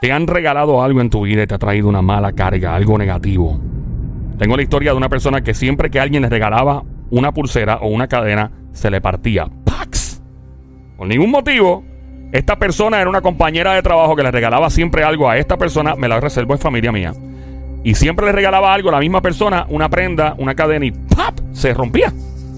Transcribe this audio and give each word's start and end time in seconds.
te 0.00 0.12
han 0.12 0.26
regalado 0.26 0.82
algo 0.82 1.00
en 1.00 1.10
tu 1.10 1.22
vida 1.22 1.42
y 1.42 1.46
te 1.46 1.54
ha 1.54 1.58
traído 1.58 1.88
una 1.88 2.02
mala 2.02 2.32
carga, 2.32 2.74
algo 2.74 2.98
negativo. 2.98 3.58
Tengo 4.38 4.56
la 4.56 4.62
historia 4.62 4.92
de 4.92 4.96
una 4.96 5.08
persona 5.08 5.40
que 5.40 5.54
siempre 5.54 5.90
que 5.90 5.98
alguien 5.98 6.22
le 6.22 6.28
regalaba 6.28 6.84
una 7.10 7.32
pulsera 7.32 7.78
o 7.78 7.88
una 7.88 8.06
cadena, 8.06 8.52
se 8.72 8.90
le 8.90 9.00
partía. 9.00 9.48
¡Pax! 9.64 10.22
Por 10.96 11.08
ningún 11.08 11.30
motivo. 11.30 11.84
Esta 12.30 12.56
persona 12.56 13.00
era 13.00 13.08
una 13.08 13.22
compañera 13.22 13.72
de 13.72 13.82
trabajo 13.82 14.14
que 14.14 14.22
le 14.22 14.30
regalaba 14.30 14.68
siempre 14.68 15.02
algo 15.02 15.30
a 15.30 15.38
esta 15.38 15.56
persona, 15.56 15.96
me 15.96 16.08
la 16.08 16.20
reservo 16.20 16.52
en 16.52 16.58
familia 16.60 16.92
mía. 16.92 17.14
Y 17.82 17.94
siempre 17.94 18.26
le 18.26 18.32
regalaba 18.32 18.74
algo 18.74 18.90
a 18.90 18.92
la 18.92 19.00
misma 19.00 19.22
persona, 19.22 19.66
una 19.70 19.88
prenda, 19.88 20.34
una 20.36 20.54
cadena 20.54 20.84
y 20.84 20.90
¡pap! 20.90 21.38
Se 21.52 21.72
rompía. 21.72 22.12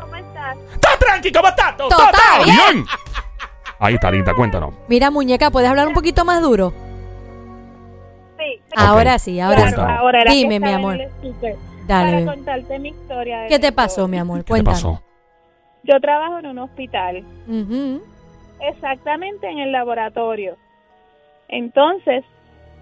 ¿cómo 0.00 0.16
estás? 0.16 0.56
¡Está 0.72 0.88
tranqui! 0.98 1.30
¿Cómo 1.32 1.48
estás? 1.48 1.76
¿Todo, 1.76 1.88
Todo 1.90 2.04
está 2.06 2.42
bien. 2.44 2.56
bien? 2.56 2.84
Ahí 3.78 3.94
está, 3.94 4.10
linda, 4.10 4.32
cuéntanos. 4.34 4.72
Mira, 4.88 5.10
muñeca, 5.10 5.50
¿puedes 5.50 5.68
hablar 5.68 5.86
un 5.88 5.92
poquito 5.94 6.24
más 6.24 6.40
duro? 6.40 6.72
Sí. 8.38 8.62
Ahora 8.74 9.18
sí, 9.18 9.38
ahora 9.40 9.70
claro, 9.72 9.76
sí. 9.76 9.82
Ahora 9.98 10.24
Dime, 10.30 10.58
mi 10.60 10.72
amor. 10.72 10.98
Dale. 11.86 12.24
Para 12.24 12.34
contarte 12.36 12.78
mi 12.78 12.88
historia. 12.90 13.46
¿Qué 13.48 13.58
te 13.58 13.72
pasó, 13.72 14.06
mi 14.08 14.16
amor? 14.18 14.38
¿Qué 14.38 14.44
te 14.44 14.48
Cuéntanos. 14.50 14.82
pasó? 14.82 15.02
Yo 15.84 16.00
trabajo 16.00 16.38
en 16.38 16.46
un 16.46 16.58
hospital, 16.60 17.24
Ujú. 17.48 18.00
Exactamente 18.68 19.48
en 19.48 19.58
el 19.58 19.72
laboratorio. 19.72 20.56
Entonces, 21.48 22.24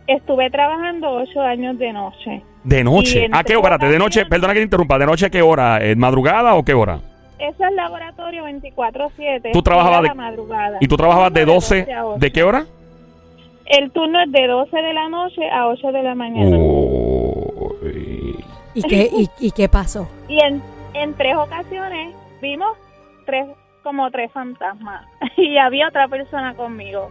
estuve 0.06 0.50
trabajando 0.50 1.10
ocho 1.10 1.40
años 1.40 1.78
de 1.78 1.92
noche. 1.92 2.42
De 2.64 2.84
noche. 2.84 3.28
¿A 3.32 3.42
qué 3.42 3.56
hora? 3.56 3.78
¿De 3.78 3.98
noche? 3.98 4.26
Perdona 4.26 4.52
que 4.52 4.60
te 4.60 4.64
interrumpa. 4.64 4.98
¿De 4.98 5.06
noche 5.06 5.26
a 5.26 5.30
qué 5.30 5.42
hora? 5.42 5.78
¿En 5.84 5.98
madrugada 5.98 6.54
o 6.54 6.62
qué 6.62 6.74
hora? 6.74 7.00
Eso 7.38 7.64
es 7.64 7.72
laboratorio 7.74 8.44
24-7. 8.44 9.50
¿Tú 9.52 9.62
trabajabas 9.62 10.02
de- 10.02 10.08
la 10.08 10.14
madrugada. 10.14 10.76
¿Y 10.80 10.86
tú 10.88 10.96
trabajabas 10.96 11.32
de 11.32 11.40
Turno 11.40 11.54
12? 11.54 11.92
a 11.92 12.06
ocho. 12.06 12.18
¿De 12.20 12.30
qué 12.32 12.42
hora? 12.42 12.66
El 13.64 13.90
turno 13.92 14.20
es 14.22 14.32
de 14.32 14.46
12 14.46 14.76
de 14.76 14.92
la 14.92 15.08
noche 15.08 15.48
a 15.50 15.68
8 15.68 15.90
de 15.92 16.02
la 16.02 16.14
mañana. 16.14 16.56
Uy. 16.58 18.44
¿Y 18.74 18.82
qué, 18.82 19.08
y, 19.12 19.28
y 19.38 19.50
qué 19.52 19.68
pasó? 19.68 20.08
Y 20.28 20.38
en, 20.44 20.62
en 20.94 21.14
tres 21.14 21.34
ocasiones 21.36 22.14
vimos 22.42 22.76
tres 23.26 23.46
como 23.82 24.10
tres 24.10 24.30
fantasmas 24.32 25.06
y 25.36 25.56
había 25.58 25.88
otra 25.88 26.08
persona 26.08 26.54
conmigo. 26.54 27.10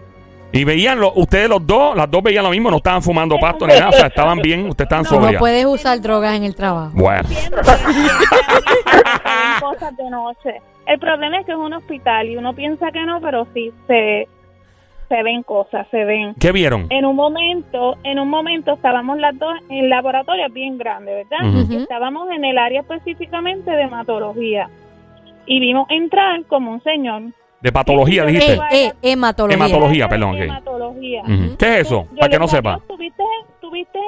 Y 0.52 0.64
veían, 0.64 1.00
lo, 1.00 1.14
ustedes 1.14 1.48
los 1.48 1.66
dos, 1.66 1.96
las 1.96 2.10
dos 2.10 2.24
veían 2.24 2.44
lo 2.44 2.50
mismo, 2.50 2.72
no 2.72 2.78
estaban 2.78 3.04
fumando 3.04 3.38
pasto 3.38 3.68
ni 3.68 3.74
nada, 3.74 3.90
o 3.90 3.92
sea, 3.92 4.08
estaban 4.08 4.40
bien, 4.40 4.68
ustedes 4.68 4.90
estaban 4.92 5.06
No, 5.22 5.32
No 5.32 5.38
puedes 5.38 5.64
usar 5.66 6.02
drogas 6.02 6.36
en 6.36 6.44
el 6.44 6.56
trabajo. 6.56 6.92
Bueno, 6.96 7.24
Siempre, 7.30 7.62
cosas 9.62 9.96
de 9.96 10.10
noche. 10.10 10.62
El 10.88 10.98
problema 10.98 11.38
es 11.40 11.46
que 11.46 11.52
es 11.52 11.58
un 11.58 11.74
hospital 11.74 12.28
y 12.28 12.36
uno 12.36 12.54
piensa 12.54 12.92
que 12.92 13.06
no, 13.06 13.22
pero 13.22 13.46
sí 13.54 13.72
se, 13.86 14.28
se 15.08 15.24
ven 15.24 15.44
cosas, 15.44 15.86
se 15.92 16.04
ven. 16.04 16.34
¿qué 16.40 16.52
vieron? 16.52 16.88
En 16.90 17.06
un 17.06 17.16
momento, 17.16 17.98
en 18.04 18.18
un 18.18 18.28
momento 18.28 18.74
estábamos 18.74 19.20
las 19.20 19.38
dos 19.38 19.54
en 19.70 19.84
el 19.84 19.90
laboratorio 19.90 20.50
bien 20.50 20.80
grande, 20.80 21.14
¿verdad? 21.14 21.46
Estábamos 21.80 22.28
en 22.32 22.44
el 22.44 22.58
área 22.58 22.82
específicamente 22.82 23.70
de 23.70 23.84
hematología 23.84 24.68
y 25.50 25.60
vimos 25.60 25.86
entrar 25.90 26.46
como 26.46 26.72
un 26.72 26.82
señor 26.84 27.24
De 27.62 27.72
patología, 27.74 28.24
dijiste. 28.26 28.54
Eh, 28.54 28.60
eh, 28.72 28.92
hematología. 29.02 29.58
Hematología. 29.58 30.08
perdón, 30.08 30.36
ok. 30.36 30.42
Hematología. 30.44 31.22
Ujú. 31.24 31.58
¿Qué 31.58 31.66
es 31.74 31.80
eso? 31.88 32.08
Yo 32.12 32.16
Para 32.20 32.30
que 32.32 32.40
no 32.40 32.48
sepa. 32.48 32.74
"Adiós, 32.76 32.88
¿Tuviste, 32.88 33.24
tuviste 33.60 34.00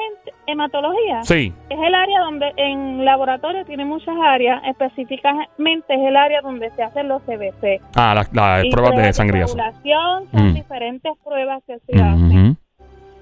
hematología? 0.48 1.22
Sí. 1.24 1.52
Es 1.70 1.80
el 1.80 1.94
área 1.94 2.20
donde 2.22 2.54
en 2.56 3.04
laboratorio 3.04 3.66
tiene 3.66 3.84
muchas 3.84 4.16
áreas, 4.24 4.62
específicamente 4.66 5.94
es 5.94 6.00
el 6.00 6.16
área 6.16 6.40
donde 6.42 6.70
se 6.72 6.84
hacen 6.84 7.10
los 7.10 7.22
CBC. 7.24 7.82
Ah, 7.98 8.14
las 8.16 8.30
Y 8.30 8.70
pruebas 8.72 8.96
de 8.96 9.12
coagulación, 9.14 10.28
son 10.32 10.52
Mm. 10.52 10.54
diferentes 10.54 11.12
pruebas 11.24 11.62
que 11.68 11.78
se 11.80 12.02
hacen. 12.02 12.58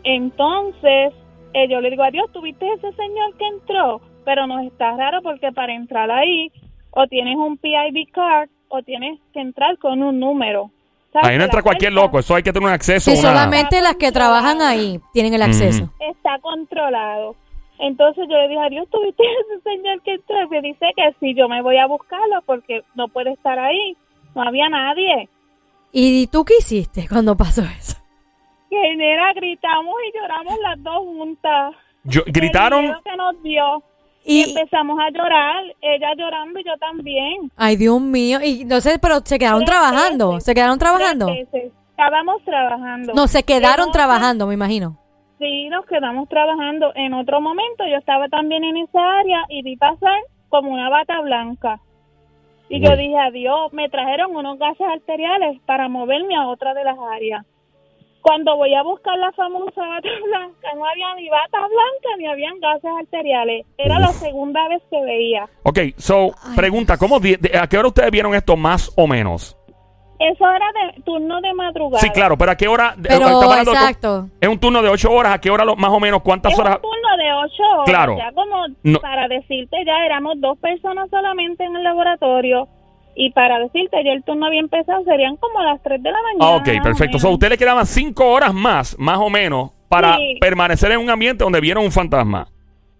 Entonces, 0.03 1.13
eh, 1.53 1.68
yo 1.69 1.81
le 1.81 1.90
digo, 1.90 2.03
adiós, 2.03 2.31
¿tuviste 2.31 2.66
ese 2.74 2.91
señor 2.94 3.36
que 3.38 3.47
entró? 3.47 4.01
Pero 4.25 4.46
nos 4.47 4.63
está 4.66 4.96
raro 4.96 5.22
porque 5.22 5.51
para 5.51 5.74
entrar 5.74 6.09
ahí, 6.12 6.51
o 6.92 7.08
tienes 7.08 7.36
un 7.36 7.58
PIB 7.58 8.12
card, 8.12 8.50
o 8.70 8.82
tienes 8.84 9.20
que 9.34 9.40
entrar 9.42 9.78
con 9.78 10.02
un 10.04 10.20
número. 10.20 10.72
¿Sabes? 11.12 11.30
Ahí 11.30 11.38
no 11.40 11.46
entra 11.46 11.64
cualquier 11.64 11.92
loco, 11.94 12.20
eso 12.20 12.36
hay 12.36 12.44
que 12.44 12.54
tener 12.54 12.68
un 12.68 12.74
acceso. 12.74 13.10
Sí, 13.10 13.18
una- 13.20 13.30
solamente 13.30 13.82
las 13.82 13.96
que 13.96 14.12
trabajan 14.12 14.62
ahí 14.62 15.00
tienen 15.12 15.34
el 15.34 15.42
acceso. 15.42 15.92
Está 16.00 16.38
controlado. 16.40 17.36
Entonces 17.80 18.28
yo 18.30 18.36
le 18.38 18.48
dije, 18.50 18.60
adiós, 18.62 18.88
¿tuviste 18.92 19.24
ese 19.54 19.62
señor 19.64 20.02
que 20.04 20.14
entró? 20.16 20.44
Y 20.44 20.48
me 20.50 20.62
dice 20.62 20.86
que 20.96 21.16
sí, 21.20 21.34
yo 21.34 21.48
me 21.50 21.62
voy 21.64 21.78
a 21.78 21.88
buscarlo 21.88 22.42
porque 22.46 22.84
no 22.94 23.08
puede 23.08 23.32
estar 23.32 23.58
ahí. 23.58 23.96
No 24.36 24.44
había 24.44 24.70
nadie. 24.70 25.28
¿Y 25.92 26.28
tú 26.28 26.46
qué 26.46 26.54
hiciste 26.60 27.08
cuando 27.08 27.36
pasó 27.36 27.64
eso? 27.64 27.98
Que 28.70 28.96
nena, 28.96 29.34
gritamos 29.34 29.96
y 30.08 30.16
lloramos 30.20 30.60
las 30.62 30.84
dos 30.84 30.98
juntas. 31.00 31.74
Yo- 32.04 32.22
El 32.28 32.34
gritaron. 32.34 32.82
miedo 32.84 33.02
que 33.04 33.16
nos 33.16 33.42
dio. 33.44 33.84
Y 34.25 34.41
Y, 34.41 34.50
empezamos 34.50 35.00
a 35.00 35.10
llorar, 35.10 35.63
ella 35.81 36.13
llorando 36.18 36.60
y 36.60 36.63
yo 36.63 36.77
también. 36.77 37.51
ay, 37.56 37.75
Dios 37.77 38.00
mío. 38.01 38.39
Y 38.44 38.66
no 38.66 38.80
sé, 38.81 39.00
pero 39.00 39.19
se 39.24 39.39
quedaron 39.39 39.63
Tres 39.66 39.69
trabajando. 39.77 40.30
veces. 40.31 40.44
¿Se 40.45 40.54
quedaron 40.54 40.77
trabajando? 40.80 41.27
Estábamos 41.30 42.44
trabajando. 42.45 43.13
No, 43.13 43.27
se 43.27 43.44
quedaron 43.44 43.92
trabajando, 43.92 44.48
me 44.48 44.54
imagino. 44.54 44.98
Sí, 45.38 45.69
nos 45.69 45.86
quedamos 45.86 46.27
trabajando. 46.30 46.92
En 46.95 47.13
otro 47.13 47.39
momento 47.42 47.86
yo 47.89 47.98
estaba 47.98 48.27
también 48.30 48.63
en 48.63 48.77
esa 48.77 49.00
área 49.19 49.45
y 49.50 49.63
vi 49.63 49.75
pasar 49.77 50.19
como 50.50 50.72
una 50.72 50.89
bata 50.89 51.19
blanca. 51.22 51.80
Y 52.69 52.81
yo 52.86 52.95
dije, 52.95 53.18
adiós, 53.18 53.74
me 53.74 53.89
trajeron 53.89 54.36
unos 54.36 54.60
gases 54.60 54.86
arteriales 54.88 55.60
para 55.65 55.88
moverme 55.89 56.36
a 56.36 56.48
otra 56.48 56.74
de 56.74 56.83
las 56.83 56.98
áreas. 57.13 57.45
Cuando 58.21 58.56
voy 58.57 58.74
a 58.75 58.83
buscar 58.83 59.18
la 59.18 59.31
famosa 59.31 59.81
bata 59.81 60.10
blanca, 60.25 60.68
no 60.75 60.86
había 60.86 61.16
ni 61.16 61.30
bata 61.30 61.57
blanca 61.60 62.18
ni 62.18 62.27
habían 62.27 62.60
gases 62.60 62.92
arteriales. 63.00 63.66
Era 63.77 64.00
la 64.00 64.07
segunda 64.10 64.68
vez 64.68 64.81
que 64.92 65.01
veía. 65.01 65.48
Ok, 65.63 65.80
so, 65.98 66.31
Ay, 66.44 66.56
pregunta, 66.56 66.98
¿cómo 66.98 67.19
de- 67.19 67.39
¿a 67.60 67.68
qué 67.68 67.77
hora 67.77 67.88
ustedes 67.88 68.12
vieron 68.12 68.36
esto 68.36 68.56
más 68.57 68.92
o 68.98 69.07
menos? 69.07 69.56
Eso 70.19 70.45
era 70.50 70.66
de 70.74 71.01
turno 71.04 71.39
de 71.39 71.54
madrugada. 71.54 72.01
Sí, 72.01 72.10
claro, 72.10 72.38
pero 72.38 72.51
¿a 72.51 72.57
qué 72.57 72.68
hora? 72.68 72.94
Pero, 73.01 73.39
de- 73.39 73.62
exacto. 73.62 74.27
es 74.42 74.50
un 74.50 74.60
turno 74.60 74.81
de 74.81 74.89
ocho 74.89 75.10
horas, 75.13 75.33
¿a 75.36 75.39
qué 75.39 75.50
hora 75.50 75.63
lo- 75.63 75.77
más 75.77 75.92
o 75.92 76.00
menos? 76.01 76.22
¿Cuántas 76.22 76.51
Es 76.51 76.60
horas? 76.60 76.75
un 76.75 76.81
turno 76.81 77.18
de 77.18 77.31
ocho 77.33 77.63
horas. 77.75 77.86
Claro. 77.86 78.18
Ya 78.18 78.31
como 78.33 78.65
No. 78.83 79.00
para 79.00 79.30
decirte, 79.30 79.77
ya 79.86 80.06
éramos 80.06 80.33
dos 80.42 80.57
personas 80.60 81.10
solamente 81.10 81.63
en 81.63 81.74
el 81.74 81.83
laboratorio. 81.86 82.68
Y 83.21 83.31
para 83.31 83.60
decirte, 83.60 84.01
ya 84.06 84.13
el 84.13 84.24
turno 84.24 84.45
había 84.45 84.62
empezado, 84.62 85.04
serían 85.04 85.36
como 85.36 85.62
las 85.62 85.83
3 85.83 86.01
de 86.01 86.10
la 86.10 86.18
mañana. 86.21 86.39
Ah, 86.54 86.56
ok, 86.56 86.68
más 86.68 86.80
o 86.80 86.83
perfecto. 86.83 87.19
So, 87.19 87.27
a 87.27 87.30
menos. 87.31 87.33
usted 87.36 87.50
le 87.50 87.57
quedaban 87.57 87.86
cinco 87.86 88.30
horas 88.31 88.54
más, 88.54 88.95
más 88.98 89.18
o 89.18 89.30
menos, 89.30 89.71
para 89.89 90.16
Sí. 90.16 90.38
permanecer 90.39 90.92
en 90.94 91.00
un 91.01 91.10
ambiente 91.10 91.44
donde 91.44 91.60
vieron 91.60 91.83
un 91.83 91.92
fantasma. 91.92 92.48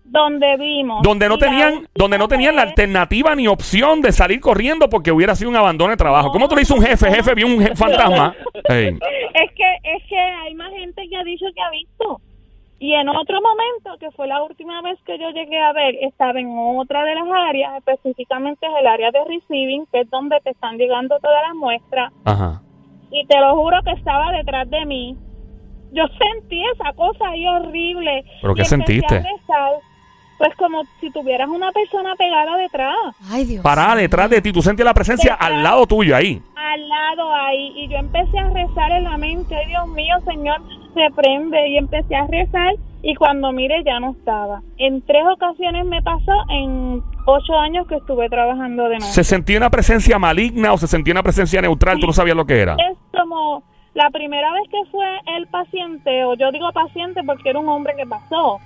Donde 0.04 0.57
vimos. 0.57 1.04
Donde 1.04 1.30
no 1.30 1.36
Y 1.36 1.39
la 1.39 1.45
tenían, 1.48 1.69
última 1.74 1.89
donde 1.95 2.18
no 2.18 2.27
tenían 2.27 2.56
la 2.56 2.63
vez- 2.63 2.71
alternativa 2.71 3.33
ni 3.36 3.48
opción 3.48 4.01
de 4.01 4.12
salir 4.12 4.42
corriendo 4.42 4.89
porque 4.89 5.12
hubiera 5.12 5.36
sido 5.36 5.51
un 5.51 5.56
abandono 5.56 5.92
de 5.92 5.98
trabajo. 5.98 6.31
¿Cómo 6.31 6.50
tú 6.50 6.56
le 6.56 6.62
dices 6.62 6.75
a 6.75 6.80
un 6.80 6.86
jefe? 6.86 7.12
Jefe, 7.12 7.36
vio 7.36 7.45
un 7.48 7.57
je- 7.60 7.75
fantasma. 7.77 8.36
Ey. 8.69 8.88
Es 8.88 9.51
que, 9.56 9.75
es 9.83 10.04
que 10.10 10.18
hay 10.19 10.54
más 10.56 10.72
gente 10.72 11.01
que 11.10 11.15
ha 11.15 11.24
dicho 11.24 11.45
que 11.56 11.62
ha 11.62 11.69
visto. 11.69 12.22
Y 12.81 12.94
en 12.94 13.10
otro 13.10 13.40
momento, 13.42 13.98
que 14.00 14.10
fue 14.12 14.28
la 14.28 14.42
última 14.42 14.81
vez 14.81 14.98
que 15.06 15.18
yo 15.20 15.30
llegué 15.31 15.60
a 15.62 15.74
ver, 15.74 15.96
estaba 16.02 16.40
en 16.40 16.48
otra 16.58 17.04
de 17.04 17.14
las 17.16 17.28
áreas, 17.50 17.74
específicamente 17.78 18.66
es 18.66 18.72
el 18.80 18.88
área 18.88 19.12
de 19.12 19.20
receiving, 19.26 19.86
que 19.92 20.02
es 20.02 20.10
donde 20.10 20.40
te 20.44 20.52
están 20.52 20.78
llegando 20.78 21.18
todas 21.20 21.42
las 21.46 21.56
muestras. 21.56 22.14
Ajá. 22.24 22.62
Y 23.12 23.26
te 23.28 23.38
lo 23.40 23.56
juro 23.56 23.78
que 23.84 23.92
estaba 23.92 24.31
detrás 24.31 24.70
de 24.70 24.86
mí. 24.86 25.18
Yo 25.92 26.04
sentí 26.08 26.64
esa 26.76 26.94
cosa 26.94 27.30
ahí 27.30 27.46
horrible. 27.48 28.24
¿Pero 28.42 28.54
qué 28.56 28.64
sentiste? 28.64 29.16
rezar, 29.16 29.74
pues 30.38 30.56
como 30.56 30.84
si 31.02 31.12
tuvieras 31.12 31.50
una 31.50 31.72
persona 31.72 32.16
pegada 32.16 32.56
detrás. 32.58 32.96
Ay, 33.30 33.44
Dios. 33.46 33.64
Parada 33.64 33.96
detrás 33.96 34.30
de 34.30 34.42
ti, 34.42 34.54
tú 34.54 34.62
sentías 34.62 34.86
la 34.86 34.94
presencia 34.94 35.32
Detrás. 35.34 35.52
al 35.52 35.64
lado 35.64 35.86
tuyo 35.86 36.16
ahí. 36.16 36.42
al 36.56 36.88
lado 36.88 37.34
ahí 37.34 37.74
y 37.75 37.90
yo 37.90 37.98
empecé 37.98 38.38
a 38.40 38.50
rezar 38.52 38.92
en 38.92 39.04
la 39.04 39.18
mente, 39.18 39.54
ay 39.56 39.68
Dios 39.68 39.88
mío, 39.88 40.16
Señor, 40.24 40.62
reprende 40.95 41.68
y 41.69 41.77
empecé 41.77 42.15
a 42.15 42.27
rezar 42.27 42.75
y 43.01 43.15
cuando 43.15 43.51
mire 43.51 43.83
ya 43.83 44.00
no 44.00 44.12
estaba. 44.12 44.62
En 44.77 45.01
tres 45.01 45.24
ocasiones 45.33 45.86
me 45.86 46.01
pasó 46.01 46.33
en 46.50 47.01
ocho 47.25 47.57
años 47.57 47.88
que 47.88 47.95
estuve 47.95 48.30
trabajando 48.30 48.89
de 48.89 48.95
noche. 48.95 49.12
¿Se 49.12 49.24
sentía 49.24 49.57
una 49.57 49.69
presencia 49.69 50.19
maligna 50.19 50.74
o 50.74 50.77
se 50.77 50.88
sentía 50.88 51.13
una 51.13 51.24
presencia 51.24 51.62
neutral? 51.62 52.00
Tú 52.00 52.07
no 52.07 52.13
sabías 52.13 52.36
lo 52.36 52.45
que 52.45 52.59
era. 52.59 52.75
Es 52.75 52.97
como 53.12 53.63
la 53.94 54.09
primera 54.09 54.51
vez 54.53 54.63
que 54.69 54.91
fue 54.91 55.06
el 55.38 55.47
paciente, 55.47 56.24
o 56.25 56.33
yo 56.36 56.51
digo 56.51 56.71
paciente 56.71 57.21
porque 57.25 57.50
era 57.50 57.59
un 57.59 57.69
hombre 57.69 57.95
que 57.95 58.06
pasó. 58.06 58.59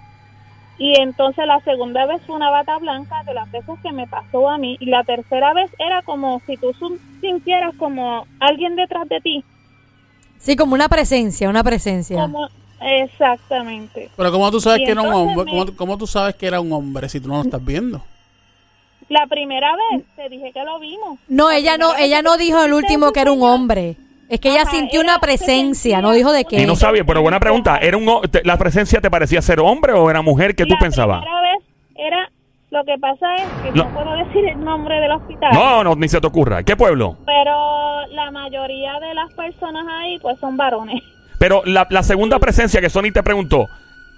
Y 0.79 0.99
entonces 0.99 1.45
la 1.45 1.59
segunda 1.59 2.05
vez 2.07 2.21
fue 2.25 2.35
una 2.35 2.49
bata 2.49 2.77
blanca 2.79 3.23
de 3.25 3.33
las 3.35 3.49
veces 3.51 3.75
que 3.83 3.91
me 3.91 4.07
pasó 4.07 4.49
a 4.49 4.57
mí. 4.57 4.75
Y 4.79 4.87
la 4.87 5.03
tercera 5.03 5.53
vez 5.53 5.71
era 5.77 6.01
como 6.01 6.41
si 6.47 6.57
tú 6.57 6.73
sintieras 7.21 7.75
como 7.75 8.25
alguien 8.39 8.75
detrás 8.75 9.07
de 9.07 9.21
ti. 9.21 9.43
Sí, 10.43 10.57
como 10.57 10.73
una 10.75 10.89
presencia, 10.89 11.47
una 11.49 11.63
presencia. 11.63 12.17
Como, 12.21 12.47
exactamente. 12.81 14.09
Pero 14.15 14.31
¿cómo 14.31 14.51
tú 14.51 14.59
sabes 14.59 14.81
Y 14.81 14.85
que 14.85 14.91
era 14.91 15.01
un 15.01 15.13
hombre? 15.13 15.45
me- 15.45 15.51
¿Cómo, 15.51 15.65
cómo 15.77 15.97
tú 15.97 16.05
sabes 16.05 16.35
que 16.35 16.47
era 16.47 16.59
un 16.59 16.71
hombre 16.73 17.07
si 17.07 17.19
tú 17.21 17.29
no 17.29 17.35
lo 17.35 17.41
estás 17.43 17.63
viendo? 17.63 18.01
La 19.09 19.25
primera 19.27 19.71
vez 19.91 20.03
te 20.15 20.27
dije 20.27 20.51
que 20.51 20.63
lo 20.63 20.79
vimos. 20.79 21.17
No, 21.27 21.49
La 21.49 21.57
ella 21.57 21.77
no, 21.77 21.95
ella 21.95 22.21
no 22.21 22.35
dijo 22.37 22.61
el 22.63 22.73
último 22.73 23.11
que 23.13 23.21
era 23.21 23.31
un 23.31 23.41
hombre. 23.43 23.95
Es 24.29 24.39
que 24.39 24.49
ella 24.49 24.63
Ajá, 24.63 24.71
sintió 24.71 24.99
una 25.01 25.15
se 25.15 25.19
presencia, 25.19 26.01
no 26.01 26.11
dijo 26.11 26.31
de 26.31 26.43
qué. 26.45 26.61
Y 26.61 26.65
no 26.65 26.75
sabía, 26.75 27.03
pero 27.05 27.21
buena 27.21 27.39
pregunta. 27.39 27.77
¿Era 27.77 27.97
un, 27.97 28.21
te- 28.31 28.43
¿La 28.43 28.57
presencia 28.57 28.99
te 28.99 29.11
parecía 29.11 29.41
ser 29.41 29.59
hombre 29.59 29.93
o 29.93 30.09
era 30.09 30.21
mujer? 30.21 30.55
¿Qué 30.55 30.65
tú 30.65 30.73
la 30.73 30.79
pensabas? 30.79 31.21
primera 31.21 31.41
vez 31.41 31.63
era. 31.95 32.29
Lo 32.73 32.83
que 32.85 32.97
pasa 32.99 33.35
es 33.35 33.43
que 33.61 33.71
No. 33.77 33.83
no, 33.85 33.89
puedo 33.93 34.15
decir 34.25 34.45
el 34.49 34.59
nombre 34.63 34.99
del 34.99 35.11
hospital. 35.11 35.51
No, 35.53 35.83
no, 35.83 35.95
ni 35.95 36.07
se 36.09 36.19
te 36.19 36.25
ocurra. 36.25 36.63
¿Qué 36.63 36.75
pueblo? 36.75 37.17
Pero 37.23 38.07
la 38.07 38.31
mayoría 38.31 38.93
de 38.99 39.13
las 39.13 39.31
personas 39.35 39.85
ahí, 40.01 40.17
pues 40.19 40.39
son 40.39 40.57
varones. 40.57 41.03
Pero 41.39 41.61
la, 41.65 41.85
la 41.91 42.01
segunda 42.01 42.39
presencia 42.39 42.81
que 42.81 42.89
Sony 42.89 43.11
te 43.13 43.21
preguntó, 43.21 43.67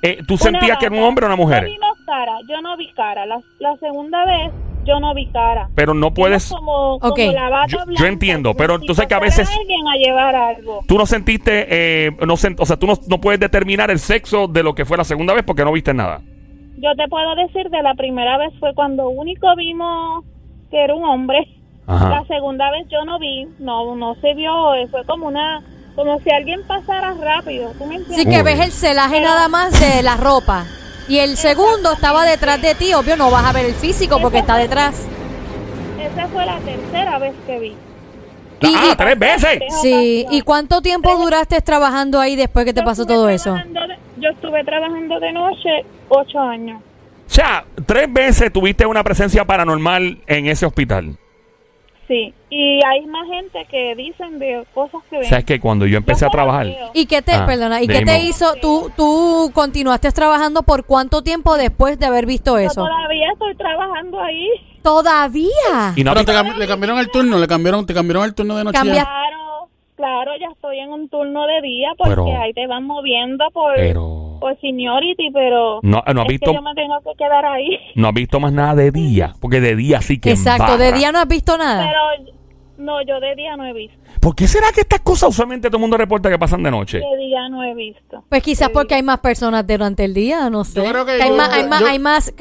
eh, 0.01 0.19
¿tú 0.25 0.37
sentías 0.37 0.77
que 0.77 0.85
era 0.85 0.95
un 0.95 1.03
hombre 1.03 1.25
o 1.25 1.27
una 1.27 1.35
mujer? 1.35 1.63
No 1.63 1.69
vimos 1.69 1.97
cara, 2.05 2.31
yo 2.47 2.61
no 2.61 2.77
vi 2.77 2.93
cara. 2.93 3.25
La, 3.25 3.41
la 3.59 3.75
segunda 3.77 4.23
vez, 4.25 4.53
yo 4.85 4.99
no 5.01 5.13
vi 5.13 5.25
cara. 5.31 5.67
Pero 5.75 5.93
no 5.93 6.13
puedes... 6.13 6.49
Como, 6.49 6.97
como 6.99 7.11
Ok. 7.13 7.19
la 7.33 7.49
bata 7.49 7.67
Yo- 7.67 7.79
yo 7.97 8.05
entiendo, 8.05 8.53
pero 8.53 8.75
entonces 8.75 9.05
que 9.07 9.15
a 9.15 9.19
veces- 9.19 9.49
alguien 9.49 9.85
a 9.87 9.95
llevar 9.97 10.33
algo. 10.35 10.79
Tú 10.87 10.97
no 10.97 11.05
sentiste, 11.05 11.65
eh, 11.69 12.11
no 12.25 12.35
sent- 12.35 12.57
o 12.59 12.65
sea, 12.65 12.77
tú 12.77 12.87
no, 12.87 12.93
no 13.09 13.19
puedes 13.19 13.39
determinar 13.39 13.91
el 13.91 13.99
sexo 13.99 14.47
de 14.47 14.63
lo 14.63 14.73
que 14.75 14.85
fue 14.85 14.95
la 14.95 15.03
segunda 15.03 15.33
vez 15.33 15.43
porque 15.43 15.65
no 15.65 15.73
viste 15.73 15.93
nada. 15.93 16.21
Yo 16.77 16.93
te 16.95 17.07
puedo 17.07 17.35
decir 17.35 17.69
de 17.69 17.81
la 17.81 17.93
primera 17.95 18.37
vez 18.37 18.53
fue 18.59 18.73
cuando 18.75 19.09
único 19.09 19.47
vimos 19.55 20.23
que 20.71 20.83
era 20.83 20.93
un 20.93 21.03
hombre. 21.05 21.47
Ajá. 21.87 22.09
La 22.09 22.25
segunda 22.25 22.69
vez 22.71 22.87
yo 22.89 23.05
no 23.05 23.19
vi, 23.19 23.47
no 23.59 23.95
no 23.95 24.15
se 24.15 24.33
vio, 24.33 24.73
eh, 24.75 24.87
fue 24.89 25.05
como 25.05 25.27
una 25.27 25.63
como 25.95 26.19
si 26.19 26.29
alguien 26.31 26.59
pasara 26.67 27.13
rápido, 27.13 27.71
¿tú 27.77 27.85
me 27.85 27.95
entiendes? 27.95 28.17
Sí 28.17 28.29
que 28.29 28.43
ves 28.43 28.59
el 28.59 28.71
celaje 28.71 29.15
Pero- 29.19 29.27
nada 29.29 29.47
más 29.47 29.79
de 29.79 30.03
la 30.03 30.17
ropa. 30.17 30.65
Y 31.07 31.19
el 31.19 31.37
segundo 31.37 31.93
estaba 31.93 32.25
detrás 32.25 32.61
de 32.61 32.73
ti, 32.75 32.93
obvio 32.93 33.15
no 33.15 33.29
vas 33.31 33.45
a 33.45 33.53
ver 33.53 33.65
el 33.67 33.75
físico 33.75 34.17
porque 34.21 34.39
está 34.39 34.57
detrás. 34.57 35.07
Esa 36.01 36.27
fue 36.27 36.45
la 36.45 36.57
tercera 36.59 37.19
vez 37.19 37.33
que 37.45 37.59
vi. 37.59 37.75
Y- 38.61 38.73
¡Ah, 38.75 38.95
tres 38.97 39.19
veces! 39.19 39.59
Sí, 39.81 40.25
¿y 40.31 40.41
cuánto 40.41 40.81
tiempo 40.81 41.15
duraste 41.17 41.61
trabajando 41.61 42.19
ahí 42.19 42.35
después 42.35 42.65
que 42.65 42.73
te 42.73 42.81
pasó 42.83 43.05
todo 43.05 43.29
eso? 43.29 43.53
de- 43.53 43.97
yo 44.25 44.31
estuve 44.31 44.63
trabajando 44.63 45.19
de 45.19 45.31
noche 45.31 45.69
ocho 46.09 46.39
años. 46.39 46.81
O 47.27 47.29
sea, 47.29 47.63
tres 47.85 48.11
veces 48.11 48.51
tuviste 48.51 48.85
una 48.85 49.03
presencia 49.03 49.45
paranormal 49.45 50.19
en 50.27 50.47
ese 50.47 50.65
hospital. 50.65 51.17
Sí, 52.07 52.31
y 52.51 52.79
hay 52.85 53.03
más 53.07 53.25
gente 53.27 53.65
que 53.67 53.95
dicen 53.95 54.37
de 54.37 54.63
cosas 54.75 55.01
que 55.09 55.15
O 55.17 55.19
ven. 55.21 55.27
sea, 55.29 55.39
es 55.39 55.43
que 55.45 55.59
cuando 55.59 55.87
yo 55.87 55.97
empecé 55.97 56.21
Yo 56.21 56.27
a 56.27 56.29
trabajar... 56.29 56.67
¿Y 56.93 57.07
qué 57.07 57.23
te, 57.23 57.31
Ah, 57.33 57.47
perdona, 57.47 57.81
y 57.81 57.87
qué 57.87 58.05
te 58.05 58.19
hizo? 58.21 58.53
¿Tú, 58.61 58.91
tú 58.95 59.49
continuaste 59.55 60.11
trabajando 60.11 60.61
por 60.61 60.85
cuánto 60.85 61.23
tiempo 61.23 61.57
después 61.57 61.97
de 61.97 62.05
haber 62.05 62.27
visto 62.27 62.59
Yo 62.59 62.67
eso? 62.67 62.83
todavía 62.85 63.31
estoy 63.33 63.55
trabajando 63.55 64.21
ahí. 64.21 64.47
¿Todavía? 64.83 65.93
Y 65.95 66.03
no 66.03 66.11
Pero 66.13 66.25
te- 66.25 66.31
te 66.31 66.37
cam- 66.37 66.55
le 66.55 66.67
cambiaron 66.67 66.99
el 66.99 67.09
turno, 67.09 67.39
le 67.39 67.47
cambiaron, 67.47 67.85
te 67.87 67.93
cambiaron 67.95 68.23
el 68.25 68.35
turno 68.35 68.55
de 68.55 68.63
noche. 68.65 68.77
Cambia- 68.77 68.95
ya. 68.97 69.03
Claro, 69.03 69.69
claro, 69.95 70.31
ya 70.39 70.47
estoy 70.53 70.77
en 70.79 70.91
un 70.91 71.09
turno 71.09 71.47
de 71.47 71.61
día 71.63 71.89
porque 71.97 72.11
Pero- 72.11 72.39
ahí 72.39 72.53
te 72.53 72.67
van 72.67 72.83
moviendo 72.85 73.45
por, 73.51 73.73
Pero... 73.75 74.14
por 74.39 74.59
seniority, 74.59 75.29
pero 75.33 75.79
No, 75.83 76.03
no 76.13 76.21
has 76.21 76.25
es 76.25 76.31
visto... 76.31 76.51
que 76.51 76.55
yo 76.55 76.61
me 76.61 76.73
tengo 76.75 76.99
que 77.01 77.11
quedar 77.17 77.45
ahí. 77.45 77.67
No 77.95 78.07
has 78.09 78.13
visto 78.13 78.39
más 78.39 78.51
nada 78.53 78.75
de 78.75 78.91
día, 78.91 79.33
porque 79.39 79.59
de 79.61 79.75
día 79.75 80.01
sí 80.01 80.19
que 80.19 80.31
Exacto, 80.31 80.77
de 80.77 80.85
embarra. 80.85 80.97
día 80.97 81.11
no 81.11 81.19
has 81.19 81.27
visto 81.27 81.57
nada. 81.57 81.85
Pero 81.87 82.33
no, 82.77 83.01
yo 83.03 83.19
de 83.19 83.35
día 83.35 83.55
no 83.55 83.65
he 83.65 83.73
visto. 83.73 83.97
¿Por 84.19 84.35
qué 84.35 84.47
será 84.47 84.71
que 84.73 84.81
estas 84.81 85.01
cosas 85.01 85.29
usualmente 85.29 85.67
todo 85.69 85.77
el 85.77 85.81
mundo 85.81 85.97
reporta 85.97 86.29
que 86.29 86.37
pasan 86.39 86.63
de 86.63 86.71
noche? 86.71 86.97
De 86.99 87.17
día 87.17 87.47
no 87.49 87.63
he 87.63 87.73
visto. 87.75 88.23
Pues 88.27 88.41
quizás 88.43 88.69
porque 88.69 88.95
hay 88.95 89.03
más 89.03 89.19
personas 89.19 89.65
durante 89.67 90.03
el 90.03 90.13
día, 90.13 90.49
no 90.49 90.63
sé. 90.63 90.83
Yo 90.83 90.89
creo 90.91 91.05
que 91.05 91.11
hay, 91.13 91.29
yo- 91.29 91.35
más, 91.37 91.49
hay 91.49 91.67
más, 91.67 91.79
yo- 91.81 91.87
hay 91.87 91.99
más, 91.99 92.29
eh, 92.29 92.35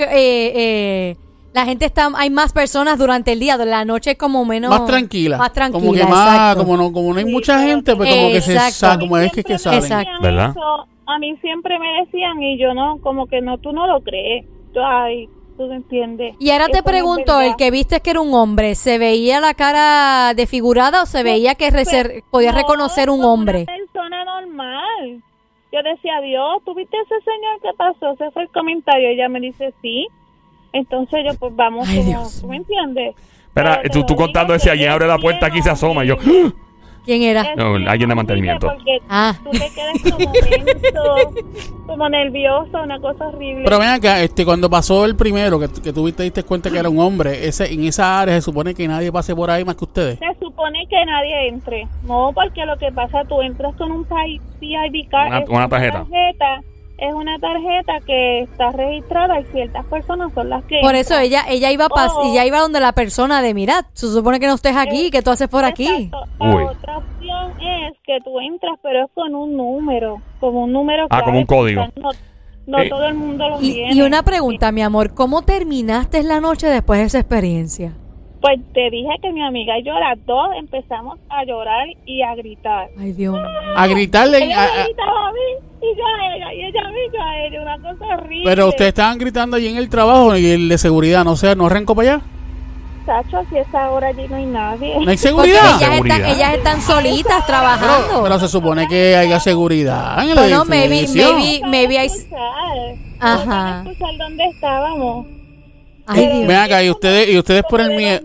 eh, 0.55 1.17
la 1.53 1.65
gente 1.67 1.85
está, 1.85 2.11
hay 2.17 2.31
más 2.31 2.53
personas 2.53 2.99
durante 2.99 3.33
el 3.33 3.39
día, 3.39 3.57
de 3.59 3.67
la 3.67 3.85
noche 3.85 4.13
es 4.13 4.19
como 4.19 4.45
menos. 4.45 4.71
más 4.71 4.87
tranquila. 4.87 5.37
Más 5.39 5.53
tranquila, 5.53 5.81
Como 5.81 5.93
que 5.93 6.05
más, 6.05 6.35
exacto. 6.35 6.65
como 6.65 6.77
no, 6.79 6.93
como 6.93 7.13
no 7.13 7.19
hay 7.19 7.27
Sí, 7.27 7.31
mucha 7.31 7.57
pero- 7.59 7.69
gente, 7.69 7.95
pues 7.97 8.09
como 8.15 8.29
que 8.29 8.41
se 8.41 8.53
como 8.99 9.19
es 9.19 9.33
que, 9.33 9.41
es 9.41 9.47
que 9.47 9.53
decían 9.53 10.05
¿Verdad? 10.21 10.51
eso, 10.51 10.89
a 11.07 11.19
mí 11.19 11.37
siempre 11.41 11.79
me 11.79 12.05
decían 12.05 12.43
y 12.43 12.59
yo 12.59 12.75
no, 12.75 12.99
como 13.01 13.27
que 13.27 13.41
no, 13.41 13.59
tú 13.59 13.73
no 13.73 13.87
lo 13.87 14.01
crees. 14.03 14.45
Ay, 14.83 15.29
tú 15.57 15.67
me 15.69 15.77
entiendes. 15.77 16.35
Y 16.39 16.51
ahora 16.51 16.67
te 16.67 16.79
Eso 16.79 16.85
pregunto, 16.85 17.41
el 17.41 17.55
que 17.57 17.71
viste 17.71 18.01
que 18.01 18.11
era 18.11 18.21
un 18.21 18.35
hombre, 18.35 18.75
¿se 18.75 18.99
veía 18.99 19.41
la 19.41 19.55
cara 19.55 20.35
desfigurada 20.35 21.03
o 21.03 21.07
se 21.07 21.23
veía 21.23 21.55
que 21.55 21.71
recer- 21.71 22.23
podía 22.31 22.53
No, 22.53 22.59
reconocer 22.59 23.09
un 23.11 23.25
hombre? 23.25 23.65
Una 23.69 23.77
persona 23.77 24.25
normal. 24.25 25.23
Yo 25.73 25.83
decía, 25.83 26.21
Dios, 26.23 26.63
¿tú 26.65 26.75
viste 26.75 26.97
ese 26.97 27.15
señor 27.25 27.61
que 27.63 27.77
pasó? 27.77 28.13
Ese 28.13 28.31
fue 28.33 28.43
el 28.45 28.49
comentario. 28.51 29.09
Ella 29.09 29.29
me 29.29 29.41
dice, 29.41 29.73
sí. 29.83 30.07
Entonces 30.73 31.21
yo, 31.25 31.39
pues 31.39 31.55
vamos, 31.55 31.89
Ay, 31.89 31.99
como- 31.99 32.09
Dios 32.09 32.41
¿tú 32.41 32.49
me 32.49 32.57
entiendes? 32.57 33.15
Espera, 33.47 33.81
tú, 33.93 34.05
tú 34.05 34.17
contando 34.17 34.53
ese, 34.55 34.71
alguien 34.71 34.91
abre 34.91 35.07
la 35.07 35.19
puerta, 35.19 35.47
aquí 35.47 35.63
se 35.63 35.71
asoma. 35.71 36.05
y 36.05 36.09
Yo, 36.09 36.15
horrible. 36.17 36.53
¿Quién 37.05 37.23
era? 37.23 37.55
No, 37.55 37.75
alguien 37.75 38.09
de 38.09 38.15
mantenimiento. 38.15 38.67
Porque 38.69 38.99
Ah. 39.09 39.35
tú 39.45 39.51
te 39.51 39.71
quedas 39.75 40.13
como 40.13 40.33
como 41.87 42.09
nervioso, 42.09 42.83
una 42.83 42.99
cosa 42.99 43.29
horrible. 43.29 43.65
Pero 43.65 43.79
ven 43.79 43.89
acá, 43.89 44.21
este, 44.23 44.45
cuando 44.45 44.71
pasó 44.71 45.05
el 45.05 45.15
primero, 45.17 45.59
que, 45.61 45.69
que 45.83 45.93
tú 45.93 46.11
te 46.13 46.23
diste 46.23 46.43
cuenta 46.43 46.71
que 46.71 46.79
era 46.79 46.89
un 46.89 46.99
hombre, 46.99 47.47
ese, 47.47 47.73
en 47.73 47.85
esa 47.85 48.21
área 48.23 48.35
se 48.37 48.41
supone 48.43 48.75
que 48.75 48.89
nadie 48.89 49.13
pase 49.13 49.35
por 49.37 49.51
ahí 49.51 49.65
más 49.65 49.77
que 49.77 49.85
ustedes. 49.85 50.19
Se 50.19 50.39
supone 50.41 50.87
que 50.89 51.05
nadie 51.05 51.49
entre. 51.49 51.87
No, 52.05 52.33
porque 52.35 52.65
lo 52.65 52.77
que 52.79 52.91
pasa, 52.91 53.23
tú 53.29 53.43
entras 53.43 53.75
con 53.77 53.93
un 53.93 54.05
PIB 54.05 55.09
card. 55.11 55.27
Una- 55.29 55.45
una 55.59 55.69
tarjeta. 55.69 56.07
tarjeta. 56.11 56.63
Es 56.97 57.13
una 57.13 57.39
tarjeta 57.41 57.95
que 58.07 58.43
está 58.43 58.71
registrada 58.71 59.41
y 59.41 59.45
ciertas 59.47 59.85
personas 59.87 60.33
son 60.33 60.49
las 60.49 60.65
que. 60.65 60.79
Por 60.81 60.95
eso 60.95 61.15
entran. 61.15 61.25
ella 61.25 61.45
ella 61.49 61.73
iba 61.73 61.89
pas 61.89 62.13
Oh. 62.15 62.31
ella 62.31 62.45
iba 62.47 62.61
donde 62.61 62.79
la 62.81 62.93
persona 62.93 63.43
de 63.43 63.53
mira, 63.53 63.87
se 63.95 64.07
supone 64.13 64.39
que 64.39 64.47
no 64.47 64.55
estés 64.55 64.77
aquí, 64.77 65.11
¿qué 65.11 65.21
tú 65.21 65.31
haces 65.31 65.49
por 65.49 65.65
aquí? 65.65 65.87
Exacto. 65.89 66.25
La 66.39 66.55
Uy. 66.55 66.63
otra 66.65 66.99
opción 66.99 67.51
es 67.61 67.95
que 68.05 68.19
tú 68.25 68.39
entras, 68.39 68.79
pero 68.83 69.05
es 69.07 69.11
con 69.13 69.35
un 69.35 69.57
número. 69.57 70.23
Como 70.39 70.65
un 70.65 70.73
número. 70.73 71.07
Ah, 71.11 71.23
como 71.25 71.39
un 71.41 71.47
código. 71.47 71.83
No, 71.97 72.11
no 72.67 72.79
Eh, 72.79 72.89
todo 72.89 73.05
el 73.07 73.15
mundo 73.15 73.49
lo 73.49 73.61
Y, 73.61 73.73
tiene. 73.73 73.95
y 73.95 74.03
una 74.03 74.23
pregunta, 74.23 74.71
mi 74.71 74.83
amor, 74.83 75.15
¿cómo 75.15 75.43
terminaste 75.43 76.23
la 76.23 76.41
noche 76.41 76.69
después 76.69 77.01
de 77.01 77.07
esa 77.07 77.19
experiencia? 77.19 77.93
Pues 78.45 78.61
te 78.75 78.91
dije 78.91 79.09
que 79.23 79.33
mi 79.33 79.43
amiga 79.43 79.79
y 79.79 79.85
yo 79.85 79.95
las 79.99 80.19
dos 80.27 80.49
empezamos 80.59 81.19
a 81.31 81.45
llorar 81.47 81.87
y 82.05 82.21
a 82.21 82.35
gritar. 82.35 82.89
Ay, 83.01 83.13
Dios 83.13 83.33
mío. 83.33 83.43
A 83.75 83.87
gritarle. 83.87 84.45
Ella 84.45 84.65
a- 84.65 84.77
me 84.77 84.85
gritaba 84.85 85.29
a 85.29 85.33
mí 85.33 85.39
y 85.81 85.97
yo 85.97 86.05
a 86.05 86.37
ella, 86.37 86.53
y 86.53 86.61
ella 86.67 86.81
a 86.83 86.89
mí 86.91 86.99
y 87.09 87.17
yo 87.17 87.23
a 87.23 87.39
ella, 87.47 87.63
una 87.63 87.79
cosa 87.79 88.05
horrible. 88.19 88.43
pero 88.45 88.69
ustedes 88.69 88.89
estaban 88.91 89.17
gritando 89.17 89.57
allí 89.57 89.69
en 89.69 89.79
el 89.79 89.89
trabajo 89.89 90.37
y 90.37 90.45
el 90.47 90.69
de 90.69 90.77
seguridad, 90.77 91.25
no 91.25 91.37
sé, 91.37 91.57
no 91.57 91.65
arrancó 91.65 91.95
para 91.95 92.17
allá. 92.17 92.25
Chacho, 93.07 93.43
si 93.49 93.57
esa 93.57 93.91
hora 93.91 94.09
allí 94.09 94.29
no 94.29 94.37
hay 94.37 94.45
nadie. 94.47 94.95
No 95.01 95.11
hay 95.11 95.17
seguridad. 95.17 95.77
ellas 95.79 95.95
están, 96.03 96.25
ellas 96.27 96.55
están 96.55 96.81
solitas 96.83 97.33
Pero, 97.37 97.47
trabajando. 97.47 98.23
pero 98.25 98.39
se 98.41 98.49
supone 98.49 98.87
que 98.89 99.17
haya 99.17 99.41
seguridad 99.41 100.23
en 100.23 100.31
el 100.33 100.37
Bueno, 100.37 100.65
maybe, 100.67 100.99
edificio. 100.99 101.33
maybe, 101.35 101.67
maybe 101.67 101.99
hay... 101.99 102.07
escuchar. 102.09 102.41
Ajá. 103.21 103.85
Escuchar 103.87 104.17
dónde 104.19 104.45
estábamos. 104.53 105.27
Ay, 106.07 106.27
Dios. 106.27 106.47
Ven 106.47 106.57
acá, 106.59 106.83
y 106.83 106.91
ustedes, 106.91 107.31
y 107.31 107.39
ustedes 107.39 107.63
por 107.63 107.81
el 107.81 107.97
miedo. 107.97 108.21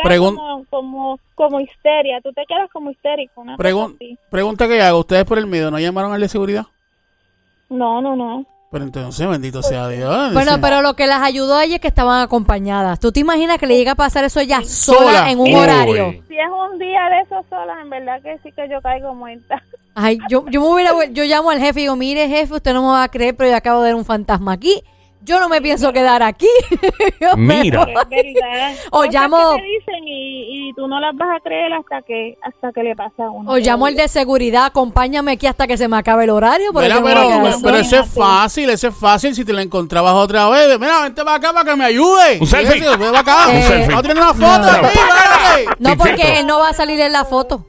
Era 0.00 0.10
Pregun- 0.10 0.36
como, 0.36 0.64
como, 0.70 1.20
como 1.34 1.60
histeria. 1.60 2.20
Tú 2.22 2.32
te 2.32 2.44
quedas 2.46 2.70
como 2.72 2.90
histérico. 2.90 3.40
Una 3.42 3.56
Pregun- 3.56 3.94
así. 3.96 4.18
pregunta 4.30 4.66
que 4.68 4.80
hago, 4.82 5.00
ustedes 5.00 5.24
por 5.24 5.38
el 5.38 5.46
miedo, 5.46 5.70
¿no 5.70 5.78
llamaron 5.78 6.12
al 6.12 6.20
de 6.20 6.28
seguridad? 6.28 6.66
No, 7.68 8.00
no, 8.00 8.16
no. 8.16 8.44
Pero 8.70 8.84
entonces, 8.84 9.26
bendito 9.26 9.62
sea 9.62 9.88
Dios. 9.88 10.32
Bueno, 10.34 10.58
pero 10.60 10.82
lo 10.82 10.94
que 10.94 11.06
las 11.06 11.22
ayudó 11.22 11.54
a 11.56 11.64
es 11.64 11.80
que 11.80 11.88
estaban 11.88 12.20
acompañadas. 12.20 13.00
¿Tú 13.00 13.10
te 13.12 13.20
imaginas 13.20 13.56
que 13.58 13.66
le 13.66 13.76
llega 13.78 13.92
a 13.92 13.94
pasar 13.94 14.24
eso 14.24 14.42
ya 14.42 14.62
sola, 14.62 14.98
Sola. 14.98 15.30
en 15.30 15.40
un 15.40 15.48
Uy. 15.48 15.54
horario? 15.54 16.10
Si 16.28 16.34
es 16.34 16.48
un 16.50 16.78
día 16.78 17.08
de 17.08 17.20
esos 17.22 17.46
solas, 17.48 17.78
en 17.82 17.88
verdad 17.88 18.20
que 18.22 18.38
sí 18.42 18.52
que 18.52 18.68
yo 18.68 18.80
caigo 18.82 19.14
muerta. 19.14 19.62
Ay, 19.94 20.18
yo, 20.28 20.44
yo 20.50 20.60
me 20.60 20.68
hubiera, 20.68 20.90
yo 21.10 21.24
llamo 21.24 21.48
al 21.50 21.60
jefe 21.60 21.80
y 21.80 21.82
digo, 21.84 21.96
mire 21.96 22.28
jefe, 22.28 22.54
usted 22.54 22.74
no 22.74 22.82
me 22.82 22.88
va 22.88 23.04
a 23.04 23.08
creer, 23.08 23.34
pero 23.34 23.48
yo 23.50 23.56
acabo 23.56 23.80
de 23.80 23.86
ver 23.88 23.94
un 23.94 24.04
fantasma 24.04 24.52
aquí. 24.52 24.82
Yo 25.28 25.38
no 25.40 25.48
me 25.48 25.60
pienso 25.60 25.92
quedar 25.92 26.22
aquí. 26.22 26.48
Mira. 27.36 27.84
voy. 27.84 27.94
Es 28.10 28.34
verdad. 28.34 28.72
O 28.90 28.98
Cosas 29.00 29.12
llamo- 29.14 29.54
que 29.56 29.60
te 29.62 29.66
dicen 29.68 30.08
y, 30.08 30.68
y 30.70 30.72
tú 30.74 30.88
no 30.88 30.98
las 31.00 31.14
vas 31.16 31.28
a 31.36 31.40
creer 31.40 31.72
hasta 31.74 32.02
que 32.02 32.36
hasta 32.42 32.72
que 32.72 32.82
le 32.82 32.96
pasa 32.96 33.24
a 33.24 33.30
uno. 33.30 33.50
O 33.52 33.56
llamo 33.58 33.86
al 33.86 33.94
de 33.94 34.08
seguridad, 34.08 34.64
acompáñame 34.66 35.32
aquí 35.32 35.46
hasta 35.46 35.66
que 35.66 35.76
se 35.76 35.86
me 35.88 35.96
acabe 35.98 36.24
el 36.24 36.30
horario. 36.30 36.72
porque 36.72 36.88
Mira, 36.88 36.96
yo 36.96 37.00
no 37.02 37.06
pero, 37.44 37.58
pero, 37.62 37.76
eso 37.76 38.00
es 38.00 38.08
fácil, 38.12 38.70
eso 38.70 38.88
es 38.88 38.94
fácil 38.96 39.34
si 39.34 39.44
te 39.44 39.52
la 39.52 39.62
encontrabas 39.62 40.14
otra 40.14 40.48
vez. 40.48 40.78
Mira, 40.78 41.02
vente 41.02 41.22
para 41.24 41.36
acá 41.36 41.52
para 41.52 41.70
que 41.70 41.76
me 41.76 41.84
ayude. 41.84 42.38
Un 42.40 42.46
selfie. 42.46 42.78
Sí, 42.78 42.84
sí, 42.84 42.96
Ven 42.98 43.12
para 43.12 43.20
acá. 43.20 43.48
Un 43.52 43.62
selfie. 43.62 43.94
A 43.94 44.02
tener 44.02 44.16
una 44.16 44.34
foto. 44.34 44.58
No. 44.58 44.88
aquí, 44.88 44.98
vale. 44.98 45.66
No, 45.78 45.96
porque 45.96 46.38
él 46.40 46.46
no 46.46 46.58
va 46.58 46.70
a 46.70 46.72
salir 46.72 46.98
en 47.00 47.12
la 47.12 47.24
foto. 47.24 47.64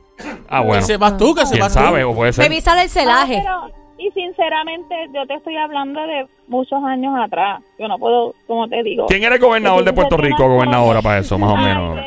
Ah, 0.48 0.62
bueno. 0.62 0.82
Que 0.82 0.88
sepas 0.88 1.18
tú, 1.18 1.34
que 1.36 1.42
¿Quién 1.44 1.54
sepas 1.56 1.74
sabe? 1.74 2.01
tú. 2.04 2.10
O 2.10 2.16
puede 2.16 2.34
ser. 2.34 2.62
Sale 2.62 2.84
el 2.84 2.89
celaje. 2.89 3.42
pero, 3.44 3.72
y 4.00 4.10
sinceramente, 4.12 4.96
yo 5.13 5.25
te 5.27 5.36
estoy 5.36 5.56
hablando 5.58 6.00
de 6.01 6.25
muchos 6.48 6.82
años 6.84 7.13
atrás. 7.24 7.62
Yo 7.77 7.88
no 7.88 7.98
puedo, 7.98 8.34
como 8.48 8.68
te 8.68 8.82
digo. 8.84 9.06
¿Quién 9.08 9.24
era 9.24 9.36
el 9.36 9.41
gobernador 9.41 9.84
de 9.84 9.94
Puerto 9.94 10.18
Rico? 10.18 10.48
Gobernadora 10.48 11.01
para 11.01 11.20
eso, 11.20 11.38
más 11.38 11.51
o 11.51 11.58
menos. 11.58 12.00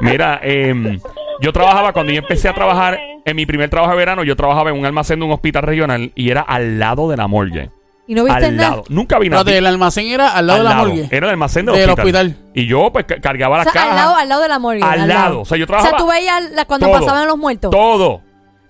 Mira, 0.00 0.40
em, 0.42 0.98
yo 1.40 1.52
trabajaba, 1.52 1.92
cuando 1.92 2.12
yo 2.12 2.18
empecé 2.20 2.48
a 2.48 2.54
trabajar, 2.54 2.98
en 3.24 3.36
mi 3.36 3.46
primer 3.46 3.70
trabajo 3.70 3.92
de 3.92 3.98
verano, 3.98 4.24
yo 4.24 4.34
trabajaba 4.36 4.70
en 4.70 4.78
un 4.78 4.84
almacén 4.86 5.18
de 5.20 5.26
un 5.26 5.32
hospital 5.32 5.62
regional 5.62 6.10
y 6.14 6.30
era 6.30 6.40
al 6.40 6.78
lado 6.78 7.08
de 7.08 7.16
la 7.16 7.28
morgue. 7.28 7.70
¿Y 8.06 8.14
no 8.14 8.24
viste 8.24 8.46
Al 8.46 8.56
nada? 8.56 8.70
lado. 8.70 8.84
Nunca 8.88 9.18
vi 9.20 9.28
nada. 9.28 9.40
Espérate, 9.42 9.58
el 9.58 9.66
almacén 9.66 10.08
era 10.08 10.34
al 10.36 10.46
lado 10.48 10.58
Al 10.58 10.64
de 10.64 10.68
la 10.68 10.74
lado. 10.76 10.88
morgue. 10.88 11.08
Era 11.16 11.26
el 11.26 11.30
almacén 11.30 11.66
del 11.66 11.74
hospital. 11.88 12.26
hospital. 12.26 12.36
Y 12.52 12.66
yo, 12.66 12.90
pues, 12.92 13.04
ca- 13.06 13.20
cargaba 13.20 13.54
O 13.54 13.58
las 13.58 13.64
sea, 13.64 13.72
cajas. 13.72 13.90
al 13.90 13.96
lado, 13.96 14.14
al 14.16 14.28
lado 14.28 14.42
de 14.42 14.48
la 14.48 14.58
morgue. 14.58 14.82
Al 14.82 15.08
lado. 15.08 15.40
O 15.42 15.44
sea, 15.44 15.56
yo 15.56 15.66
trabajaba- 15.68 15.94
O 15.96 15.98
sea, 15.98 16.04
tú 16.06 16.10
veías 16.12 16.50
la- 16.50 16.64
cuando 16.64 16.88
Todo. 16.88 16.98
pasaban 16.98 17.28
los 17.28 17.38
muertos. 17.38 17.70
Todo. 17.70 18.20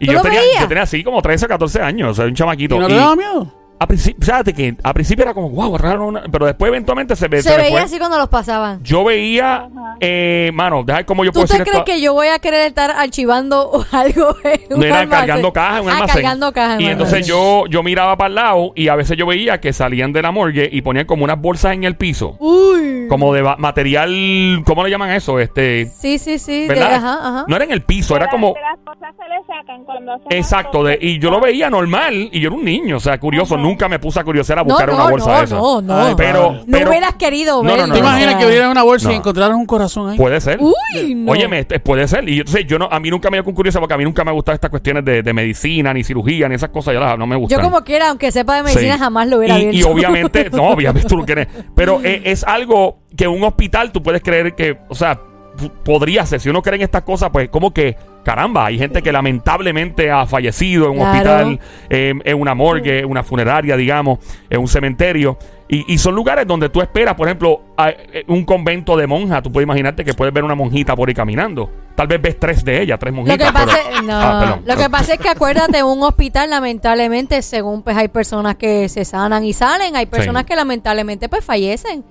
Y 0.02 0.06
¿Tú 0.06 0.12
yo 0.12 0.20
tenía, 0.22 0.40
yo 0.60 0.68
tenía 0.68 0.82
así 0.82 1.02
como 1.04 1.22
13 1.22 1.44
o 1.46 1.48
14 1.48 1.80
años, 1.80 2.10
o 2.10 2.14
sea, 2.14 2.24
un 2.26 2.34
chamaquito. 2.34 2.74
¿Y 2.76 2.78
no 2.80 2.88
te 2.88 2.94
daba 2.94 3.16
miedo? 3.16 3.54
a 3.78 3.86
principio, 3.88 4.24
fíjate 4.24 4.52
que 4.54 4.76
a 4.80 4.94
principio 4.94 5.24
era 5.24 5.34
como, 5.34 5.50
wow, 5.50 5.76
raro, 5.76 6.06
una- 6.06 6.22
pero 6.30 6.46
después 6.46 6.68
eventualmente 6.68 7.16
se, 7.16 7.26
ve- 7.26 7.42
Se 7.42 7.48
se 7.50 7.56
veía 7.56 7.70
fue. 7.72 7.80
así 7.80 7.98
cuando 7.98 8.16
los 8.16 8.28
pasaban. 8.28 8.80
Yo 8.84 9.02
veía, 9.02 9.68
eh, 9.98 10.52
mano, 10.54 10.84
deja 10.86 11.04
cómo 11.04 11.24
yo 11.24 11.32
¿Tú 11.32 11.40
puedo 11.40 11.46
te 11.48 11.54
decir 11.54 11.64
crees 11.64 11.78
esto. 11.80 11.84
que 11.92 12.00
yo 12.00 12.12
voy 12.12 12.28
a 12.28 12.38
querer 12.38 12.60
estar 12.64 12.92
archivando 12.92 13.84
algo 13.90 14.36
en 14.44 14.60
un 14.74 14.78
No 14.78 14.84
era 14.86 15.00
almacén? 15.00 15.08
cargando 15.26 15.52
cajas 15.52 15.78
en 15.80 15.84
un 15.84 15.90
Ah, 15.90 15.92
almacén. 15.94 16.14
cargando 16.14 16.52
cajas. 16.52 16.80
Y 16.80 16.86
entonces 16.86 17.26
yo, 17.26 17.64
yo 17.68 17.82
miraba 17.82 18.16
para 18.16 18.28
el 18.28 18.34
lado 18.36 18.72
y 18.76 18.86
a 18.86 18.94
veces 18.94 19.16
yo 19.16 19.26
veía 19.26 19.60
que 19.60 19.72
salían 19.72 20.12
de 20.12 20.22
la 20.22 20.30
morgue 20.30 20.68
y 20.70 20.80
ponían 20.82 21.06
como 21.06 21.24
unas 21.24 21.40
bolsas 21.40 21.72
en 21.72 21.82
el 21.82 21.96
piso. 21.96 22.36
Uy. 22.38 22.71
Como 23.08 23.32
de 23.34 23.42
material, 23.58 24.62
¿cómo 24.64 24.84
le 24.84 24.90
llaman 24.90 25.10
eso? 25.10 25.38
Este, 25.38 25.86
Sí, 25.86 26.18
sí, 26.18 26.38
sí. 26.38 26.66
de- 26.68 26.80
ajá, 26.82 27.18
ajá. 27.20 27.44
No 27.48 27.56
era 27.56 27.64
en 27.64 27.72
el 27.72 27.82
piso, 27.82 28.16
era 28.16 28.28
como... 28.28 28.48
las- 28.48 28.54
de 28.54 28.60
las 28.62 28.78
cosas 28.84 29.14
se 29.16 29.28
le 29.28 29.36
sacan 29.46 29.84
cuando 29.84 30.12
hacen 30.12 30.26
Exacto, 30.30 30.84
de, 30.84 30.98
y 31.00 31.18
yo 31.18 31.30
lo 31.30 31.40
veía 31.40 31.68
normal 31.70 32.28
y 32.32 32.40
yo 32.40 32.48
era 32.48 32.56
un 32.56 32.64
niño, 32.64 32.96
o 32.96 33.00
sea, 33.00 33.18
curioso, 33.18 33.56
nunca 33.56 33.88
me 33.88 33.98
puse 33.98 34.20
a 34.20 34.24
curiosear 34.24 34.58
a 34.58 34.62
No, 34.62 34.68
buscar 34.68 34.88
no, 34.88 34.94
una 34.94 35.10
bolsa 35.10 35.30
no, 35.32 35.38
de 35.38 35.44
esas. 35.44 35.58
no, 35.58 35.82
no. 35.82 35.96
Ay, 35.96 36.14
Pero, 36.16 36.52
No 36.52 36.64
pero 36.70 36.90
hubieras 36.90 37.14
querido 37.14 37.56
No, 37.56 37.62
no, 37.62 37.68
verlo. 37.70 37.86
no, 37.88 37.94
¿Te 37.94 38.00
no, 38.00 38.06
imaginas 38.08 38.34
que 38.36 38.44
abrieran 38.44 38.70
una 38.70 38.82
bolsa 38.82 39.08
y 39.08 39.12
No. 39.12 39.18
encontraran 39.18 39.56
un 39.56 39.66
corazón 39.66 40.10
ahí? 40.10 40.16
puede 40.16 40.40
ser. 40.40 40.58
Uy, 40.60 41.14
no. 41.14 41.32
Óyeme, 41.32 41.60
este, 41.60 41.80
puede 41.80 42.06
ser. 42.08 42.28
Y 42.28 42.38
entonces 42.38 42.66
yo 42.66 42.78
no, 42.78 42.88
a 42.90 42.98
mí 43.00 43.10
nunca 43.10 43.30
me 43.30 43.36
dio 43.36 43.44
con 43.44 43.54
curiosidad 43.54 43.80
porque 43.80 43.94
a 43.94 43.98
mí 43.98 44.04
nunca 44.04 44.24
me 44.24 44.30
han 44.30 44.34
gustado 44.36 44.54
estas 44.54 44.70
cuestiones 44.70 45.04
de, 45.04 45.22
de 45.22 45.32
medicina, 45.32 45.92
ni 45.92 46.04
cirugía, 46.04 46.48
ni 46.48 46.54
esas 46.54 46.70
cosas, 46.70 46.94
ya 46.94 47.00
las- 47.00 47.18
no 47.18 47.26
me 47.26 47.36
gustan. 47.36 47.58
Yo 47.58 47.64
como 47.64 47.82
quiera, 47.84 48.08
aunque 48.10 48.30
sepa 48.32 48.56
de 48.56 48.62
medicina, 48.64 48.94
Sí. 48.94 48.98
jamás 49.00 49.28
lo 49.28 49.38
hubiera 49.38 49.54
y, 49.58 49.66
abierto. 49.68 49.78
y 49.78 49.82
obviamente, 49.92 50.50
no, 50.50 50.64
obviamente 50.70 51.08
tú 51.08 51.16
lo 51.16 51.24
quieres. 51.24 51.48
Pero 51.74 52.00
eh, 52.04 52.22
es 52.24 52.44
algo 52.44 52.81
que 53.16 53.26
un 53.28 53.42
hospital 53.44 53.92
tú 53.92 54.02
puedes 54.02 54.22
creer 54.22 54.54
que, 54.54 54.78
o 54.88 54.94
sea, 54.94 55.18
podría 55.84 56.24
ser. 56.26 56.40
Si 56.40 56.48
uno 56.48 56.62
cree 56.62 56.76
en 56.76 56.82
estas 56.82 57.02
cosas, 57.02 57.30
pues 57.30 57.48
como 57.50 57.72
que, 57.72 57.94
caramba, 58.24 58.66
hay 58.66 58.78
gente 58.78 59.02
que 59.02 59.12
lamentablemente 59.12 60.10
ha 60.10 60.26
fallecido 60.26 60.86
en 60.86 60.90
un 60.92 60.96
Claro. 60.98 61.10
hospital, 61.48 61.60
eh, 61.90 62.14
en 62.24 62.40
una 62.40 62.54
morgue, 62.54 63.00
en 63.00 63.10
una 63.10 63.22
funeraria, 63.22 63.76
digamos, 63.76 64.18
en 64.48 64.60
un 64.60 64.68
cementerio. 64.68 65.36
Y, 65.68 65.92
y 65.92 65.98
son 65.98 66.14
lugares 66.14 66.46
donde 66.46 66.68
tú 66.68 66.80
esperas, 66.82 67.14
por 67.14 67.26
ejemplo, 67.28 67.62
a- 67.76 67.90
eh, 67.90 68.24
un 68.28 68.44
convento 68.44 68.96
de 68.96 69.06
monjas. 69.06 69.42
Tú 69.42 69.50
puedes 69.52 69.66
imaginarte 69.66 70.04
que 70.04 70.14
puedes 70.14 70.32
ver 70.32 70.44
una 70.44 70.54
monjita 70.54 70.94
por 70.96 71.08
ahí 71.08 71.14
caminando. 71.14 71.70
Tal 71.94 72.06
vez 72.06 72.20
ves 72.20 72.38
tres 72.38 72.64
de 72.64 72.80
ellas, 72.82 72.98
tres 72.98 73.12
Lo 73.12 73.16
monjitas. 73.22 73.46
que, 73.46 73.52
pasa, 73.52 73.78
pero- 73.90 74.02
no, 74.02 74.12
Ah, 74.14 74.58
lo 74.64 74.76
que 74.76 74.90
pasa 74.90 75.14
es 75.14 75.18
que 75.20 75.28
acuérdate, 75.28 75.82
un 75.82 76.02
hospital 76.02 76.50
lamentablemente, 76.50 77.40
según 77.42 77.82
pues 77.82 77.96
hay 77.96 78.08
personas 78.08 78.56
que 78.56 78.88
se 78.88 79.04
sanan 79.04 79.44
y 79.44 79.52
salen, 79.52 79.96
hay 79.96 80.06
personas 80.06 80.42
Sí. 80.42 80.48
que 80.48 80.56
lamentablemente 80.56 81.28
pues 81.28 81.44
fallecen. 81.44 82.04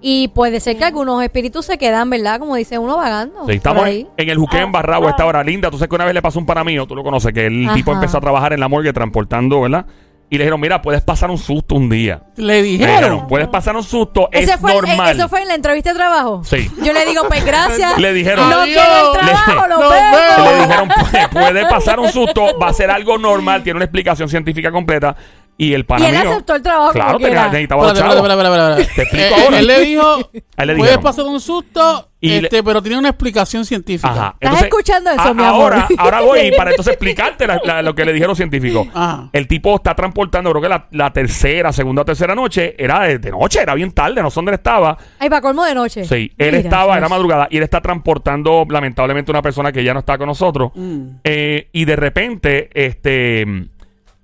Y 0.00 0.28
puede 0.28 0.60
ser 0.60 0.76
que 0.78 0.84
algunos 0.84 1.22
espíritus 1.22 1.66
se 1.66 1.76
quedan, 1.76 2.08
¿verdad? 2.10 2.38
Como 2.38 2.54
dice 2.56 2.78
uno 2.78 2.96
vagando. 2.96 3.46
Sí, 3.46 3.52
estamos 3.54 3.80
por 3.80 3.88
ahí. 3.88 4.06
en 4.16 4.28
el 4.28 4.38
Juque 4.38 4.60
en 4.60 4.70
Barrabo 4.70 5.08
a 5.08 5.10
esta 5.10 5.26
hora. 5.26 5.42
Linda, 5.42 5.70
tú 5.70 5.76
sabes 5.78 5.88
que 5.88 5.96
una 5.96 6.04
vez 6.04 6.14
le 6.14 6.22
pasó 6.22 6.38
un 6.38 6.46
pana 6.46 6.62
mío, 6.62 6.86
tú 6.86 6.94
lo 6.94 7.02
conoces, 7.02 7.32
que 7.32 7.46
el 7.46 7.66
Ajá. 7.66 7.74
tipo 7.74 7.92
empezó 7.92 8.18
a 8.18 8.20
trabajar 8.20 8.52
en 8.52 8.60
la 8.60 8.68
morgue 8.68 8.92
transportando, 8.92 9.60
¿verdad? 9.60 9.86
Y 10.30 10.36
le 10.36 10.44
dijeron, 10.44 10.60
mira, 10.60 10.82
puedes 10.82 11.00
pasar 11.00 11.30
un 11.30 11.38
susto 11.38 11.74
un 11.74 11.88
día. 11.88 12.22
Le 12.36 12.44
Le 12.46 12.62
dijeron. 12.62 12.94
dijeron, 12.96 13.26
puedes 13.28 13.48
pasar 13.48 13.74
un 13.74 13.82
susto, 13.82 14.28
Ese 14.30 14.52
es 14.52 14.60
fue, 14.60 14.72
el- 14.76 14.82
normal. 14.86 15.16
¿Eso 15.16 15.26
fue 15.26 15.40
en 15.40 15.48
la 15.48 15.54
entrevista 15.54 15.90
de 15.90 15.96
trabajo? 15.96 16.44
Sí. 16.44 16.70
Yo 16.84 16.92
le 16.92 17.06
digo, 17.06 17.22
pues 17.26 17.42
gracias. 17.46 17.98
Le 17.98 18.12
dijeron- 18.12 18.50
No 18.50 18.62
quiero 18.64 18.82
el 19.14 19.18
trabajo, 19.18 19.52
Le- 19.62 19.68
lo 19.68 19.78
Nos 19.80 19.90
vemos. 19.90 20.52
Le 20.52 20.60
dijeron, 20.66 20.88
puede, 20.88 21.28
puede 21.28 21.66
pasar 21.70 21.98
un 21.98 22.12
susto, 22.12 22.58
va 22.62 22.68
a 22.68 22.72
ser 22.74 22.90
algo 22.90 23.16
normal, 23.16 23.62
tiene 23.62 23.78
una 23.78 23.84
explicación 23.86 24.28
científica 24.28 24.70
completa. 24.70 25.16
Y 25.60 25.74
el 25.74 25.84
pana 25.84 26.04
Y 26.06 26.08
él 26.14 26.20
mío- 26.22 26.30
aceptó 26.30 26.54
el 26.54 26.62
trabajo 26.62 26.92
Claro, 26.92 27.06
como 27.14 27.18
tenía- 27.18 27.30
quiera. 27.34 27.48
necesitaba 27.50 27.82
los 27.82 27.92
Espérate, 27.92 28.16
espérate, 28.16 28.30
chavos. 28.30 28.54
espérate, 28.54 28.84
espérate, 28.84 28.94
Te 28.94 29.02
explico 29.02 29.24
Eh, 29.40 29.44
ahora. 29.44 29.58
Él 29.58 29.66
le 29.66 29.80
dijo, 29.80 30.02
A 30.02 30.18
él 30.62 30.66
le 30.68 30.74
puedes 30.76 30.76
dijeron. 30.76 31.02
pasar 31.02 31.24
un 31.24 31.40
susto, 31.40 32.08
Y 32.20 32.28
le- 32.28 32.36
este, 32.38 32.62
pero 32.62 32.80
tiene 32.80 32.96
una 32.98 33.08
explicación 33.08 33.64
científica. 33.64 34.08
Ajá. 34.12 34.36
¿Estás 34.38 34.62
escuchando 34.62 35.10
eso, 35.10 35.34
mi 35.34 35.42
amor? 35.42 35.72
Ahora, 35.74 35.88
ahora 35.98 36.20
voy 36.20 36.52
para 36.56 36.70
entonces 36.70 36.92
explicarte 36.94 37.46
la- 37.48 37.60
la- 37.64 37.82
lo 37.82 37.92
que 37.92 38.04
le 38.04 38.12
dijeron 38.12 38.30
los 38.30 38.38
científicos. 38.38 38.86
Ajá. 38.94 39.30
El 39.32 39.48
tipo 39.48 39.74
está 39.74 39.96
transportando, 39.96 40.50
creo 40.50 40.62
que 40.62 40.68
la, 40.68 40.86
la 40.92 41.12
tercera, 41.12 41.72
segunda 41.72 42.02
o 42.02 42.04
tercera 42.04 42.36
noche, 42.36 42.76
era 42.78 43.00
de, 43.00 43.18
de 43.18 43.30
noche, 43.32 43.60
era 43.60 43.74
bien 43.74 43.90
tarde, 43.90 44.22
no 44.22 44.30
sé 44.30 44.36
dónde 44.36 44.50
él 44.52 44.54
estaba. 44.58 44.96
Ay, 45.18 45.28
para 45.28 45.40
colmo 45.42 45.64
de 45.64 45.74
noche. 45.74 46.04
Sí, 46.04 46.32
él 46.38 46.46
Mira, 46.52 46.58
estaba, 46.58 46.96
era 46.96 47.08
madrugada, 47.08 47.48
y 47.50 47.56
él 47.56 47.64
está 47.64 47.80
transportando, 47.80 48.64
lamentablemente, 48.70 49.32
una 49.32 49.42
persona 49.42 49.72
que 49.72 49.82
ya 49.82 49.92
no 49.92 49.98
está 50.00 50.18
con 50.18 50.28
nosotros. 50.28 50.70
Mm. 50.76 51.02
Eh, 51.24 51.68
y 51.72 51.84
de 51.84 51.96
repente, 51.96 52.70
este, 52.74 53.44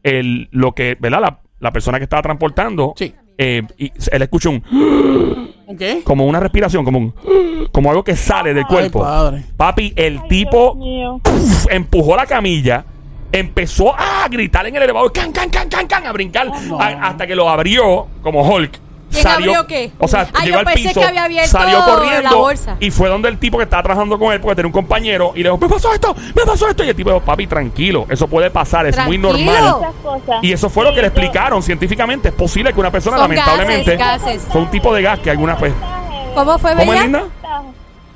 el, 0.05 0.49
lo 0.53 0.73
que, 0.73 0.97
¿verdad? 1.01 1.21
La, 1.21 1.41
la 1.59 1.73
persona 1.73 1.99
que 1.99 2.05
estaba 2.05 2.23
transportando, 2.23 2.93
Sí. 2.97 3.13
eh, 3.39 3.63
y 3.79 3.91
él 4.13 4.23
escucha 4.23 4.49
un, 4.51 4.63
¿Un 5.67 5.77
qué? 5.77 6.03
como 6.05 6.27
una 6.27 6.39
respiración, 6.41 6.85
como 6.85 6.99
un, 6.99 7.15
como 7.73 7.91
algo 7.91 8.05
que 8.05 8.15
sale 8.15 8.55
del 8.55 8.67
cuerpo. 8.67 9.01
padre. 9.01 9.43
Papi, 9.57 9.93
el 9.97 10.21
Ay, 10.23 10.29
tipo 10.29 10.75
Dios 10.75 10.77
mío. 10.77 11.21
puf, 11.23 11.67
empujó 11.71 12.15
la 12.17 12.27
camilla, 12.27 12.85
empezó 13.33 13.93
a 13.99 14.29
gritar 14.31 14.67
en 14.67 14.77
el 14.77 14.83
elevador, 14.83 15.13
can, 15.13 15.33
can, 15.33 15.51
can, 15.51 15.69
can, 15.69 15.87
can, 15.87 16.07
a 16.07 16.13
brincar, 16.13 16.49
no. 16.69 16.81
a- 16.81 17.09
hasta 17.09 17.27
que 17.27 17.35
lo 17.35 17.49
abrió 17.49 18.07
como 18.23 18.43
Hulk. 18.49 18.79
¿Quién 19.15 19.27
abrió 19.29 19.67
qué? 19.67 19.93
O 19.99 20.09
sea, 20.09 20.29
Ah, 20.35 20.45
llegó 20.45 20.55
yo 20.55 20.59
al 20.61 20.65
pensé 20.67 20.89
piso, 20.89 21.01
que 21.01 21.07
había 21.07 21.25
abierto 21.25 21.51
salió 21.51 21.85
corriendo 21.85 22.23
la 22.31 22.35
bolsa. 22.37 22.77
y 22.81 22.91
fue 22.91 23.09
donde 23.09 23.29
el 23.29 23.39
tipo 23.39 23.57
que 23.59 23.65
estaba 23.65 23.83
trabajando 23.83 24.19
con 24.19 24.33
él, 24.33 24.41
porque 24.41 24.57
tenía 24.57 24.67
un 24.69 24.73
compañero, 24.73 25.33
y 25.35 25.39
le 25.43 25.51
dijo, 25.51 25.59
me 25.59 25.69
pasó 25.69 25.93
esto, 25.93 26.15
me 26.35 26.43
pasó 26.45 26.69
esto. 26.69 26.85
Y 26.85 26.89
el 26.89 26.97
tipo 26.97 27.11
dijo, 27.11 27.25
papi, 27.25 27.47
tranquilo, 27.47 28.07
eso 28.09 28.27
puede 28.29 28.51
pasar, 28.51 28.87
es 28.87 28.99
muy 29.07 29.19
normal. 29.19 29.81
Y 30.43 30.53
eso 30.53 30.69
fue 30.69 30.85
lo 30.85 30.95
que 30.95 31.01
le 31.01 31.09
explicaron 31.09 31.63
científicamente. 31.63 32.29
Es 32.29 32.35
posible 32.35 32.73
que 32.73 32.81
una 32.81 32.91
persona, 32.91 33.17
Son 33.17 33.25
lamentablemente, 33.25 33.97
gases, 33.97 34.25
gases. 34.27 34.43
fue 34.53 34.61
un 34.63 34.71
tipo 34.71 34.95
de 34.95 35.03
gas 35.03 35.19
que 35.21 35.31
alguna 35.31 35.57
pues. 35.57 35.73
¿Cómo 36.35 36.59
fue, 36.59 36.75
¿Cómo 36.75 36.93
linda? 36.93 37.23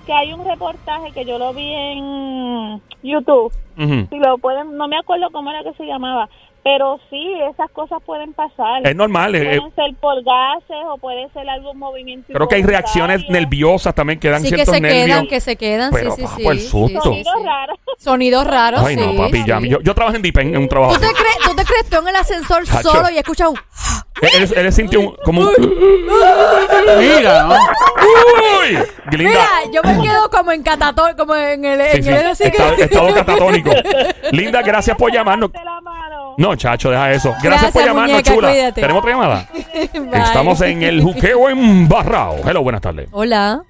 Que 0.06 0.12
hay 0.14 0.32
un 0.32 0.44
reportaje 0.44 1.12
que 1.12 1.24
yo 1.26 1.38
lo 1.38 1.52
vi 1.52 1.70
en 1.70 2.82
YouTube. 3.02 3.52
Ujú. 3.78 4.06
Si 4.10 4.18
lo 4.18 4.38
pueden, 4.38 4.76
no 4.76 4.88
me 4.88 4.96
acuerdo 4.98 5.26
cómo 5.30 5.50
era 5.50 5.62
que 5.62 5.72
se 5.76 5.84
llamaba, 5.84 6.28
Pero 6.70 7.00
sí, 7.08 7.32
esas 7.50 7.70
cosas 7.70 7.98
pueden 8.04 8.34
pasar. 8.34 8.86
Es 8.86 8.94
normal. 8.94 9.34
eh, 9.34 9.54
eh, 9.54 9.58
Pueden 9.58 9.74
ser 9.74 10.00
por 10.02 10.16
gases 10.22 10.76
o 10.90 10.98
puede 10.98 11.26
ser 11.30 11.48
algún 11.48 11.78
movimiento. 11.78 12.30
creo 12.30 12.46
que 12.46 12.56
hay 12.56 12.62
reacciones 12.62 13.22
nerviosas 13.30 13.94
también 13.94 14.20
que 14.20 14.28
dan 14.28 14.42
Sí, 14.42 14.50
que 14.50 14.56
ciertos 14.56 14.74
se 14.74 14.80
nervios. 14.82 15.06
quedan, 15.06 15.26
que 15.28 15.40
se 15.40 15.56
quedan. 15.56 15.90
Pero, 15.92 16.10
sí, 16.14 16.24
sí, 16.36 16.46
el 16.46 16.60
susto. 16.60 17.00
Sonidos 17.00 17.42
raros. 17.42 17.78
Sonidos 17.96 18.46
raros, 18.46 18.82
Ay, 18.84 18.96
no, 18.96 19.16
papi, 19.16 19.44
ya. 19.46 19.60
Yo, 19.60 19.80
yo 19.80 19.94
trabajo 19.94 20.14
en 20.16 20.22
Dipen, 20.22 20.54
en 20.54 20.60
un 20.60 20.68
trabajo. 20.68 20.92
¿Tú 20.92 21.00
te, 21.00 21.06
crees, 21.14 21.38
¿Tú 21.42 21.56
te 21.56 21.64
crees 21.64 21.88
tú 21.88 21.96
en 22.00 22.08
el 22.08 22.16
ascensor 22.16 22.64
Chacho. 22.66 22.90
solo 22.90 23.10
y 23.10 23.16
escuchas 23.16 23.48
un... 23.48 23.58
Él, 24.20 24.48
él 24.54 24.72
sintió 24.72 25.00
un- 25.00 25.16
como 25.24 25.40
un. 25.42 25.48
Mira, 26.98 27.44
¿no? 27.44 27.54
¡Uy! 27.54 28.78
Linda. 29.16 29.30
Mira, 29.30 29.48
yo 29.72 29.82
me 29.82 30.02
quedo 30.02 30.28
como 30.30 30.52
en 30.52 30.62
catatón, 30.62 31.16
como 31.16 31.34
en 31.34 31.64
el... 31.64 31.80
Sí, 31.92 31.96
en 31.98 32.02
sí, 32.04 32.10
el 32.10 32.26
así 32.26 32.44
que- 32.44 32.48
estado, 32.50 32.72
estado 32.74 33.14
catatónico. 33.14 33.70
Linda, 34.32 34.60
gracias 34.62 34.96
por 34.96 35.12
llamarnos. 35.12 35.50
No, 36.38 36.54
chacho, 36.56 36.90
deja 36.90 37.10
eso. 37.12 37.30
Gracias, 37.42 37.42
Gracias, 37.42 37.72
por 37.72 37.82
llamarnos, 37.84 38.10
muñeca, 38.12 38.32
chula. 38.34 38.48
cuídate. 38.50 38.80
¿Tenemos 38.80 39.00
otra 39.02 39.12
llamada? 39.12 39.48
Bye. 39.92 40.22
Estamos 40.22 40.60
en 40.62 40.82
el 40.84 41.02
juqueo 41.02 41.48
embarrado. 41.48 42.36
Hello, 42.48 42.62
buenas 42.62 42.80
tardes. 42.80 43.08
Hola. 43.12 43.62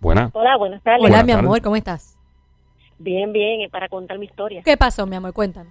Buenas. 0.00 0.30
Hola, 0.34 0.56
buenas 0.58 0.82
tardes. 0.82 1.00
Hola, 1.00 1.08
Buenas 1.08 1.24
mi 1.24 1.32
tardes. 1.32 1.46
amor, 1.46 1.62
¿cómo 1.62 1.76
estás? 1.76 2.16
Bien, 2.98 3.32
bien, 3.32 3.62
eh, 3.62 3.68
para 3.70 3.88
contar 3.88 4.18
mi 4.18 4.26
historia. 4.26 4.62
¿Qué 4.64 4.76
pasó, 4.76 5.06
mi 5.06 5.16
amor? 5.16 5.32
Cuéntame. 5.32 5.70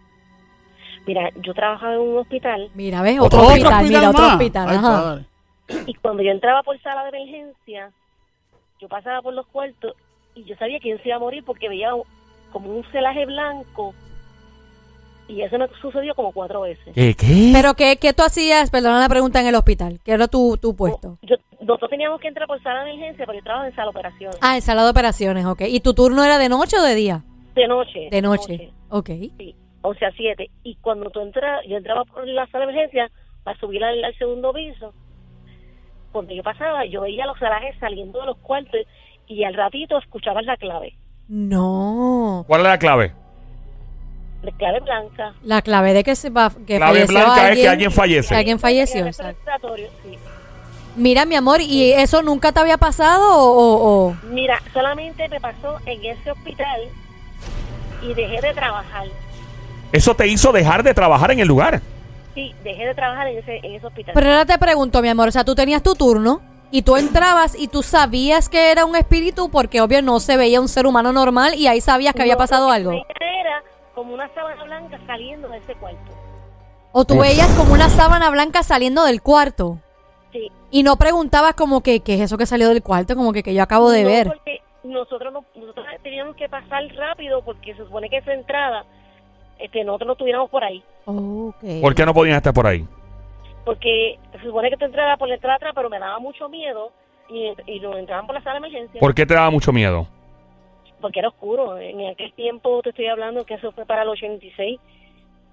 Mira, 1.06 1.30
yo 1.42 1.54
trabajaba 1.54 1.94
en 1.96 2.00
un 2.00 2.18
hospital 2.18 2.72
Mira, 2.74 3.02
¿ves? 3.02 3.20
Otro 3.20 3.40
Otro, 3.40 3.50
hospital. 3.54 3.74
hospital, 3.74 3.88
mira, 4.00 4.10
otro 4.10 4.22
más. 4.24 4.32
hospital. 4.34 4.70
Ay, 4.70 4.78
Ajá. 4.78 5.20
y 5.86 5.94
cuando 5.96 6.24
yo 6.24 6.32
entraba 6.32 6.64
por 6.64 6.82
sala 6.82 7.04
de 7.04 7.10
emergencia, 7.10 7.92
yo 8.80 8.88
pasaba 8.88 9.22
por 9.22 9.34
los 9.34 9.46
cuartos 9.48 9.94
y 10.34 10.46
yo 10.46 10.56
sabía 10.56 10.80
quién 10.80 10.98
se 11.04 11.10
iba 11.10 11.18
a 11.18 11.20
morir 11.20 11.44
porque 11.46 11.68
veía 11.70 11.94
un- 11.94 12.04
como 12.52 12.70
un 12.70 12.84
celaje 12.92 13.26
blanco 13.26 13.94
y 15.28 15.42
eso 15.42 15.58
me 15.58 15.68
sucedió 15.82 16.14
como 16.16 16.32
cuatro 16.32 16.62
veces. 16.62 16.94
¿Qué? 16.94 17.14
¿Qué? 17.16 17.52
¿Pero 17.54 17.74
qué, 17.74 17.98
qué 17.98 18.14
tú 18.14 18.24
hacías, 18.24 18.70
perdona 18.70 19.00
la 19.00 19.10
pregunta, 19.10 19.40
en 19.42 19.48
el 19.48 19.56
hospital? 19.56 20.00
¿Qué 20.04 20.12
era 20.12 20.28
tu, 20.28 20.58
tu 20.58 20.76
puesto? 20.76 21.18
Yo, 21.22 21.36
nosotros 21.62 21.90
teníamos 21.90 22.20
que 22.20 22.28
entrar 22.28 22.48
por 22.48 22.62
sala 22.62 22.84
de 22.84 22.92
emergencia, 22.92 23.26
pero 23.26 23.38
yo 23.40 23.44
trabajaba 23.44 23.70
en 23.70 23.76
sala 23.76 23.86
de 23.86 23.90
operaciones. 23.92 24.40
Ah, 24.42 24.56
en 24.56 24.62
sala 24.62 24.84
de 24.84 24.90
operaciones, 24.90 25.46
ok. 25.46 25.62
¿Y 25.68 25.80
tu 25.80 25.94
turno 25.94 26.24
era 26.24 26.38
de 26.38 26.50
noche 26.50 26.78
o 26.78 26.84
de 26.84 26.96
día? 26.96 27.24
De 27.56 27.68
noche. 27.68 28.10
De 28.12 28.22
noche. 28.22 28.72
Ok. 28.90 29.10
Sí, 29.38 29.56
11 29.82 30.06
a 30.06 30.12
7. 30.12 30.50
Y 30.64 30.76
cuando 30.76 31.10
tú 31.10 31.22
entras, 31.22 31.62
yo 31.68 31.78
entraba 31.78 32.04
por 32.06 32.28
la 32.28 32.48
sala 32.48 32.66
de 32.66 32.72
emergencia 32.72 33.12
para 33.44 33.58
subir 33.60 33.84
al, 33.84 34.04
al 34.04 34.18
segundo 34.18 34.52
piso. 34.54 34.94
Cuando 36.12 36.34
yo 36.34 36.44
pasaba, 36.44 36.86
yo 36.86 37.02
veía 37.02 37.26
los 37.26 37.40
celajes 37.40 37.76
saliendo 37.80 38.20
de 38.20 38.28
los 38.28 38.38
cuartos 38.38 38.82
y 39.28 39.44
al 39.44 39.54
ratito 39.54 39.98
escuchabas 39.98 40.46
la 40.46 40.58
clave. 40.58 40.96
No. 41.28 42.44
¿Cuál 42.48 42.62
es 42.62 42.68
la 42.68 42.78
clave? 42.78 43.14
La 44.44 44.52
clave 44.52 44.80
blanca. 44.82 45.34
La 45.44 45.62
clave 45.62 45.94
de 45.94 46.04
que 46.04 46.16
se 46.16 46.30
va, 46.30 46.52
que 46.68 46.76
Clave 46.78 46.94
falleció 47.06 47.14
blanca 47.16 47.34
es 47.44 47.48
alguien, 47.48 47.64
que 47.66 47.70
alguien 47.70 47.92
fallece. 47.92 48.30
que 48.30 48.36
alguien 48.36 48.60
falleció. 48.60 49.06
Sí. 49.14 50.18
Mira, 50.96 51.26
mi 51.26 51.36
amor, 51.36 51.62
¿y 51.62 51.92
eso 51.94 52.22
nunca 52.22 52.52
te 52.52 52.60
había 52.60 52.78
pasado 52.78 53.38
o, 53.40 53.52
o- 53.52 54.08
o- 54.10 54.16
Mira, 54.30 54.62
solamente 54.74 55.28
me 55.30 55.40
pasó 55.40 55.78
en 55.86 56.06
ese 56.06 56.32
hospital 56.32 56.82
y 58.04 58.14
dejé 58.14 58.42
de 58.42 58.54
trabajar. 58.54 59.08
Eso 59.92 60.16
te 60.16 60.28
hizo 60.28 60.52
dejar 60.52 60.84
de 60.84 60.94
trabajar 60.94 61.32
en 61.32 61.40
el 61.40 61.48
lugar. 61.48 61.82
Sí, 62.36 62.54
dejé 62.64 62.86
de 62.86 62.94
trabajar 62.96 63.28
en 63.28 63.38
ese, 63.40 63.60
en 63.64 63.76
ese 63.76 63.86
hospital. 63.88 64.14
Pero 64.14 64.30
ahora 64.30 64.46
te 64.46 64.58
pregunto, 64.58 65.02
mi 65.02 65.08
amor, 65.08 65.30
o 65.30 65.32
sea, 65.32 65.44
tú 65.46 65.56
tenías 65.56 65.82
tu 65.84 65.96
turno 65.96 66.42
y 66.72 66.82
tú 66.82 66.96
entrabas 66.98 67.56
y 67.58 67.68
tú 67.68 67.82
sabías 67.84 68.50
que 68.50 68.72
era 68.72 68.86
un 68.86 68.96
espíritu 68.96 69.50
porque 69.50 69.82
obvio 69.82 70.02
no 70.02 70.20
se 70.20 70.36
veía 70.38 70.60
un 70.60 70.68
ser 70.68 70.86
humano 70.88 71.14
normal 71.14 71.54
y 71.56 71.68
ahí 71.68 71.80
sabías 71.82 72.14
que 72.16 72.22
había 72.24 72.38
pasado 72.38 72.70
algo. 72.72 72.92
Como 73.94 74.14
una 74.14 74.28
sábana 74.34 74.64
blanca 74.64 75.00
saliendo 75.06 75.50
de 75.50 75.58
ese 75.58 75.76
cuarto. 75.76 76.12
O 76.92 77.06
tú 77.06 77.20
veías 77.20 77.50
como 77.56 77.74
una 77.74 77.90
sábana 77.90 78.30
blanca 78.30 78.62
saliendo 78.62 79.04
del 79.06 79.22
cuarto 79.22 79.80
Sí, 80.32 80.52
y 80.72 80.84
no 80.84 80.96
preguntabas 80.98 81.54
como 81.54 81.82
que 81.82 82.00
qué 82.02 82.16
es 82.16 82.22
eso 82.22 82.38
que 82.38 82.46
salió 82.46 82.70
del 82.70 82.82
cuarto, 82.82 83.16
como 83.16 83.34
que, 83.34 83.44
que 83.44 83.54
yo 83.54 83.62
acabo 83.62 83.92
de 83.92 84.02
No, 84.04 84.10
ver. 84.10 84.28
Porque 84.28 84.62
nosotros, 84.84 85.32
no, 85.32 85.46
nosotros 85.56 85.86
teníamos 86.02 86.36
que 86.36 86.50
pasar 86.50 86.84
rápido 86.96 87.44
porque 87.44 87.76
se 87.76 87.84
supone 87.84 88.10
que 88.10 88.18
esa 88.18 88.34
entrada, 88.34 88.84
este, 89.60 89.84
nosotros 89.84 90.08
no 90.08 90.14
estuviéramos 90.14 90.50
por 90.50 90.64
ahí. 90.64 90.84
Ok. 91.06 91.82
¿Por 91.82 91.96
qué 91.96 92.06
no 92.06 92.14
podían 92.14 92.38
estar 92.38 92.54
por 92.54 92.66
ahí? 92.66 92.88
Porque 93.64 94.20
se 94.32 94.40
supone 94.40 94.70
que 94.70 94.78
tú 94.78 94.86
entrabas 94.86 95.18
por 95.18 95.28
la 95.28 95.36
entrada 95.36 95.56
atrás, 95.56 95.74
pero 95.76 95.90
me 95.90 96.00
daba 96.00 96.20
mucho 96.20 96.50
miedo 96.50 96.92
y, 97.30 97.54
y 97.68 97.80
nos 97.80 97.96
entraban 97.98 98.26
por 98.26 98.36
la 98.36 98.42
sala 98.42 98.60
de 98.60 98.68
emergencia 98.68 99.00
¿Por 99.00 99.14
qué 99.16 99.26
te 99.26 99.34
daba 99.34 99.50
mucho 99.50 99.72
miedo? 99.72 100.08
Porque 101.04 101.20
era 101.20 101.28
oscuro. 101.28 101.78
En 101.78 102.08
aquel 102.08 102.32
tiempo 102.34 102.82
te 102.82 102.92
estoy 102.92 103.08
hablando 103.08 103.46
que 103.46 103.56
eso 103.56 103.74
fue 103.74 103.86
para 103.86 104.04
el 104.04 104.08
86 104.10 104.80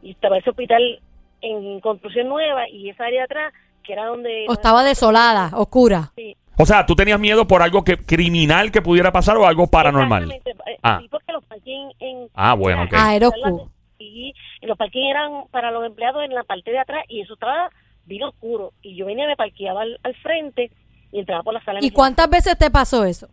y 0.03 0.13
estaba 0.13 0.39
ese 0.39 0.51
hospital 0.51 1.01
en 1.43 1.81
construcción 1.81 2.29
nueva 2.29 2.69
y 2.69 2.89
esa 2.89 3.05
área 3.05 3.23
de 3.23 3.25
atrás, 3.25 3.53
que 3.83 3.93
era 3.95 4.07
donde... 4.07 4.47
O 4.49 4.53
estaba 4.53 4.85
desolada, 4.85 5.51
oscura. 5.55 6.13
Sí. 6.15 6.37
O 6.57 6.65
sea, 6.65 6.87
tú 6.87 6.95
tenías 6.95 7.19
miedo 7.19 7.49
por 7.49 7.63
algo 7.63 7.83
que 7.83 7.97
criminal 7.99 8.71
que 8.71 8.81
pudiera 8.81 9.11
pasar 9.11 9.37
o 9.39 9.47
algo 9.47 9.67
paranormal. 9.67 10.23
Exactamente. 10.31 10.71
Eh, 10.71 10.79
Ah. 10.83 10.99
Sí, 11.03 11.09
porque 11.11 11.33
los 11.33 11.45
parking 11.45 11.91
en... 11.99 12.29
Ah, 12.33 12.55
bueno, 12.55 12.85
ok. 12.85 12.95
Ah, 12.97 13.15
era 13.17 13.29
oscuro. 13.29 13.71
Y 13.99 14.33
los 14.63 14.79
parking 14.79 15.11
eran 15.11 15.33
para 15.51 15.71
los 15.73 15.85
empleados 15.85 16.25
en 16.25 16.33
la 16.33 16.45
parte 16.45 16.71
de 16.71 16.79
atrás 16.79 17.05
y 17.09 17.21
eso 17.23 17.35
estaba 17.35 17.69
bien 18.07 18.23
oscuro. 18.23 18.73
Y 18.83 18.95
yo 18.97 19.05
venía, 19.05 19.27
me 19.27 19.37
parqueaba 19.37 19.83
al, 19.83 19.99
al 20.05 20.15
frente 20.17 20.71
y 21.13 21.19
entraba 21.19 21.43
por 21.43 21.55
la 21.55 21.65
sala. 21.65 21.81
¿Y 21.83 21.91
cuántas 21.91 22.31
veces 22.31 22.57
te 22.57 22.71
pasó 22.71 23.05
eso? 23.05 23.29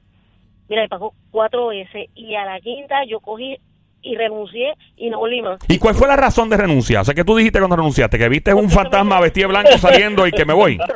Mira, 0.70 0.82
me 0.84 0.90
pagó 0.90 1.14
cuatro 1.32 1.68
veces 1.68 2.10
y 2.16 2.36
a 2.36 2.46
la 2.46 2.60
quinta 2.60 3.04
yo 3.06 3.20
cogí 3.20 3.58
y 4.02 4.16
renuncié 4.16 4.74
y 4.96 5.10
no 5.10 5.20
volví 5.20 5.42
más. 5.42 5.60
¿Y 5.68 5.80
cuál 5.80 5.96
fue 5.96 6.08
la 6.08 6.16
razón 6.16 6.50
de 6.50 6.58
renunciar? 6.58 7.02
O 7.02 7.06
sea, 7.06 7.16
¿qué 7.16 7.24
tú 7.24 7.36
dijiste 7.36 7.60
cuando 7.60 7.76
renunciaste? 7.76 8.18
¿Que 8.18 8.30
viste 8.30 8.54
un 8.54 8.70
fantasma 8.70 9.20
vestido 9.20 9.48
de 9.48 9.54
blanco 9.54 9.78
saliendo 9.78 10.28
y 10.28 10.32
que 10.32 10.46
me 10.46 10.54
voy? 10.54 10.78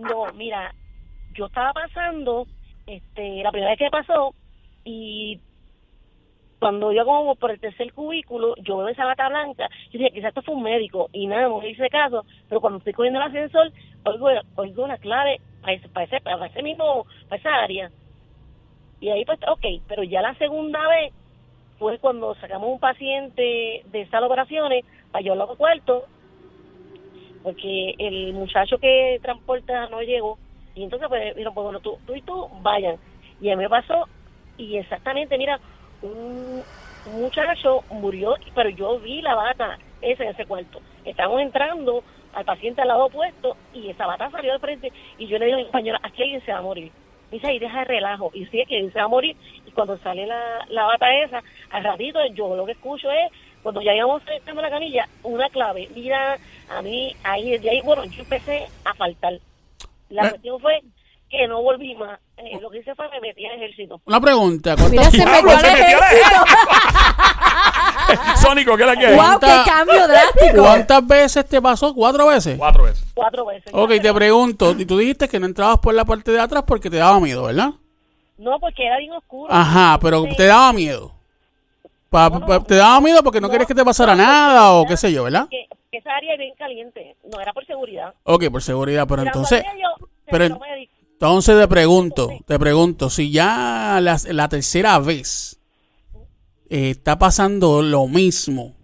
No, 0.00 0.24
mira, 0.34 0.74
yo 1.34 1.46
estaba 1.46 1.72
pasando, 1.74 2.46
este, 2.86 3.42
la 3.42 3.50
primera 3.50 3.72
vez 3.72 3.78
que 3.78 3.90
pasó, 3.90 4.34
y 4.84 5.38
cuando 6.58 6.92
yo 6.92 7.04
como 7.04 7.34
por 7.34 7.50
el 7.50 7.60
tercer 7.60 7.92
cubículo, 7.92 8.54
yo 8.62 8.78
veo 8.78 8.88
esa 8.88 9.04
bata 9.04 9.28
blanca, 9.28 9.68
yo 9.90 9.98
dije, 9.98 10.12
quizás 10.12 10.28
esto 10.28 10.42
fue 10.42 10.54
un 10.54 10.62
médico, 10.62 11.10
y 11.12 11.26
nada, 11.26 11.42
no 11.42 11.58
me 11.60 11.68
hice 11.68 11.90
caso, 11.90 12.24
pero 12.48 12.60
cuando 12.60 12.78
estoy 12.78 12.94
cogiendo 12.94 13.20
el 13.20 13.26
ascensor, 13.26 13.70
oigo, 14.04 14.28
oigo 14.56 14.84
una 14.84 14.96
clave 14.96 15.40
para 15.60 15.74
ese, 15.74 15.88
para, 15.88 16.06
ese, 16.06 16.20
para 16.20 16.46
ese 16.46 16.62
mismo, 16.62 17.06
para 17.28 17.40
esa 17.40 17.54
área. 17.54 17.90
Y 19.02 19.10
ahí 19.10 19.24
pues, 19.24 19.40
ok, 19.48 19.82
pero 19.88 20.04
ya 20.04 20.22
la 20.22 20.32
segunda 20.34 20.78
vez 20.88 21.12
fue 21.76 21.98
cuando 21.98 22.36
sacamos 22.36 22.68
un 22.68 22.78
paciente 22.78 23.82
de 23.86 24.08
de 24.08 24.18
operaciones 24.24 24.84
para 25.10 25.22
llevarlo 25.22 25.50
a 25.50 25.56
cuarto, 25.56 26.04
porque 27.42 27.96
el 27.98 28.32
muchacho 28.32 28.78
que 28.78 29.18
transporta 29.20 29.88
no 29.88 30.02
llegó. 30.02 30.38
Y 30.76 30.84
entonces 30.84 31.08
pues 31.08 31.34
dijeron 31.34 31.52
pues 31.52 31.64
bueno 31.64 31.80
tú, 31.80 31.98
tú 32.06 32.14
y 32.14 32.22
tú 32.22 32.48
vayan 32.62 32.96
y 33.40 33.50
a 33.50 33.56
mí 33.56 33.64
me 33.64 33.68
pasó 33.68 34.06
y 34.56 34.76
exactamente 34.76 35.36
mira 35.36 35.58
un, 36.02 36.62
muchacho 37.04 37.82
murió 37.90 38.36
pero 38.54 38.70
yo 38.70 39.00
vi 39.00 39.20
la 39.20 39.34
bata 39.34 39.78
esa 40.00 40.22
en 40.22 40.30
ese 40.30 40.46
cuarto. 40.46 40.80
Estamos 41.04 41.40
entrando 41.40 42.04
al 42.34 42.44
paciente 42.44 42.82
al 42.82 42.88
lado 42.88 43.06
opuesto 43.06 43.56
y 43.74 43.88
esa 43.90 44.06
bata 44.06 44.30
salió 44.30 44.52
de 44.52 44.60
frente. 44.60 44.92
Y 45.18 45.26
yo 45.26 45.38
le 45.38 45.46
digo 45.46 45.56
a 45.56 45.58
mi 45.58 45.64
compañera 45.64 45.98
aquí 46.04 46.22
alguien 46.22 46.44
se 46.44 46.52
va 46.52 46.58
a 46.58 46.62
morir 46.62 46.92
dice 47.32 47.46
ahí 47.48 47.58
deja 47.58 47.80
de 47.80 47.84
relajo 47.86 48.30
y 48.34 48.46
sí 48.46 48.62
que 48.68 48.88
se 48.92 48.98
va 48.98 49.06
a 49.06 49.08
morir 49.08 49.36
y 49.66 49.70
cuando 49.72 49.98
sale 49.98 50.26
la, 50.26 50.64
la 50.68 50.84
bata 50.84 51.12
esa 51.24 51.42
al 51.70 51.82
ratito 51.82 52.20
yo 52.34 52.54
lo 52.54 52.64
que 52.66 52.72
escucho 52.72 53.10
es 53.10 53.32
cuando 53.62 53.80
ya 53.82 53.94
íbamos 53.94 54.22
a 54.22 54.52
la 54.60 54.70
camilla, 54.70 55.08
una 55.22 55.48
clave. 55.48 55.88
Mira, 55.94 56.36
a 56.68 56.82
mí, 56.82 57.14
ahí, 57.22 57.50
desde 57.52 57.70
ahí, 57.70 57.80
bueno, 57.82 58.04
yo 58.06 58.22
empecé 58.22 58.66
a 58.84 58.92
faltar. 58.94 59.34
La 60.10 60.26
Eh. 60.26 60.30
cuestión 60.30 60.58
fue 60.60 60.80
que 61.30 61.46
no 61.46 61.62
volví 61.62 61.94
más. 61.94 62.18
Eh, 62.38 62.58
lo 62.60 62.68
que 62.70 62.78
hice 62.78 62.92
fue 62.96 63.08
me 63.10 63.20
metí 63.20 63.46
al 63.46 63.54
ejército. 63.62 64.00
Una 64.04 64.20
pregunta. 64.20 64.74
Mira, 64.90 65.02
¿cuántas, 65.02 65.10
se 65.12 65.16
Diablo, 65.18 65.32
metió 65.42 65.50
al 65.52 65.60
se 65.60 65.72
metió 65.72 65.96
al 65.96 66.02
ejército. 66.02 66.44
Sónico, 68.42 68.76
¿qué 68.76 68.82
es 68.82 68.88
la 68.88 68.96
que 68.96 69.04
es? 69.06 69.16
¡Wow, 69.16 69.24
qué 69.38 69.46
¿Cuánta- 69.46 69.64
cambio 69.64 70.08
drástico! 70.08 70.62
cuántas 70.62 71.06
veces 71.06 71.48
te 71.48 71.62
pasó? 71.62 71.94
¿Cuatro 71.94 72.26
veces? 72.26 72.58
Cuatro 72.58 72.82
veces. 72.84 73.01
Cuatro 73.14 73.44
veces. 73.46 73.72
Ok, 73.74 73.90
te 74.00 74.12
pregunto. 74.14 74.72
Y 74.72 74.86
tú 74.86 74.98
dijiste 74.98 75.28
que 75.28 75.38
no 75.40 75.46
entrabas 75.46 75.78
por 75.78 75.94
la 75.94 76.04
parte 76.04 76.30
de 76.32 76.40
atrás 76.40 76.64
porque 76.66 76.88
te 76.90 76.96
daba 76.96 77.20
miedo, 77.20 77.44
¿verdad? 77.44 77.70
No, 78.38 78.58
porque 78.58 78.86
era 78.86 78.98
bien 78.98 79.12
oscuro. 79.12 79.52
Ajá, 79.52 79.98
pero 80.00 80.24
te 80.36 80.46
daba 80.46 80.72
miedo. 80.72 81.12
Pa- 82.10 82.28
No, 82.30 82.40
no, 82.40 82.46
pa- 82.46 82.60
te 82.64 82.74
daba 82.76 83.00
miedo 83.00 83.22
porque 83.22 83.40
no, 83.40 83.48
querías 83.48 83.66
que 83.68 83.74
te 83.74 83.84
pasara 83.84 84.14
no, 84.14 84.22
nada 84.22 84.72
o 84.72 84.86
qué 84.86 84.96
sé 84.96 85.12
yo, 85.12 85.24
¿verdad? 85.24 85.46
Que, 85.48 85.66
que 85.90 85.98
esa 85.98 86.10
área 86.14 86.32
es 86.34 86.38
bien 86.38 86.54
caliente. 86.58 87.16
No, 87.30 87.40
era 87.40 87.52
por 87.52 87.64
seguridad. 87.66 88.12
Ok, 88.24 88.50
por 88.50 88.62
seguridad, 88.62 89.06
pero 89.08 89.22
entonces, 89.22 89.62
yo- 89.80 90.06
pero 90.26 90.48
no 90.48 90.60
entonces 91.22 91.56
te 91.60 91.68
pregunto, 91.68 92.28
te 92.46 92.58
pregunto, 92.58 93.08
si 93.08 93.30
ya 93.30 94.00
la, 94.02 94.18
la 94.30 94.48
tercera 94.48 94.98
vez 94.98 95.60
eh, 96.68 96.90
está 96.90 97.16
pasando 97.18 97.80
lo 97.80 98.08
mismo, 98.08 98.74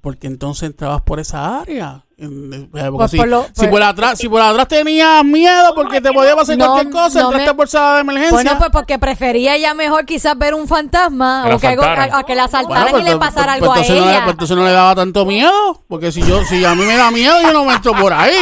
porque 0.00 0.28
entonces 0.28 0.68
entrabas 0.68 1.02
por 1.02 1.18
esa 1.18 1.60
área 1.60 2.04
Pues 2.18 3.10
si, 3.10 3.18
por 3.18 3.28
lo- 3.28 3.42
si 3.44 3.50
pues- 3.56 3.68
por 3.68 3.82
atrás, 3.82 4.18
si 4.18 4.26
por 4.26 4.40
atrás 4.40 4.66
tenías 4.68 5.22
miedo 5.22 5.74
porque 5.74 6.00
te 6.00 6.10
podía 6.14 6.34
pasar 6.34 6.56
No, 6.56 6.68
cualquier 6.72 6.90
cosa, 6.90 7.20
no 7.20 7.26
entraste 7.26 7.50
me- 7.50 7.54
por 7.54 7.68
sala 7.68 7.94
de 7.96 8.00
emergencia. 8.00 8.32
Bueno, 8.32 8.56
pues 8.58 8.70
porque 8.72 8.98
prefería 8.98 9.58
ya 9.58 9.74
mejor 9.74 10.06
quizás 10.06 10.36
ver 10.38 10.54
un 10.54 10.66
fantasma 10.66 11.42
Que 11.44 11.48
la 11.50 11.56
o 11.56 11.58
que, 11.60 11.66
algo- 11.66 11.82
asaltaran. 11.82 12.14
a, 12.14 12.18
a 12.18 12.22
que 12.24 12.34
la 12.34 12.44
asaltaran 12.44 12.82
Bueno, 12.84 12.98
y 13.00 13.02
le 13.10 13.16
pues, 13.18 13.28
pasara 13.28 13.52
pues, 13.52 13.54
algo 13.56 13.66
pues, 13.66 13.76
a 13.76 13.80
entonces 13.82 13.96
no 14.00 14.06
le- 14.06 14.12
ella. 14.12 14.24
pues, 14.24 14.32
entonces 14.32 14.56
no 14.56 14.64
le 14.64 14.72
daba 14.72 14.94
tanto 14.94 15.26
miedo. 15.26 15.82
Porque 15.88 16.10
si 16.10 16.22
yo, 16.22 16.42
si 16.46 16.64
a 16.64 16.74
mí 16.74 16.84
me 16.86 16.96
da 16.96 17.10
miedo, 17.10 17.38
yo 17.42 17.52
no 17.52 17.64
me 17.66 17.74
entro 17.74 17.92
por 17.92 18.12
ahí. 18.14 18.34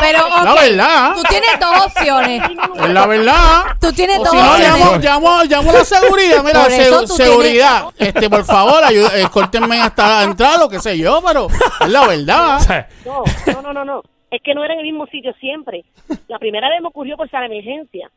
Pero, 0.00 0.18
La 0.42 0.52
ok, 0.54 0.60
verdad. 0.60 1.12
tú 1.14 1.22
tienes 1.28 1.50
dos 1.60 1.86
opciones. 1.86 2.42
Es 2.82 2.90
la 2.90 3.06
verdad. 3.06 3.64
Tú 3.80 3.92
tienes 3.92 4.18
O 4.18 4.22
dos 4.24 4.30
si 4.32 4.36
no, 4.36 4.50
opciones. 4.50 4.68
llamo, 4.80 4.96
llamo, 4.98 5.44
llamo 5.44 5.70
a 5.70 5.74
la 5.74 5.84
seguridad. 5.84 6.42
Mira, 6.42 6.62
Por 6.64 6.72
eso 6.72 7.00
se- 7.02 7.06
tú 7.06 7.14
seguridad. 7.16 7.84
Este, 7.96 8.28
por 8.28 8.44
favor, 8.44 8.82
ayuda, 8.82 9.16
escórtenme 9.16 9.80
hasta 9.80 10.08
la 10.08 10.22
entrada, 10.24 10.58
lo 10.58 10.68
que 10.68 10.80
sé 10.80 10.98
yo, 10.98 11.22
pero 11.24 11.46
es 11.80 11.88
la 11.88 12.06
verdad. 12.08 12.58
Sea, 13.02 13.12
No, 13.12 13.22
no, 13.54 13.62
no, 13.62 13.72
no, 13.72 13.84
no. 13.84 14.02
Es 14.30 14.40
que 14.42 14.54
no 14.54 14.64
era 14.64 14.74
en 14.74 14.80
el 14.80 14.86
mismo 14.86 15.06
sitio 15.06 15.32
siempre. 15.40 15.84
La 16.28 16.38
primera 16.38 16.68
vez 16.68 16.80
me 16.80 16.88
ocurrió 16.88 17.16
por 17.16 17.28
sala 17.30 17.48
de 17.48 17.58
emergencia. 17.58 18.10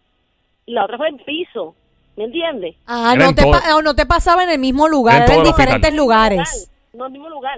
La 0.67 0.85
otra 0.85 0.97
fue 0.97 1.09
en 1.09 1.17
piso. 1.17 1.75
¿Me 2.15 2.25
entiendes? 2.25 2.75
Ah, 2.85 3.15
no 3.17 3.33
te, 3.33 3.41
todo- 3.41 3.51
pa- 3.53 3.67
no, 3.69 3.81
no 3.81 3.95
te 3.95 4.05
pasaba 4.05 4.43
en 4.43 4.51
el 4.51 4.59
mismo 4.59 4.87
lugar, 4.87 5.15
En 5.15 5.21
era 5.23 5.25
todo 5.31 5.35
en 5.37 5.41
el 5.41 5.47
hospital. 5.47 5.65
diferentes 5.65 5.95
lugares. 5.95 6.69
No, 6.93 7.05
en 7.07 7.13
el 7.13 7.19
mismo 7.19 7.29
lugar. 7.29 7.57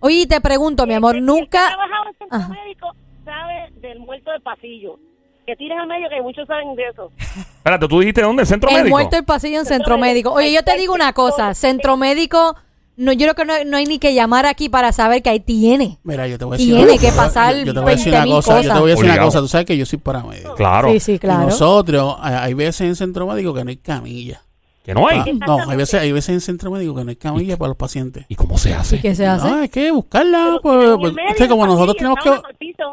Oye, 0.00 0.16
y 0.16 0.26
te 0.26 0.38
pregunto, 0.42 0.86
mi 0.86 0.92
amor, 0.92 1.14
El 1.16 1.22
que 1.22 1.26
nunca... 1.26 1.68
trabajado 1.68 2.04
en 2.10 2.18
centro 2.18 2.36
Ajá. 2.38 2.48
médico 2.48 2.90
sabe 3.24 3.70
del 3.80 3.98
muerto 4.00 4.30
del 4.30 4.42
pasillo. 4.42 4.98
Que 5.46 5.56
tires 5.56 5.78
al 5.78 5.86
medio, 5.86 6.08
que 6.10 6.20
muchos 6.20 6.46
saben 6.46 6.74
de 6.74 6.82
eso. 6.88 7.10
espérate, 7.18 7.88
¿tú 7.88 8.00
dijiste 8.00 8.20
dónde? 8.20 8.44
¿Centro 8.44 8.68
El 8.68 8.76
médico? 8.76 8.96
muerto 8.96 9.16
el 9.16 9.24
pasillo 9.24 9.58
en 9.60 9.64
centro 9.64 9.94
Centro 9.94 9.98
médico. 9.98 10.30
médico. 10.30 10.32
Oye, 10.34 10.52
yo 10.52 10.62
te 10.62 10.76
digo 10.76 10.92
una 10.92 11.12
cosa, 11.14 11.54
centro 11.54 11.96
médico, 11.96 12.54
no, 12.96 13.12
yo 13.12 13.20
creo 13.20 13.34
que 13.34 13.44
no, 13.44 13.52
no 13.66 13.76
hay 13.76 13.86
ni 13.86 13.98
que 13.98 14.14
llamar 14.14 14.46
aquí 14.46 14.68
para 14.68 14.90
saber 14.92 15.22
que 15.22 15.30
ahí 15.30 15.40
tiene. 15.40 15.98
Mira, 16.02 16.26
yo 16.26 16.38
te 16.38 16.44
voy 16.44 16.54
a 16.54 16.58
decir 16.58 16.74
Tiene 16.74 16.90
una 16.92 17.00
que 17.00 17.08
cosa. 17.08 17.16
pasar 17.24 17.54
Yo, 17.56 17.64
yo 17.66 17.74
te 17.74 17.80
voy 17.80 17.92
a 17.92 17.96
decir 17.96 18.12
una 18.12 18.24
20.000 18.24 18.30
cosa. 18.30 18.62
Yo 18.62 18.72
te 18.72 18.78
voy 18.80 18.90
a 18.90 18.94
decir 18.94 19.04
una 19.04 19.18
cosa. 19.22 19.38
Tú 19.40 19.48
sabes 19.48 19.66
que 19.66 19.76
yo 19.76 19.86
soy 19.86 19.98
paramédico. 19.98 20.54
Claro. 20.54 20.90
Sí, 20.92 21.00
sí, 21.00 21.12
Y 21.12 21.18
claro. 21.18 21.44
nosotros, 21.44 22.16
hay 22.20 22.34
hay 22.34 22.54
veces 22.54 22.82
en 22.82 22.96
centro 22.96 23.26
médico 23.26 23.52
que 23.52 23.64
no 23.64 23.70
hay 23.70 23.76
camilla. 23.76 24.42
Que 24.86 24.94
no 24.94 25.08
hay. 25.08 25.18
Ah, 25.18 25.46
no, 25.48 25.68
hay 25.68 25.76
veces, 25.76 26.00
hay 26.00 26.12
veces 26.12 26.28
en 26.28 26.40
centro 26.40 26.70
médico 26.70 26.94
que 26.94 27.02
no 27.02 27.10
hay 27.10 27.16
camilla 27.16 27.56
para 27.56 27.70
los 27.70 27.76
pacientes. 27.76 28.24
¿Y 28.28 28.36
cómo 28.36 28.56
se 28.56 28.72
hace? 28.72 28.94
¿Y 28.94 28.98
qué 29.00 29.16
se 29.16 29.26
hace? 29.26 29.44
No, 29.44 29.56
hay 29.56 29.68
que 29.68 29.90
buscarla. 29.90 30.60
Pues, 30.62 30.96
pues, 31.00 31.12
medio, 31.12 31.30
es 31.30 31.36
que 31.36 31.48
como 31.48 31.66
nosotros 31.66 31.96
tenemos 31.96 32.20
que, 32.22 32.30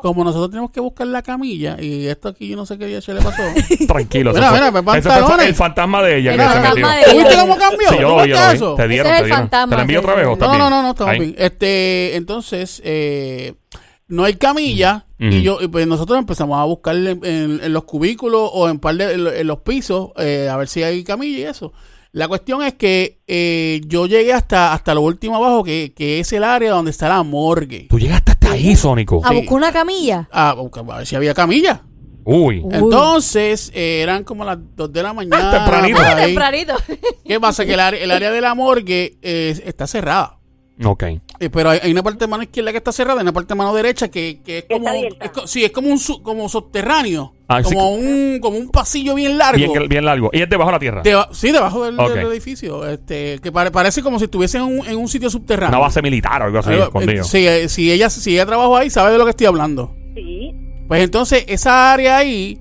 como 0.02 0.24
nosotros 0.24 0.50
tenemos 0.50 0.72
que 0.72 0.80
buscar 0.80 1.06
la 1.06 1.22
camilla 1.22 1.78
y 1.80 2.08
esto 2.08 2.30
aquí 2.30 2.48
yo 2.48 2.56
no 2.56 2.66
sé 2.66 2.80
qué 2.80 2.88
día 2.88 3.00
se 3.00 3.14
le 3.14 3.22
pasó. 3.22 3.44
Tranquilo. 3.88 4.34
Mira, 4.34 4.52
mira, 4.52 4.72
fue- 4.72 4.98
ese 4.98 5.02
fue 5.04 5.12
pantalones. 5.20 5.46
el 5.50 5.54
fantasma 5.54 6.02
de 6.02 6.18
ella 6.18 6.32
El 6.34 6.40
que 6.40 6.50
se 6.50 6.60
metió. 6.60 6.88
¿Viste 7.16 7.38
cómo 7.40 7.58
cambió? 7.58 7.90
Sí, 7.90 7.96
yo 8.02 8.10
¿Tú 8.10 8.18
lo 8.18 8.24
vi, 8.24 8.30
yo 8.32 8.52
eso? 8.52 8.74
Te 8.74 8.88
dieron, 8.88 9.08
Ese 9.12 9.16
te 9.20 9.24
dieron. 9.26 9.40
fantasma, 9.42 9.70
¿Te 9.70 9.76
la 9.76 9.82
envío 9.84 10.00
sí. 10.00 10.04
otra 10.04 10.16
vez 10.16 10.26
o 10.26 10.36
No, 10.36 10.58
no, 10.58 10.70
no, 10.72 10.82
no, 10.82 10.90
estamos 10.90 11.14
bien. 11.20 11.36
Este, 11.38 12.16
entonces, 12.16 12.82
eh, 12.84 13.54
no 14.14 14.24
hay 14.24 14.36
camilla 14.36 15.06
y 15.20 15.42
yo, 15.42 15.60
y 15.62 15.68
pues 15.70 15.88
nosotros 15.88 16.20
empezamos 16.20 16.60
a 16.60 16.64
buscar 16.66 16.96
en, 16.96 17.08
en- 17.24 17.60
en 17.64 17.74
los 17.74 17.84
cubículos 17.86 18.50
o 18.54 18.68
en 18.70 18.80
par 18.80 18.96
de, 18.96 19.14
en, 19.14 19.24
lo- 19.24 19.32
en 19.34 19.48
los 19.48 19.60
pisos 19.60 20.10
eh, 20.18 20.50
a 20.52 20.58
ver 20.58 20.68
si 20.68 20.84
hay 20.84 21.04
camilla 21.04 21.38
y 21.40 21.44
eso. 21.44 21.72
La 22.12 22.28
cuestión 22.28 22.62
es 22.62 22.74
que 22.76 23.22
eh, 23.26 23.82
yo 23.88 24.06
llegué 24.06 24.34
hasta, 24.34 24.72
hasta 24.74 24.94
lo 24.94 25.02
último 25.02 25.36
abajo, 25.38 25.64
que, 25.64 25.94
que 25.96 26.20
es 26.20 26.32
el 26.34 26.44
área 26.44 26.72
donde 26.72 26.92
está 26.92 27.10
la 27.10 27.24
morgue. 27.24 27.88
Tú 27.90 27.98
llegaste 27.98 28.34
hasta 28.34 28.52
ahí, 28.52 28.76
Sónico. 28.76 29.22
¿A 29.24 29.32
buscar 29.34 29.54
una 29.54 29.72
camilla? 29.72 30.28
A, 30.32 30.54
buscar- 30.54 30.84
a 30.92 30.98
ver 30.98 31.08
si 31.08 31.16
había 31.16 31.34
camilla. 31.34 31.82
Uy. 32.26 32.64
Entonces, 32.72 33.72
eh, 33.74 34.02
eran 34.02 34.24
como 34.24 34.46
las 34.46 34.58
2 34.76 34.94
de 34.94 35.04
la 35.04 35.14
mañana. 35.14 35.52
tempranito. 35.52 35.98
por 35.98 36.06
ahí. 36.08 36.26
Tempranito. 36.28 36.74
¿Qué 37.26 37.40
pasa? 37.40 37.66
Que 37.66 37.74
el 37.74 37.80
área, 37.80 38.04
el 38.04 38.12
área 38.12 38.32
de 38.32 38.42
la 38.42 38.54
morgue 38.56 39.18
eh, 39.22 39.60
está 39.66 39.88
cerrada. 39.88 40.38
Ok. 40.84 41.04
Eh, 41.40 41.50
pero 41.52 41.70
hay, 41.70 41.80
hay 41.84 41.92
una 41.92 42.02
parte 42.02 42.20
de 42.26 42.28
mano 42.28 42.42
izquierda 42.44 42.72
que 42.72 42.78
está 42.78 42.92
cerrada 42.92 43.20
y 43.20 43.24
una 43.24 43.32
parte 43.32 43.50
de 43.54 43.58
mano 43.58 43.74
derecha 43.76 44.10
que, 44.10 44.40
que 44.44 44.60
es 44.60 44.66
como 44.66 44.78
está 44.88 44.90
abierta. 44.92 45.26
es 45.26 45.32
co- 45.32 45.48
sí 45.48 45.64
es 45.64 45.72
como 45.72 45.90
un 45.90 46.00
su- 46.00 46.24
como 46.24 46.50
subterráneo 46.50 47.34
Ah, 47.48 47.62
sí. 47.64 47.76
como 47.76 47.92
un 47.94 48.40
como 48.42 48.58
un 48.58 48.70
pasillo 48.70 49.14
bien 49.14 49.38
largo 49.38 49.58
Bien, 49.58 49.88
bien 49.88 50.06
largo. 50.06 50.32
Y 50.34 50.42
es 50.42 50.50
debajo 50.50 50.70
de 50.72 50.74
la 50.76 50.80
tierra. 50.80 51.04
Deba- 51.04 51.30
sí 51.32 51.52
debajo 51.52 51.86
del, 51.86 52.00
edificio 52.32 52.88
este 52.90 53.38
que 53.40 53.52
pare- 53.52 53.70
parece 53.72 54.02
como 54.02 54.18
si 54.18 54.26
estuviese 54.26 54.58
en 54.58 54.64
un, 54.64 54.88
en 54.88 54.98
un 54.98 55.08
sitio 55.08 55.30
subterráneo 55.30 55.78
Una 55.78 55.86
base 55.88 56.02
militar 56.02 56.42
o 56.42 56.46
algo 56.46 56.58
así, 56.60 56.72
Algo- 56.72 56.86
escondido. 56.86 57.22
eh, 57.22 57.26
sí, 57.26 57.46
eh, 57.48 57.70
si 57.70 57.92
ella 57.92 58.10
si 58.10 58.34
ella 58.34 58.46
trabajó 58.48 58.76
ahí 58.78 58.90
sabe 58.90 59.12
de 59.12 59.18
lo 59.20 59.26
que 59.26 59.32
estoy 59.32 59.46
hablando 59.46 59.94
Sí. 60.16 60.52
pues 60.88 61.04
entonces 61.04 61.46
esa 61.48 61.94
área 61.94 62.18
ahí 62.18 62.60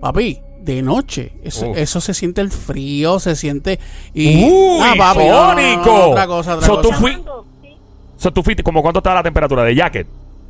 papi 0.00 0.40
de 0.64 0.82
noche 0.82 1.32
eso, 1.44 1.74
eso 1.76 2.00
se 2.00 2.14
siente 2.14 2.40
el 2.40 2.50
frío 2.50 3.18
se 3.20 3.36
siente 3.36 3.78
y 4.14 4.44
¡Uy, 4.44 4.78
Ah, 4.82 4.94
papi, 4.96 5.18
no, 5.26 5.54
no, 5.84 5.94
otra 6.10 6.26
cosa 6.26 6.54
otra 6.56 6.66
So, 6.66 6.80
tú 6.80 6.88
cosa. 6.88 7.00
fui- 7.00 7.10
Llamando, 7.12 7.44
sí. 7.62 7.68
O 8.16 8.20
sea, 8.20 8.30
tú 8.30 8.42
fuiste, 8.42 8.62
como 8.62 8.80
cuánto 8.82 8.98
estaba 9.00 9.16
la 9.16 9.22
temperatura 9.22 9.62
de 9.64 9.74
jacket? 9.74 10.06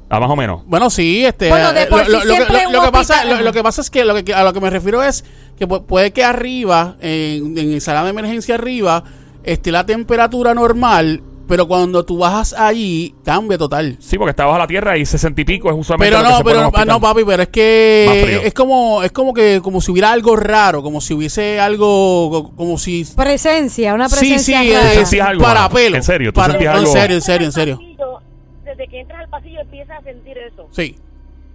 Ah, 0.08 0.20
más 0.20 0.30
o 0.30 0.36
menos. 0.36 0.60
Bueno, 0.66 0.90
sí, 0.90 1.24
este. 1.24 1.48
Bueno, 1.48 1.72
de 1.72 1.86
por 1.86 2.04
sí 2.04 2.12
lo, 2.12 2.18
lo 2.18 2.24
que, 2.46 2.72
lo- 2.72 2.92
pasa, 2.92 3.14
hospital- 3.14 3.38
lo, 3.38 3.44
lo 3.44 3.52
que 3.52 3.62
pasa 3.62 3.80
es 3.80 3.90
que, 3.90 4.04
lo 4.04 4.22
que 4.22 4.34
a 4.34 4.44
lo 4.44 4.52
que 4.52 4.60
me 4.60 4.70
refiero 4.70 5.02
es 5.02 5.24
que 5.58 5.66
pu- 5.66 5.82
puede 5.84 6.12
que 6.12 6.22
arriba, 6.22 6.96
en, 7.00 7.56
en 7.58 7.72
el 7.72 7.80
sala 7.80 8.04
de 8.04 8.10
emergencia 8.10 8.54
arriba, 8.54 9.02
esté 9.44 9.72
la 9.72 9.84
temperatura 9.86 10.54
normal, 10.54 11.22
pero 11.46 11.66
cuando 11.68 12.04
tú 12.04 12.18
bajas 12.18 12.52
allí, 12.52 13.14
cambia 13.24 13.58
total. 13.58 13.96
Sí, 14.00 14.16
porque 14.18 14.30
está 14.30 14.46
bajo 14.46 14.58
la 14.58 14.66
tierra 14.66 14.96
y 14.96 15.04
60 15.06 15.40
y 15.40 15.44
pico 15.44 15.68
es 15.70 15.76
usualmente 15.76 16.10
Pero 16.10 16.22
lo 16.22 16.24
que 16.28 16.32
no, 16.32 16.38
se 16.38 16.44
pero 16.44 16.70
ah, 16.74 16.84
no, 16.84 17.00
papi, 17.00 17.24
pero 17.24 17.42
es 17.42 17.48
que 17.48 18.40
es 18.44 18.54
como, 18.54 19.02
es 19.02 19.12
como 19.12 19.32
que, 19.34 19.60
como 19.62 19.80
si 19.80 19.90
hubiera 19.92 20.12
algo 20.12 20.36
raro, 20.36 20.82
como 20.82 21.00
si 21.00 21.14
hubiese 21.14 21.60
algo, 21.60 22.30
co- 22.30 22.56
como 22.56 22.78
si 22.78 23.04
Presencia, 23.16 23.94
una 23.94 24.08
sí, 24.08 24.14
sí, 24.16 24.20
presencia 24.20 24.64
eh, 24.64 24.72
rara. 24.74 24.88
¿Tú 24.90 24.98
sentías 25.00 25.28
algo, 25.28 25.42
para 25.42 25.60
mano? 25.62 25.74
pelo. 25.74 25.96
¿En 25.96 26.02
serio? 26.02 26.32
¿Tú 26.32 26.40
Para- 26.40 26.52
sentías 26.52 26.72
no, 26.74 26.78
algo? 26.80 26.90
En 26.94 27.00
serio, 27.00 27.16
en 27.16 27.22
serio, 27.22 27.46
en 27.46 27.52
serio. 27.52 27.76
Pasillo, 27.76 28.20
Desde 28.64 28.88
que 28.88 29.00
entras 29.00 29.20
al 29.20 29.28
pasillo 29.28 29.60
empiezas 29.60 29.98
a 29.98 30.02
sentir 30.02 30.38
eso. 30.38 30.66
Sí. 30.72 30.96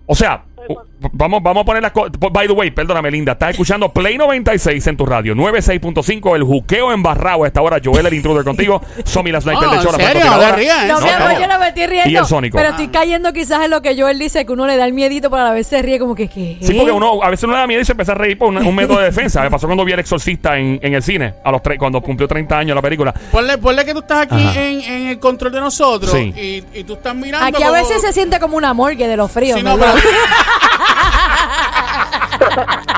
O 0.06 0.16
sea, 0.16 0.44
u- 0.70 0.78
vamos, 1.14 1.42
vamos 1.44 1.62
a 1.62 1.66
poner 1.66 1.84
las 1.84 1.92
cosas. 1.92 2.12
By 2.32 2.48
the 2.48 2.54
way, 2.54 2.72
perdóname, 2.72 3.12
Linda. 3.12 3.34
Estás 3.34 3.52
escuchando 3.52 3.90
Play 3.92 4.18
96 4.18 4.86
en 4.88 4.98
tu 4.98 5.06
radio. 5.06 5.36
96.5, 5.36 6.36
el 6.36 6.44
juqueo 6.44 6.92
embarrado 6.92 7.44
a 7.44 7.48
esta 7.48 7.62
hora. 7.62 7.80
Joel, 7.84 8.06
el 8.06 8.14
intruder 8.14 8.44
contigo. 8.44 8.82
Somi, 9.06 9.32
la 9.32 9.42
sniper 9.42 9.64
No, 9.64 9.70
de 9.72 9.78
en 9.78 9.84
Chora, 9.84 9.98
serio, 9.98 10.26
no 10.26 10.56
rías, 10.56 10.84
¿eh? 10.84 10.88
No, 10.88 11.00
No, 11.00 11.06
mi 11.06 11.12
amor, 11.12 11.34
no. 11.34 11.40
yo 11.42 11.48
no 11.48 11.60
me 11.60 11.68
estoy 11.70 11.88
riendo. 11.88 12.10
Y 12.10 12.16
el 12.16 12.26
Sónico. 12.26 12.58
Pero 12.58 12.70
estoy 12.70 12.88
cayendo 12.90 13.34
quizás 13.34 13.64
en 13.66 13.72
lo 13.72 13.82
que 13.82 14.00
Joel 14.00 14.20
dice, 14.20 14.46
que 14.46 14.52
uno 14.54 14.68
le 14.68 14.78
da 14.78 14.86
el 14.86 14.94
miedito, 14.94 15.30
pero 15.30 15.42
a 15.44 15.46
la 15.46 15.52
vez 15.54 15.68
se 15.68 15.82
ríe 15.82 16.00
como 16.00 16.16
que, 16.16 16.28
¿qué? 16.28 16.58
Sí, 16.62 16.74
porque 16.74 16.92
uno 16.92 17.24
a 17.24 17.30
veces 17.30 17.44
uno 17.46 17.54
le 17.54 17.60
da 17.60 17.68
miedo 17.68 17.82
y 17.82 17.86
se 17.86 17.94
empieza 17.94 18.12
a 18.12 18.16
reír 18.16 18.38
por 18.38 18.50
un, 18.50 18.58
un 18.58 18.76
método 18.76 19.00
de 19.00 19.06
defensa. 19.06 19.42
Me 19.42 19.50
pasó 19.52 19.68
cuando 19.68 19.84
vi 19.86 19.94
El 19.94 20.00
Exorcista 20.00 20.58
en, 20.58 20.80
en 20.82 20.94
el 20.94 21.02
cine, 21.04 21.34
a 21.44 21.52
los 21.52 21.62
tres, 21.64 21.78
cuando 21.80 22.02
cumplió 22.02 22.28
30 22.28 22.58
años 22.58 22.76
la 22.76 22.82
película. 22.82 23.14
Ponle, 23.32 23.58
ponle 23.58 23.86
que 23.86 23.94
tú 23.94 24.00
estás 24.00 24.24
aquí 24.30 24.42
en, 24.58 24.82
en 24.82 25.08
el 25.08 25.20
control 25.20 25.52
de 25.52 25.60
nosotros 25.62 26.12
Sí. 26.12 26.34
y, 26.74 26.80
y 26.80 26.84
tú 26.84 26.94
estás 26.94 27.16
mirando. 27.16 27.48
Aquí 27.48 27.64
a 27.64 27.68
como- 27.68 27.80
veces 27.82 28.02
se 28.02 28.14
siente 28.14 28.40
como 28.40 28.58
una 28.58 28.74
morgue 28.74 29.08
de 29.08 29.18
los 29.18 29.32
fríos, 29.32 29.58
Sí, 29.58 29.64
no, 29.64 29.78
pero- 29.78 29.94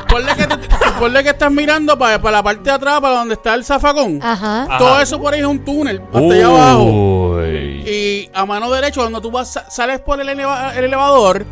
ponle, 0.10 0.36
que 0.36 0.48
ponle 1.00 1.24
que 1.24 1.30
estás 1.30 1.52
mirando 1.52 1.98
para, 1.98 2.22
para 2.22 2.38
la 2.38 2.44
parte 2.44 2.64
de 2.64 2.72
atrás, 2.72 3.00
para 3.02 3.16
donde 3.16 3.34
está 3.36 3.54
el 3.54 3.64
zafacón. 3.66 4.20
Ajá. 4.22 4.64
Ajá. 4.64 4.78
Todo 4.78 5.00
eso 5.02 5.20
por 5.20 5.34
ahí 5.34 5.40
es 5.42 5.46
un 5.46 5.64
túnel, 5.64 6.02
hasta 6.02 6.20
allá 6.20 6.46
abajo. 6.48 6.84
Uy. 6.84 7.84
Y 7.86 8.30
a 8.34 8.46
mano 8.46 8.70
derecha, 8.72 9.02
cuando 9.02 9.22
tú 9.22 9.32
vas, 9.32 9.52
sa- 9.54 9.70
sales 9.70 10.00
por 10.00 10.20
el, 10.22 10.30
eleva- 10.30 10.74
el 10.76 10.86
elevador, 10.86 11.46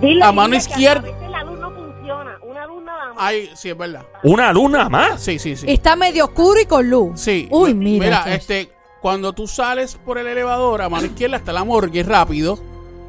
Dile, 0.00 0.22
A 0.24 0.32
mano 0.32 0.48
dile 0.54 0.64
que 0.64 0.70
izquierda. 0.70 1.08
A 1.08 1.12
veces 1.12 1.30
la 1.30 1.42
luz 1.44 1.58
no 1.58 1.70
funciona. 1.72 2.38
Una 2.42 2.66
luz 2.66 2.82
nada 2.84 3.08
más. 3.08 3.16
ay, 3.18 3.50
sí, 3.54 3.68
es 3.70 3.76
verdad. 3.76 4.02
¿Una 4.22 4.52
luna 4.52 4.88
más? 4.88 5.20
Sí, 5.22 5.38
sí, 5.38 5.56
sí. 5.56 5.66
Está 5.68 5.96
medio 5.96 6.24
oscuro 6.26 6.60
y 6.60 6.64
con 6.66 6.88
luz. 6.88 7.20
Sí. 7.20 7.48
Uy, 7.50 7.74
mira. 7.74 8.04
Mira, 8.24 8.34
este, 8.34 8.70
cuando 9.02 9.32
tú 9.32 9.46
sales 9.46 9.98
por 10.04 10.16
el 10.18 10.26
elevador, 10.26 10.80
a 10.82 10.88
mano 10.88 11.06
izquierda 11.06 11.36
está 11.36 11.52
la 11.52 11.64
morgue, 11.64 12.02
rápido. 12.02 12.58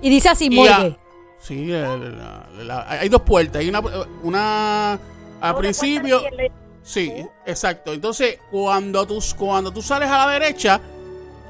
Y 0.02 0.10
dice 0.10 0.30
así, 0.30 0.48
Y 0.52 0.68
a- 0.68 0.78
morgue. 0.80 0.98
Sí, 1.42 1.66
la- 1.68 1.98
la- 1.98 2.48
la- 2.64 2.86
hay 2.90 3.10
dos 3.10 3.22
puertas. 3.22 3.60
Hay 3.62 3.70
una, 3.70 3.82
una 4.24 5.00
al 5.42 5.56
principio. 5.58 6.22
Sí, 6.84 7.14
exacto. 7.46 7.94
Entonces, 7.94 8.40
cuando 8.50 9.06
tú, 9.06 9.20
cuando 9.38 9.72
tú 9.72 9.82
sales 9.82 10.10
a 10.10 10.26
la 10.26 10.32
derecha, 10.34 10.80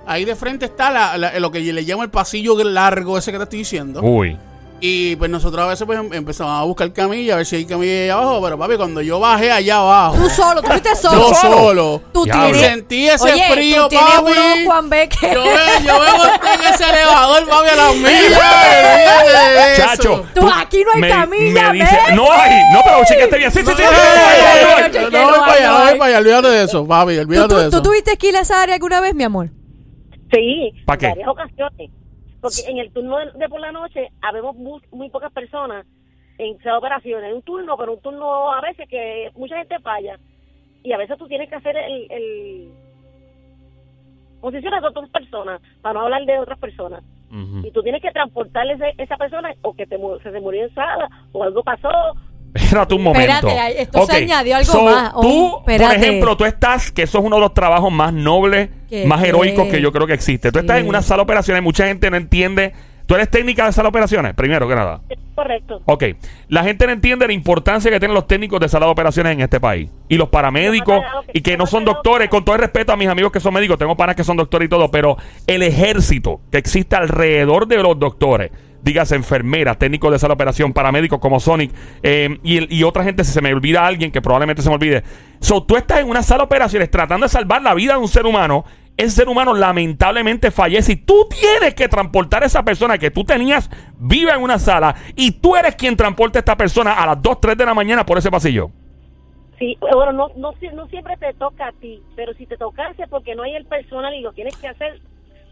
ahí 0.05 0.25
de 0.25 0.35
frente 0.35 0.65
está 0.65 0.89
la- 0.91 1.17
la- 1.17 1.39
lo 1.39 1.51
que 1.51 1.59
le 1.59 1.81
llamo 1.83 2.03
el 2.03 2.09
pasillo 2.09 2.55
largo 2.63 3.17
ese 3.17 3.31
que 3.31 3.37
te 3.37 3.43
estoy 3.43 3.59
diciendo. 3.59 4.01
Uy. 4.01 4.37
Y 4.83 5.15
pues 5.17 5.29
nosotros 5.29 5.63
a 5.63 5.67
veces 5.67 5.85
pues 5.85 5.99
em- 5.99 6.11
empezamos 6.11 6.59
a 6.59 6.63
buscar 6.63 6.91
camilla, 6.91 7.33
a 7.33 7.37
ver 7.37 7.45
si 7.45 7.55
hay 7.57 7.65
camilla 7.65 8.03
allá 8.03 8.13
abajo. 8.15 8.41
Pero 8.41 8.57
papi, 8.57 8.77
cuando 8.77 8.99
yo 9.01 9.19
bajé 9.19 9.51
allá 9.51 9.77
abajo, 9.77 10.15
Tú 10.17 10.27
solo, 10.29 10.59
tú 10.61 10.67
fuiste 10.69 10.95
solo. 10.95 11.29
yo 11.29 11.35
solo. 11.35 12.01
Tú 12.11 12.23
tienes. 12.23 12.57
sentí 12.57 13.07
ese 13.07 13.31
Oye, 13.31 13.43
frío, 13.51 13.87
tú 13.87 13.95
papi. 13.95 14.31
unos 14.31 14.65
Juan 14.65 14.89
Becker. 14.89 15.33
Yo 15.35 15.43
me, 15.43 15.85
yo 15.85 15.99
me 15.99 16.11
monté 16.17 16.53
en 16.67 16.73
ese 16.73 16.83
elevador, 16.89 17.47
papi, 17.47 17.69
a 17.69 17.75
las 17.75 17.95
millas. 17.95 19.77
Chacho. 19.77 20.25
Tú, 20.33 20.49
aquí 20.55 20.83
no 20.83 20.91
hay 21.05 21.11
camilla, 21.11 21.71
me 21.73 21.79
dice, 21.79 21.99
¿ves? 22.07 22.15
No 22.15 22.31
hay. 22.31 22.51
No, 22.73 22.81
pero 22.83 22.97
chequeaste 23.07 23.37
bien. 23.37 23.51
Sí, 23.51 23.59
sí, 23.59 23.71
sí. 23.77 23.83
No, 25.11 25.21
no, 25.21 25.27
voy 25.29 25.39
para 25.41 25.53
allá, 25.53 25.67
no 25.69 25.77
ahí. 25.77 25.97
para 25.99 26.05
allá, 26.09 26.17
olvídate 26.19 26.47
de 26.47 26.63
eso, 26.63 26.87
papi, 26.87 27.15
¿Tú, 27.15 27.21
olvídate 27.21 27.53
de 27.55 27.61
eso. 27.67 27.69
tú 27.77 27.83
tuviste 27.83 28.17
que 28.17 28.29
ir 28.29 28.35
a 28.35 28.41
esa 28.41 28.61
área 28.61 28.73
alguna 28.75 28.99
vez, 28.99 29.13
mi 29.13 29.23
amor? 29.23 29.49
Sí, 30.33 30.71
¿Pa 30.87 30.97
qué? 30.97 31.07
varias 31.09 31.27
ocasiones. 31.27 31.91
Porque 32.41 32.61
en 32.67 32.77
el 32.79 32.91
turno 32.91 33.17
de, 33.19 33.31
de 33.33 33.49
por 33.49 33.59
la 33.59 33.71
noche 33.71 34.09
habemos 34.21 34.55
muy, 34.55 34.81
muy 34.91 35.09
pocas 35.09 35.31
personas 35.31 35.85
en 36.37 36.55
esas 36.59 36.77
operaciones. 36.77 37.33
Un 37.33 37.43
turno, 37.43 37.77
pero 37.77 37.93
un 37.93 38.01
turno 38.01 38.51
a 38.51 38.61
veces 38.61 38.87
que 38.89 39.29
mucha 39.35 39.57
gente 39.57 39.79
falla. 39.79 40.17
Y 40.83 40.91
a 40.93 40.97
veces 40.97 41.17
tú 41.17 41.27
tienes 41.27 41.47
que 41.49 41.55
hacer 41.55 41.77
el... 41.77 42.07
el 42.11 42.71
posiciones 44.41 44.81
de 44.81 44.87
otras 44.87 45.09
personas, 45.09 45.61
para 45.83 45.93
no 45.93 46.01
hablar 46.01 46.25
de 46.25 46.39
otras 46.39 46.57
personas. 46.57 47.03
Y 47.65 47.71
tú 47.71 47.81
tienes 47.83 48.01
que 48.01 48.11
transportarle 48.11 48.73
ese- 48.73 48.95
esa 48.97 49.15
persona 49.17 49.53
o 49.61 49.73
que 49.73 49.85
te, 49.85 49.97
se 50.23 50.31
te 50.31 50.39
murió 50.41 50.63
en 50.65 50.73
sala 50.73 51.07
o 51.31 51.43
algo 51.43 51.63
pasó. 51.63 51.89
Espérate 52.53 52.93
un 52.93 53.03
momento. 53.03 53.47
Espérate, 53.47 53.81
esto 53.81 54.05
se 54.05 54.11
Ok, 54.11 54.17
añadió 54.23 54.55
algo 54.57 54.71
so, 54.71 54.83
más. 54.83 55.11
Oh, 55.15 55.21
Tú, 55.21 55.61
por 55.63 55.71
espérate. 55.71 55.95
ejemplo, 55.95 56.37
tú 56.37 56.45
estás, 56.45 56.91
que 56.91 57.03
eso 57.03 57.19
es 57.19 57.23
uno 57.23 57.37
de 57.37 57.41
los 57.41 57.53
trabajos 57.53 57.91
más 57.91 58.11
nobles, 58.13 58.69
¿Qué? 58.89 59.05
más 59.05 59.23
heroicos 59.23 59.67
que 59.69 59.81
yo 59.81 59.91
creo 59.91 60.05
que 60.07 60.13
existe. 60.13 60.51
Tú 60.51 60.59
estás 60.59 60.77
Sí. 60.77 60.83
en 60.83 60.89
una 60.89 61.01
sala 61.01 61.17
de 61.17 61.23
operaciones, 61.23 61.63
mucha 61.63 61.85
gente 61.87 62.09
no 62.09 62.17
entiende. 62.17 62.73
¿Tú 63.05 63.15
eres 63.15 63.29
técnica 63.29 63.65
de 63.65 63.73
sala 63.73 63.87
de 63.87 63.89
operaciones? 63.89 64.33
Primero 64.35 64.69
que 64.69 64.75
nada. 64.75 65.01
Correcto. 65.35 65.81
Ok, 65.85 66.03
la 66.47 66.63
gente 66.63 66.85
no 66.85 66.93
entiende 66.93 67.27
la 67.27 67.33
importancia 67.33 67.91
que 67.91 67.99
tienen 67.99 68.15
los 68.15 68.27
técnicos 68.27 68.59
de 68.59 68.69
sala 68.69 68.85
de 68.85 68.91
operaciones 68.91 69.33
en 69.33 69.41
este 69.41 69.59
país. 69.59 69.89
Y 70.07 70.15
los 70.17 70.29
paramédicos, 70.29 71.01
y 71.33 71.41
que 71.41 71.57
no 71.57 71.65
son 71.65 71.83
doctores, 71.83 72.29
con 72.29 72.45
todo 72.45 72.55
el 72.55 72.61
respeto 72.61 72.93
a 72.93 72.97
mis 72.97 73.07
amigos 73.09 73.31
que 73.31 73.39
son 73.41 73.53
médicos, 73.53 73.77
tengo 73.77 73.97
panas 73.97 74.15
que 74.15 74.23
son 74.23 74.37
doctores 74.37 74.67
y 74.67 74.69
todo, 74.69 74.91
pero 74.91 75.17
el 75.47 75.61
ejército 75.63 76.39
que 76.51 76.57
existe 76.57 76.95
alrededor 76.95 77.67
de 77.67 77.77
los 77.77 77.97
doctores, 77.99 78.51
dígase 78.81 79.15
enfermeras, 79.15 79.77
técnicos 79.77 80.11
de 80.11 80.19
sala 80.19 80.33
de 80.33 80.35
operación, 80.35 80.73
paramédicos 80.73 81.19
como 81.19 81.39
Sonic, 81.39 81.71
eh, 82.03 82.39
y, 82.43 82.75
y 82.75 82.83
otra 82.83 83.03
gente, 83.03 83.23
si 83.23 83.31
se 83.31 83.41
me 83.41 83.53
olvida 83.53 83.85
alguien, 83.85 84.11
que 84.11 84.21
probablemente 84.21 84.61
se 84.61 84.69
me 84.69 84.75
olvide. 84.75 85.03
So, 85.39 85.63
tú 85.63 85.75
estás 85.75 85.99
en 85.99 86.09
una 86.09 86.23
sala 86.23 86.39
de 86.39 86.45
operaciones 86.45 86.89
tratando 86.89 87.25
de 87.25 87.29
salvar 87.29 87.61
la 87.61 87.73
vida 87.73 87.93
de 87.93 87.99
un 87.99 88.07
ser 88.07 88.25
humano, 88.25 88.65
ese 88.97 89.11
ser 89.11 89.29
humano 89.29 89.53
lamentablemente 89.53 90.51
fallece 90.51 90.93
y 90.93 90.95
tú 90.97 91.27
tienes 91.29 91.73
que 91.73 91.87
transportar 91.87 92.43
a 92.43 92.45
esa 92.45 92.63
persona 92.63 92.97
que 92.97 93.09
tú 93.09 93.23
tenías 93.23 93.69
viva 93.97 94.33
en 94.33 94.41
una 94.41 94.59
sala 94.59 94.95
y 95.15 95.31
tú 95.31 95.55
eres 95.55 95.75
quien 95.75 95.95
transporta 95.95 96.39
a 96.39 96.41
esta 96.41 96.57
persona 96.57 96.93
a 96.93 97.05
las 97.07 97.21
2, 97.21 97.41
3 97.41 97.57
de 97.57 97.65
la 97.65 97.73
mañana 97.73 98.05
por 98.05 98.17
ese 98.17 98.29
pasillo. 98.29 98.69
Sí, 99.57 99.77
bueno, 99.79 100.11
no, 100.11 100.29
no 100.37 100.87
siempre 100.87 101.15
te 101.17 101.33
toca 101.33 101.67
a 101.67 101.71
ti, 101.73 102.01
pero 102.15 102.33
si 102.33 102.47
te 102.47 102.57
tocase 102.57 103.07
porque 103.07 103.35
no 103.35 103.43
hay 103.43 103.55
el 103.55 103.65
personal 103.65 104.13
y 104.13 104.21
lo 104.21 104.33
tienes 104.33 104.55
que 104.57 104.67
hacer, 104.67 104.99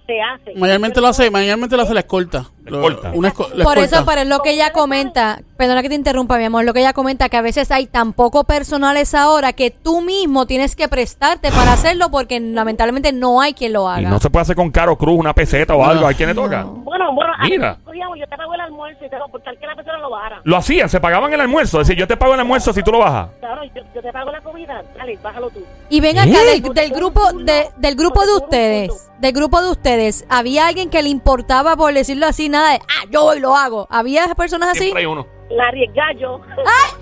te 0.09 0.19
hace. 0.21 0.59
Mayormente 0.59 0.99
lo 1.01 1.07
hace, 1.07 1.29
mayormente 1.29 1.77
lo 1.77 1.83
hace 1.83 1.93
la 1.93 1.99
escolta. 1.99 2.49
La 2.65 2.77
escolta. 2.77 3.11
Una 3.13 3.29
esco- 3.31 3.47
la 3.53 3.63
Por 3.63 3.77
escolta. 3.77 3.97
eso, 3.97 4.05
pero 4.07 4.21
es 4.21 4.27
lo 4.27 4.39
que 4.39 4.51
ella 4.51 4.71
comenta, 4.71 5.41
perdona 5.59 5.81
que 5.81 5.89
te 5.89 5.95
interrumpa, 5.95 6.37
mi 6.37 6.45
amor, 6.45 6.63
lo 6.63 6.73
que 6.73 6.79
ella 6.79 6.93
comenta 6.93 7.27
que 7.27 7.35
a 7.35 7.41
veces 7.41 7.69
hay 7.69 7.85
tan 7.85 8.13
poco 8.13 8.45
personal 8.45 8.95
a 8.95 9.01
esa 9.01 9.29
hora 9.29 9.51
que 9.51 9.71
tú 9.71 9.99
mismo 9.99 10.45
tienes 10.47 10.73
que 10.73 10.87
prestarte 10.87 11.51
para 11.51 11.73
hacerlo 11.73 12.09
porque 12.09 12.39
lamentablemente 12.39 13.11
no 13.11 13.41
hay 13.41 13.53
quien 13.53 13.73
lo 13.73 13.83
Y 13.83 13.99
haga. 13.99 14.09
no 14.09 14.19
se 14.21 14.29
puede 14.29 14.43
hacer 14.43 14.55
con 14.55 14.71
Caro 14.71 14.97
Cruz 14.97 15.19
una 15.19 15.33
peseta 15.35 15.75
o 15.75 15.83
algo. 15.83 16.07
¿A 16.07 16.13
quién 16.13 16.29
le 16.29 16.35
toca? 16.35 16.63
Bueno, 16.63 17.13
bueno, 17.13 17.33
Mira. 17.43 17.77
yo 17.85 18.25
te 18.27 18.37
pago 18.37 18.53
el 18.53 18.61
almuerzo 18.61 19.05
y 19.05 19.09
te 19.09 19.17
por 19.29 19.41
tal 19.41 19.57
que 19.59 19.67
la 19.67 19.75
persona 19.75 19.97
lo 19.97 20.09
bajara. 20.09 20.41
Lo 20.45 20.55
hacían, 20.55 20.87
se 20.87 21.01
pagaban 21.01 21.33
el 21.33 21.41
almuerzo. 21.41 21.81
Es 21.81 21.87
decir, 21.87 21.99
yo 21.99 22.07
te 22.07 22.15
pago 22.15 22.33
el 22.35 22.39
almuerzo 22.39 22.71
si 22.71 22.81
tú 22.81 22.91
lo 22.93 22.99
bajas. 22.99 23.27
Claro, 23.41 23.61
yo, 23.65 23.81
yo 23.93 24.01
te 24.01 24.13
pago 24.13 24.31
la 24.31 24.39
comida, 24.41 24.81
dale, 24.97 25.17
bájalo 25.21 25.49
tú. 25.49 25.59
Y 25.89 25.99
ven 25.99 26.19
acá, 26.19 26.29
¿Eh? 26.29 26.61
del, 26.61 26.73
del 26.73 26.91
grupo 26.91 27.33
de, 27.33 27.67
del 27.75 27.95
grupo 27.95 28.25
de 28.25 28.33
ustedes, 28.33 29.09
del 29.19 29.33
grupo 29.33 29.61
de 29.61 29.71
ustedes, 29.71 30.25
¿había 30.29 30.67
alguien 30.67 30.89
que 30.89 31.03
le 31.03 31.09
importaba, 31.09 31.75
por 31.75 31.93
decirlo 31.93 32.27
así, 32.27 32.47
nada 32.47 32.71
de, 32.71 32.77
ah, 32.77 33.05
yo 33.11 33.23
voy 33.23 33.37
y 33.37 33.41
lo 33.41 33.57
hago? 33.57 33.87
¿Había 33.91 34.25
personas 34.35 34.69
así? 34.69 34.83
Siempre 34.83 35.01
hay 35.01 35.05
uno. 35.07 35.27
La 35.49 35.67
arriesga 35.67 36.03
yo. 36.19 36.39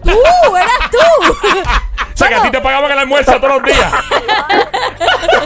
¡Tú! 0.03 0.55
¡Eras 0.55 0.91
tú! 0.91 0.97
O 2.13 2.17
sea, 2.19 2.29
que 2.29 2.35
a 2.35 2.41
ti 2.41 2.49
te 2.49 2.61
pagaban 2.61 2.91
el 2.91 2.97
almuerzo 2.97 3.39
todos 3.39 3.61
los 3.61 3.63
días. 3.63 3.93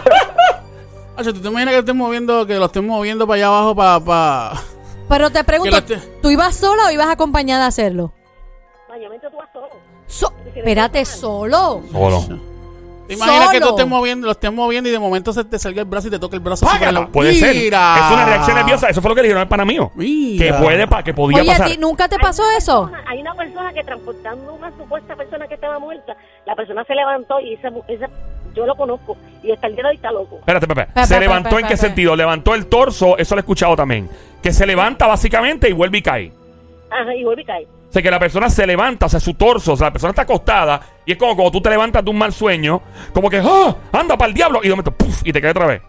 Hacho, 1.17 1.33
¿tú 1.33 1.41
te 1.41 1.47
imaginas 1.49 1.73
que 1.73 1.79
estén 1.79 1.97
moviendo, 1.97 2.45
que 2.47 2.55
lo 2.55 2.65
estén 2.67 2.87
moviendo 2.87 3.27
para 3.27 3.35
allá 3.35 3.47
abajo 3.47 3.75
para... 3.75 3.99
Pa... 3.99 4.61
Pero 5.09 5.29
te 5.29 5.43
pregunto, 5.43 5.75
la- 5.75 6.01
¿tú 6.21 6.29
ibas 6.29 6.55
sola 6.55 6.87
o 6.87 6.91
ibas 6.91 7.09
acompañada 7.09 7.65
a 7.65 7.67
hacerlo? 7.67 8.13
Mayormente 8.87 9.27
tú 9.29 9.35
vas 9.35 9.49
solo. 9.51 9.67
So- 10.07 10.33
espérate, 10.55 11.03
solo. 11.03 11.83
Solo. 11.91 12.39
¿Te 13.11 13.23
imaginas 13.23 13.49
que 13.51 13.59
tú 13.61 13.69
estés 13.69 13.87
moviendo, 13.87 14.25
lo 14.25 14.31
estés 14.31 14.51
moviendo 14.53 14.89
y 14.89 14.91
de 14.91 14.99
momento 14.99 15.33
se 15.33 15.43
te 15.43 15.59
salga 15.59 15.81
el 15.81 15.87
brazo 15.87 16.07
y 16.07 16.11
te 16.11 16.19
toca 16.19 16.35
el 16.35 16.41
brazo? 16.41 16.65
la- 16.91 17.07
Puede 17.07 17.33
ser. 17.33 17.55
Mira. 17.55 17.95
Es 18.07 18.11
una 18.13 18.25
reacción 18.25 18.55
nerviosa. 18.57 18.89
Eso 18.89 19.01
fue 19.01 19.09
lo 19.09 19.15
que 19.15 19.21
le 19.21 19.27
dijeron 19.27 19.41
al 19.41 19.47
pana 19.47 19.65
mío. 19.65 19.91
Mira. 19.95 20.45
Que 20.45 20.53
puede, 20.63 20.87
pa- 20.87 21.03
que 21.03 21.13
podía 21.13 21.41
Oye, 21.41 21.49
¿a 21.51 21.53
pasar. 21.57 21.67
ti 21.69 21.77
nunca 21.77 22.07
te 22.07 22.17
pasó 22.19 22.43
eso? 22.57 22.85
persona- 22.89 23.03
hay 23.09 23.21
una 23.21 23.33
persona 23.35 23.73
que 23.73 23.83
transportando 23.83 24.53
una 24.53 24.71
supuesta 24.77 25.15
persona 25.15 25.47
que 25.47 25.55
estaba 25.55 25.79
muerta, 25.79 26.15
la 26.45 26.55
persona 26.55 26.83
se 26.85 26.95
levantó 26.95 27.39
y 27.39 27.53
esa, 27.53 27.69
esa 27.87 28.07
yo 28.55 28.65
lo 28.65 28.75
conozco 28.75 29.15
y 29.43 29.51
hasta 29.51 29.67
el 29.67 29.73
día 29.75 29.83
de 29.83 29.89
hoy 29.89 29.95
está 29.95 30.11
loco. 30.11 30.37
Espérate, 30.39 30.67
Pepe. 30.67 30.87
Pe, 30.93 31.05
Se 31.05 31.19
levantó 31.19 31.59
en 31.59 31.67
qué 31.67 31.77
sentido? 31.77 32.15
Levantó 32.15 32.53
el 32.55 32.67
torso, 32.67 33.17
eso 33.17 33.35
lo 33.35 33.39
he 33.39 33.43
escuchado 33.43 33.75
también. 33.75 34.09
Que 34.43 34.51
se 34.51 34.65
levanta 34.65 35.07
básicamente 35.07 35.69
y 35.69 35.73
vuelve 35.73 35.99
y 35.99 36.01
cae. 36.01 36.31
Ajá, 36.89 37.13
y 37.15 37.23
vuelve 37.23 37.43
y 37.43 37.45
cae. 37.45 37.67
O 37.91 37.93
sea, 37.93 38.01
que 38.01 38.09
la 38.09 38.19
persona 38.19 38.49
se 38.49 38.65
levanta, 38.65 39.07
o 39.07 39.09
sea, 39.09 39.19
su 39.19 39.33
torso, 39.33 39.73
o 39.73 39.75
sea, 39.75 39.87
la 39.87 39.91
persona 39.91 40.11
está 40.11 40.21
acostada 40.21 40.79
y 41.05 41.11
es 41.11 41.17
como 41.17 41.35
cuando 41.35 41.51
tú 41.51 41.59
te 41.59 41.69
levantas 41.69 42.01
de 42.05 42.09
un 42.09 42.17
mal 42.17 42.31
sueño, 42.31 42.81
como 43.13 43.29
que, 43.29 43.41
¡ah! 43.43 43.75
¡Anda 43.91 44.15
para 44.15 44.29
el 44.29 44.33
diablo! 44.33 44.61
Y 44.63 44.67
de 44.67 44.69
momento, 44.69 44.91
¡puf! 44.91 45.21
Y 45.25 45.33
te 45.33 45.41
cae 45.41 45.51
otra 45.51 45.65
vez. 45.65 45.81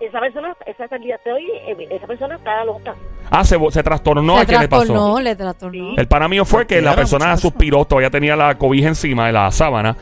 Esa 0.00 0.18
persona, 0.18 0.56
esa 0.64 0.84
hasta 0.84 0.96
el 0.96 1.02
día 1.02 1.20
de 1.22 1.30
hoy, 1.30 1.44
eh, 1.68 1.88
esa 1.90 2.06
persona 2.06 2.36
está 2.36 2.64
loca. 2.64 2.94
Ah, 3.30 3.44
se, 3.44 3.58
se 3.70 3.82
trastornó. 3.82 4.38
¿A 4.38 4.46
qué 4.46 4.58
le 4.58 4.66
pasó? 4.66 4.86
trastornó, 4.86 5.20
le 5.20 5.36
trastornó. 5.36 5.94
El 5.98 6.08
pana 6.08 6.26
mío 6.26 6.46
fue 6.46 6.66
que 6.66 6.80
la 6.80 6.94
persona 6.94 7.36
suspiró, 7.36 7.84
todavía 7.84 8.08
tenía 8.08 8.34
la 8.34 8.56
cobija 8.56 8.88
encima 8.88 9.26
de 9.26 9.32
la 9.34 9.50
sábana. 9.50 9.94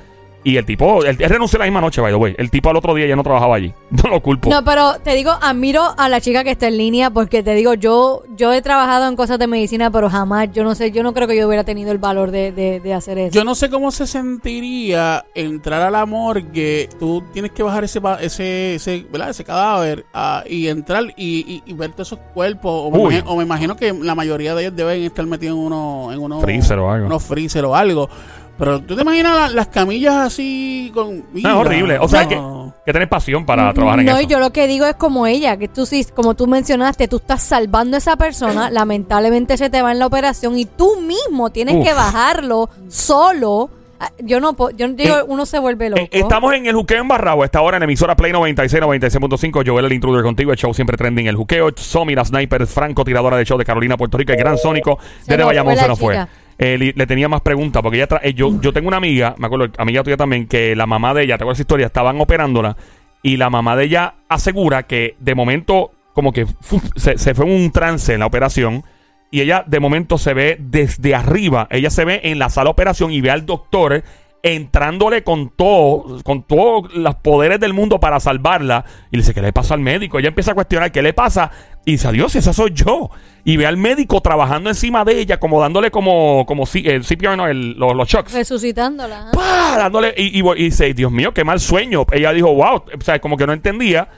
Y 0.43 0.57
el 0.57 0.65
tipo, 0.65 1.05
él, 1.05 1.17
él 1.21 1.29
renunció 1.31 1.59
la 1.59 1.67
misma 1.67 1.81
noche, 1.83 2.01
by 2.01 2.11
the 2.13 2.17
way. 2.17 2.35
El 2.39 2.51
tipo 2.51 2.71
al 2.71 2.77
otro 2.77 2.95
día 2.95 3.07
ya 3.07 3.15
no 3.17 3.23
trabajaba 3.23 3.57
allí. 3.57 3.75
No 3.91 4.09
lo 4.09 4.23
culpo. 4.23 4.49
No, 4.49 4.65
pero 4.65 4.95
te 5.03 5.15
digo, 5.15 5.33
admiro 5.43 5.83
a 5.99 6.09
la 6.09 6.21
chica 6.21 6.45
que 6.45 6.53
está 6.53 6.69
en 6.69 6.79
línea 6.79 7.11
porque 7.11 7.43
te 7.43 7.55
digo, 7.55 7.75
yo 7.75 8.23
yo 8.37 8.53
he 8.53 8.63
trabajado 8.63 9.07
en 9.09 9.17
cosas 9.17 9.39
de 9.39 9.47
medicina, 9.47 9.91
pero 9.91 10.09
jamás, 10.09 10.49
yo 10.53 10.65
no 10.65 10.75
sé, 10.75 10.91
yo 10.93 11.03
no 11.03 11.13
creo 11.13 11.27
que 11.29 11.37
yo 11.37 11.47
hubiera 11.47 11.65
tenido 11.65 11.93
el 11.93 11.99
valor 11.99 12.31
de, 12.31 12.53
de, 12.53 12.81
de 12.81 12.95
hacer 12.95 13.19
eso. 13.19 13.35
Yo 13.35 13.45
no 13.45 13.55
sé 13.55 13.69
cómo 13.69 13.91
se 13.91 14.07
sentiría 14.07 15.25
entrar 15.35 15.83
a 15.83 15.91
la 15.91 16.07
morgue. 16.07 16.89
Tú 16.99 17.23
tienes 17.33 17.51
que 17.53 17.63
bajar 17.63 17.85
ese 17.85 18.01
pa- 18.01 18.21
ese 18.21 18.77
ese, 18.77 19.07
¿verdad? 19.11 19.31
ese 19.31 19.45
cadáver 19.45 20.07
ah, 20.15 20.43
y 20.49 20.69
entrar 20.69 21.05
y, 21.17 21.41
y- 21.41 21.63
y 21.67 21.73
ver 21.75 21.93
todos 21.93 22.09
esos 22.13 22.19
cuerpos. 22.33 22.73
O 22.73 22.91
me, 22.91 22.99
imagino, 23.01 23.31
o 23.31 23.37
me 23.37 23.43
imagino 23.43 23.77
que 23.77 23.93
la 23.93 24.15
mayoría 24.15 24.55
de 24.55 24.63
ellos 24.63 24.77
deben 24.77 25.03
estar 25.03 25.27
metidos 25.27 25.57
en 25.59 25.63
unos 25.65 26.13
en 26.15 26.19
unos 26.21 26.43
Freezer 26.43 26.79
o 26.79 26.91
algo. 26.91 27.07
unos 27.07 27.23
freezer 27.23 27.65
o 27.65 27.75
algo. 27.77 28.09
Pero 28.61 28.81
tú 28.83 28.95
te 28.95 29.03
imaginas 29.03 29.35
la- 29.37 29.49
las 29.49 29.67
camillas 29.67 30.15
así 30.15 30.93
con. 30.95 31.25
No, 31.33 31.49
es 31.51 31.57
horrible. 31.57 31.99
O 31.99 32.07
sea, 32.07 32.21
hay 32.21 32.29
que, 32.29 32.41
que 32.87 32.93
tener 32.93 33.09
pasión 33.09 33.45
para 33.45 33.73
trabajar 33.73 33.99
en 34.01 34.07
no, 34.07 34.17
eso. 34.19 34.29
yo 34.29 34.39
lo 34.39 34.53
que 34.53 34.69
digo 34.69 34.87
es 34.87 34.95
como 34.95 35.27
ella, 35.27 35.57
que 35.57 35.67
tú 35.67 35.85
sí, 35.87 36.07
como 36.15 36.35
tú 36.35 36.47
mencionaste, 36.47 37.09
tú 37.09 37.17
estás 37.17 37.43
salvando 37.43 37.97
a 37.97 37.99
esa 37.99 38.17
persona, 38.17 38.71
lamentablemente 38.71 39.57
se 39.57 39.69
te 39.71 39.83
va 39.83 39.91
en 39.91 39.99
la 39.99 40.07
operación 40.07 40.57
y 40.59 40.67
tú 40.67 41.01
mismo 41.01 41.51
tienes 41.51 41.75
Uf. 41.75 41.85
que 41.85 41.93
bajarlo 41.95 42.69
solo. 42.89 43.71
Ah, 44.03 44.11
Yo 44.19 44.41
no 44.41 44.57
yo 44.71 44.89
digo, 44.89 45.15
Eh, 45.19 45.23
uno 45.29 45.45
se 45.45 45.59
vuelve 45.59 45.91
loco. 45.91 46.01
Eh, 46.03 46.09
estamos 46.13 46.55
en 46.55 46.65
el 46.67 46.75
juqueo 46.75 47.03
en. 47.03 47.45
Esta 47.45 47.61
hora 47.61 47.77
en 47.77 47.83
emisora 47.83 48.17
Play 48.17 48.33
96, 48.33 48.83
96.5. 48.83 49.63
Joel 49.67 49.85
el 49.85 49.93
intruder 49.93 50.23
contigo. 50.23 50.53
El 50.53 50.57
show 50.59 50.73
siempre 50.73 50.97
trending. 50.97 51.27
El 51.27 51.37
juqueo. 51.37 51.69
Somi, 51.77 52.15
la 52.15 52.25
sniper, 52.25 52.67
Franco, 52.67 53.05
tiradora 53.05 53.37
de 53.37 53.45
show 53.45 53.59
de 53.59 53.65
Carolina, 53.67 53.99
Puerto 53.99 54.17
Rico. 54.17 54.33
El 54.33 54.39
gran 54.39 54.57
Sónico 54.57 54.99
Se 55.21 55.33
desde 55.33 55.37
nos 55.39 55.47
Bayamón 55.49 55.75
fue 55.75 55.83
se 55.83 55.89
nos 55.89 55.99
fue. 55.99 56.15
chica. 56.15 56.29
Eh, 56.63 56.93
le 56.95 57.07
tenía 57.07 57.27
más 57.27 57.41
preguntas 57.41 57.83
porque 57.83 57.97
ella 57.97 58.07
tra- 58.07 58.21
eh, 58.23 58.35
yo, 58.35 58.61
yo 58.61 58.71
tengo 58.75 58.89
una 58.89 58.99
amiga, 58.99 59.35
me 59.39 59.47
acuerdo, 59.47 59.73
amiga 59.79 60.03
tuya 60.03 60.19
también, 60.19 60.47
que 60.47 60.77
la 60.77 60.85
mamá 60.87 61.15
de 61.15 61.23
ella, 61.23 61.39
te 61.39 61.45
acuerdas 61.45 61.57
esa 61.57 61.63
historia, 61.63 61.87
estaban 61.87 62.21
operándola 62.21 62.77
y 63.23 63.39
la 63.39 63.49
mamá 63.49 63.77
de 63.77 63.85
ella 63.85 64.15
asegura 64.29 64.83
que 64.83 65.17
de 65.21 65.35
momento 65.35 65.93
como 66.13 66.33
que 66.35 66.45
se, 66.97 67.17
se 67.17 67.35
fue 67.35 67.47
un 67.47 67.71
trance 67.73 68.13
en 68.13 68.21
la 68.21 68.27
operación 68.27 68.85
y 69.31 69.41
ella 69.41 69.65
de 69.67 69.81
momento 69.81 70.19
se 70.19 70.35
ve 70.35 70.59
desde 70.61 71.15
arriba, 71.15 71.67
ella 71.71 71.89
se 71.89 72.05
ve 72.05 72.21
en 72.25 72.39
la 72.39 72.51
sala 72.51 72.65
de 72.67 72.73
operación 72.73 73.11
y 73.11 73.23
ve 73.23 73.31
al 73.31 73.47
doctor 73.47 74.03
entrándole 74.43 75.23
con 75.23 75.51
todo, 75.51 76.23
con 76.25 76.43
todos 76.45 76.93
los 76.95 77.15
poderes 77.17 77.61
del 77.61 77.73
mundo 77.75 78.01
para 78.01 78.21
salvarla. 78.21 78.85
Y 79.11 79.17
le 79.17 79.23
dice, 79.23 79.35
¿qué 79.35 79.43
le 79.43 79.53
pasa 79.53 79.75
al 79.75 79.81
médico? 79.81 80.19
Ella 80.19 80.29
empieza 80.29 80.53
a 80.53 80.55
cuestionar, 80.55 80.91
¿qué 80.93 81.03
le 81.03 81.13
pasa? 81.13 81.51
Y 81.85 81.93
dice, 81.93 82.09
adiós, 82.09 82.35
esa 82.37 82.53
soy 82.53 82.73
yo. 82.75 83.11
Y 83.45 83.57
ve 83.57 83.67
al 83.67 83.77
médico 83.77 84.21
trabajando 84.21 84.69
encima 84.71 85.05
de 85.05 85.19
ella, 85.21 85.39
como 85.41 85.61
dándole 85.61 85.91
como, 85.91 86.45
como 86.47 86.67
si, 86.67 86.87
el 86.89 87.05
CPR, 87.05 87.37
no, 87.37 87.47
el- 87.49 87.73
los, 87.73 87.95
los 87.95 88.09
shocks. 88.09 88.33
Resucitándola. 88.33 89.31
¡Pah! 89.33 89.77
Dándole, 89.79 90.15
y, 90.17 90.39
y, 90.41 90.43
y 90.57 90.65
dice, 90.65 90.93
Dios 90.95 91.11
mío, 91.13 91.33
qué 91.33 91.45
mal 91.45 91.61
sueño. 91.61 92.05
Ella 92.13 92.33
dijo, 92.33 92.53
wow, 92.55 92.77
o 92.99 93.01
sea, 93.01 93.19
como 93.21 93.37
que 93.37 93.47
no 93.47 93.53
entendía. 93.53 94.09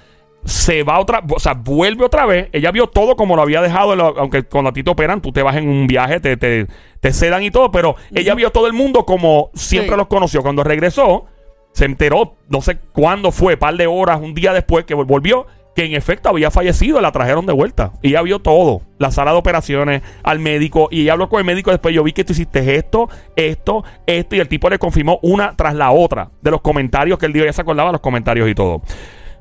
Se 0.44 0.83
va 0.83 0.98
otra, 0.98 1.22
o 1.28 1.38
sea, 1.38 1.55
vuelve 1.55 2.05
otra 2.05 2.26
vez. 2.26 2.48
Ella 2.52 2.72
vio 2.72 2.88
todo 2.88 3.14
como 3.14 3.37
lo 3.37 3.42
había 3.42 3.61
dejado, 3.62 3.92
aunque 4.18 4.42
cuando 4.42 4.70
a 4.70 4.72
ti 4.72 4.83
te 4.83 4.90
operan, 4.90 5.20
tú 5.20 5.31
te 5.33 5.42
vas 5.42 5.57
en 5.57 5.68
un 5.68 5.87
viaje, 5.87 6.18
te, 6.18 6.37
te, 6.37 6.66
te 7.00 7.12
sedan 7.12 7.42
y 7.44 7.50
todo, 7.50 7.70
pero 7.70 7.94
ella 8.14 8.35
vio 8.35 8.50
todo 8.50 8.66
el 8.66 8.72
mundo 8.72 9.05
como 9.07 9.50
siempre 9.55 9.92
Sí. 9.92 9.96
los 9.96 10.09
conoció. 10.09 10.42
Cuando 10.42 10.64
regresó, 10.64 11.26
se 11.72 11.85
enteró, 11.85 12.35
no 12.48 12.61
sé 12.61 12.76
cuándo 12.92 13.31
fue, 13.31 13.57
par 13.57 13.76
de 13.76 13.87
horas, 13.87 14.20
un 14.20 14.35
día 14.35 14.52
después 14.52 14.85
que 14.85 14.96
vol- 14.96 15.07
volvió, 15.07 15.46
que 15.76 15.85
en 15.85 15.94
efecto 15.94 16.28
había 16.28 16.50
fallecido, 16.50 17.00
la 17.00 17.12
trajeron 17.12 17.46
de 17.46 17.52
vuelta. 17.55 17.92
Y 18.02 18.09
ella 18.09 18.20
vio 18.22 18.40
todo, 18.40 18.83
la 18.98 19.11
sala 19.11 19.31
de 19.33 19.38
operaciones, 19.38 20.02
al 20.22 20.38
médico, 20.38 20.88
y 20.90 21.02
ella 21.02 21.12
habló 21.14 21.28
con 21.31 21.38
el 21.38 21.46
médico 21.46 21.70
después, 21.70 21.94
yo 21.94 22.02
vi 22.02 22.12
que 22.12 22.24
tú 22.24 22.33
hiciste 22.33 22.74
esto, 22.74 23.09
esto, 23.37 23.83
esto, 24.05 24.37
y 24.37 24.40
el 24.40 24.48
tipo 24.48 24.68
le 24.68 24.78
confirmó 24.78 25.18
una 25.22 25.57
tras 25.57 25.74
la 25.74 25.90
otra 25.92 26.28
de 26.42 26.50
los 26.50 26.61
comentarios 26.61 27.18
que 27.18 27.24
él 27.26 27.33
dio, 27.33 27.44
ella 27.44 27.52
se 27.55 27.62
acordaba 27.62 27.88
de 27.88 27.92
los 27.94 28.00
comentarios 28.02 28.50
y 28.50 28.55
todo. 28.55 28.83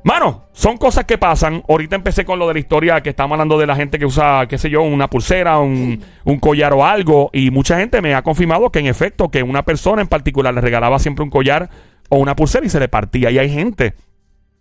Mano, 0.03 0.47
son 0.51 0.77
cosas 0.77 1.05
que 1.05 1.17
pasan. 1.17 1.63
Ahorita 1.69 1.95
empecé 1.95 2.25
con 2.25 2.39
lo 2.39 2.47
de 2.47 2.53
la 2.55 2.59
historia 2.59 3.01
que 3.01 3.09
estamos 3.11 3.35
hablando 3.35 3.57
de 3.59 3.67
la 3.67 3.75
gente 3.75 3.99
que 3.99 4.05
usa, 4.05 4.47
qué 4.47 4.57
sé 4.57 4.69
yo, 4.69 4.81
una 4.81 5.09
pulsera, 5.09 5.59
un, 5.59 6.03
un 6.23 6.39
collar 6.39 6.73
o 6.73 6.85
algo. 6.85 7.29
Y 7.33 7.51
mucha 7.51 7.77
gente 7.77 8.01
me 8.01 8.15
ha 8.15 8.23
confirmado 8.23 8.71
que 8.71 8.79
en 8.79 8.87
efecto, 8.87 9.29
que 9.29 9.43
una 9.43 9.63
persona 9.63 10.01
en 10.01 10.07
particular 10.07 10.53
le 10.53 10.61
regalaba 10.61 10.97
siempre 10.99 11.23
un 11.23 11.29
collar 11.29 11.69
o 12.09 12.17
una 12.17 12.35
pulsera 12.35 12.65
y 12.65 12.69
se 12.69 12.79
le 12.79 12.89
partía. 12.89 13.29
Y 13.29 13.37
hay 13.37 13.49
gente 13.49 13.93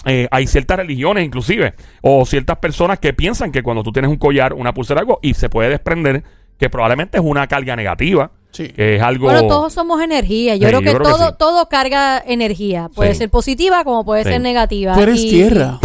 eh, 0.07 0.29
hay 0.31 0.47
ciertas 0.47 0.79
religiones 0.79 1.25
inclusive, 1.25 1.75
o 2.01 2.25
ciertas 2.25 2.57
personas 2.59 2.99
que 2.99 3.13
piensan 3.13 3.53
que 3.53 3.63
cuando 3.63 3.83
tú 3.83 3.93
tienes 3.93 4.11
un 4.11 4.17
collar, 4.17 4.55
una 4.55 4.73
pulsera, 4.73 5.01
algo, 5.01 5.19
y 5.23 5.35
se 5.35 5.51
puede 5.51 5.69
desprender 5.69 6.25
que 6.59 6.71
probablemente 6.71 7.19
es 7.19 7.25
una 7.25 7.47
carga 7.47 7.77
negativa, 7.77 8.31
Sí. 8.53 8.69
que 8.69 8.97
es 8.97 9.03
algo... 9.03 9.27
Bueno, 9.27 9.47
todos 9.47 9.73
somos 9.73 10.01
energía. 10.03 10.57
Yo 10.57 10.69
Sí, 10.69 10.75
creo 10.75 10.81
yo 10.93 10.99
que 10.99 11.05
todo, 11.05 11.29
sí. 11.29 11.35
todo 11.39 11.69
carga 11.69 12.23
energía. 12.27 12.89
Puede 12.95 13.13
Sí. 13.15 13.19
ser 13.19 13.31
positiva 13.31 13.85
como 13.85 14.05
puede 14.05 14.25
Sí. 14.25 14.31
ser 14.31 14.41
negativa. 14.41 14.95
Tú 14.95 15.01
eres 15.01 15.21
Y- 15.21 15.31
tierra. 15.31 15.79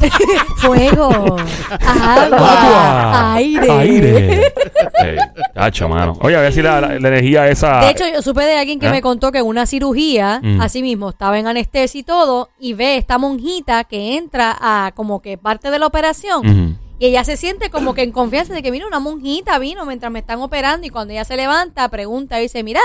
Fuego, 0.56 1.08
agua, 1.08 2.16
Agua, 2.26 3.34
aire. 3.34 3.70
aire. 3.70 4.52
Cacho, 5.54 5.88
mano. 5.88 6.16
Oye, 6.22 6.36
a 6.36 6.40
ver 6.40 6.52
si 6.52 6.62
la, 6.62 6.80
la- 6.80 6.98
la 6.98 7.08
energía 7.08 7.48
esa... 7.48 7.80
De 7.80 7.90
hecho, 7.90 8.04
yo 8.12 8.22
supe 8.22 8.44
de 8.44 8.56
alguien 8.58 8.78
que 8.80 8.86
¿Eh? 8.86 8.90
me 8.90 9.02
contó 9.02 9.30
que 9.32 9.38
en 9.38 9.46
una 9.46 9.66
cirugía, 9.66 10.40
Mm. 10.42 10.60
así 10.60 10.82
mismo, 10.82 11.10
estaba 11.10 11.38
en 11.38 11.46
anestesia 11.46 12.00
y 12.00 12.02
todo, 12.02 12.48
y 12.58 12.72
ve 12.74 12.96
esta 12.96 13.18
monjita 13.18 13.84
que 13.84 14.16
entra 14.16 14.56
a 14.60 14.92
como 14.94 15.20
que 15.20 15.36
parte 15.38 15.70
de 15.70 15.78
la 15.78 15.86
operación. 15.86 16.46
Ujú. 16.46 16.74
Y 17.00 17.06
ella 17.06 17.24
se 17.24 17.38
siente 17.38 17.70
como 17.70 17.94
que 17.94 18.02
en 18.02 18.12
confianza 18.12 18.52
de 18.52 18.62
que, 18.62 18.70
mira, 18.70 18.86
una 18.86 19.00
monjita 19.00 19.58
vino 19.58 19.86
mientras 19.86 20.12
me 20.12 20.18
están 20.18 20.42
operando 20.42 20.86
y 20.86 20.90
cuando 20.90 21.14
ella 21.14 21.24
se 21.24 21.34
levanta, 21.34 21.88
pregunta 21.88 22.38
y 22.38 22.42
dice, 22.42 22.62
mira, 22.62 22.82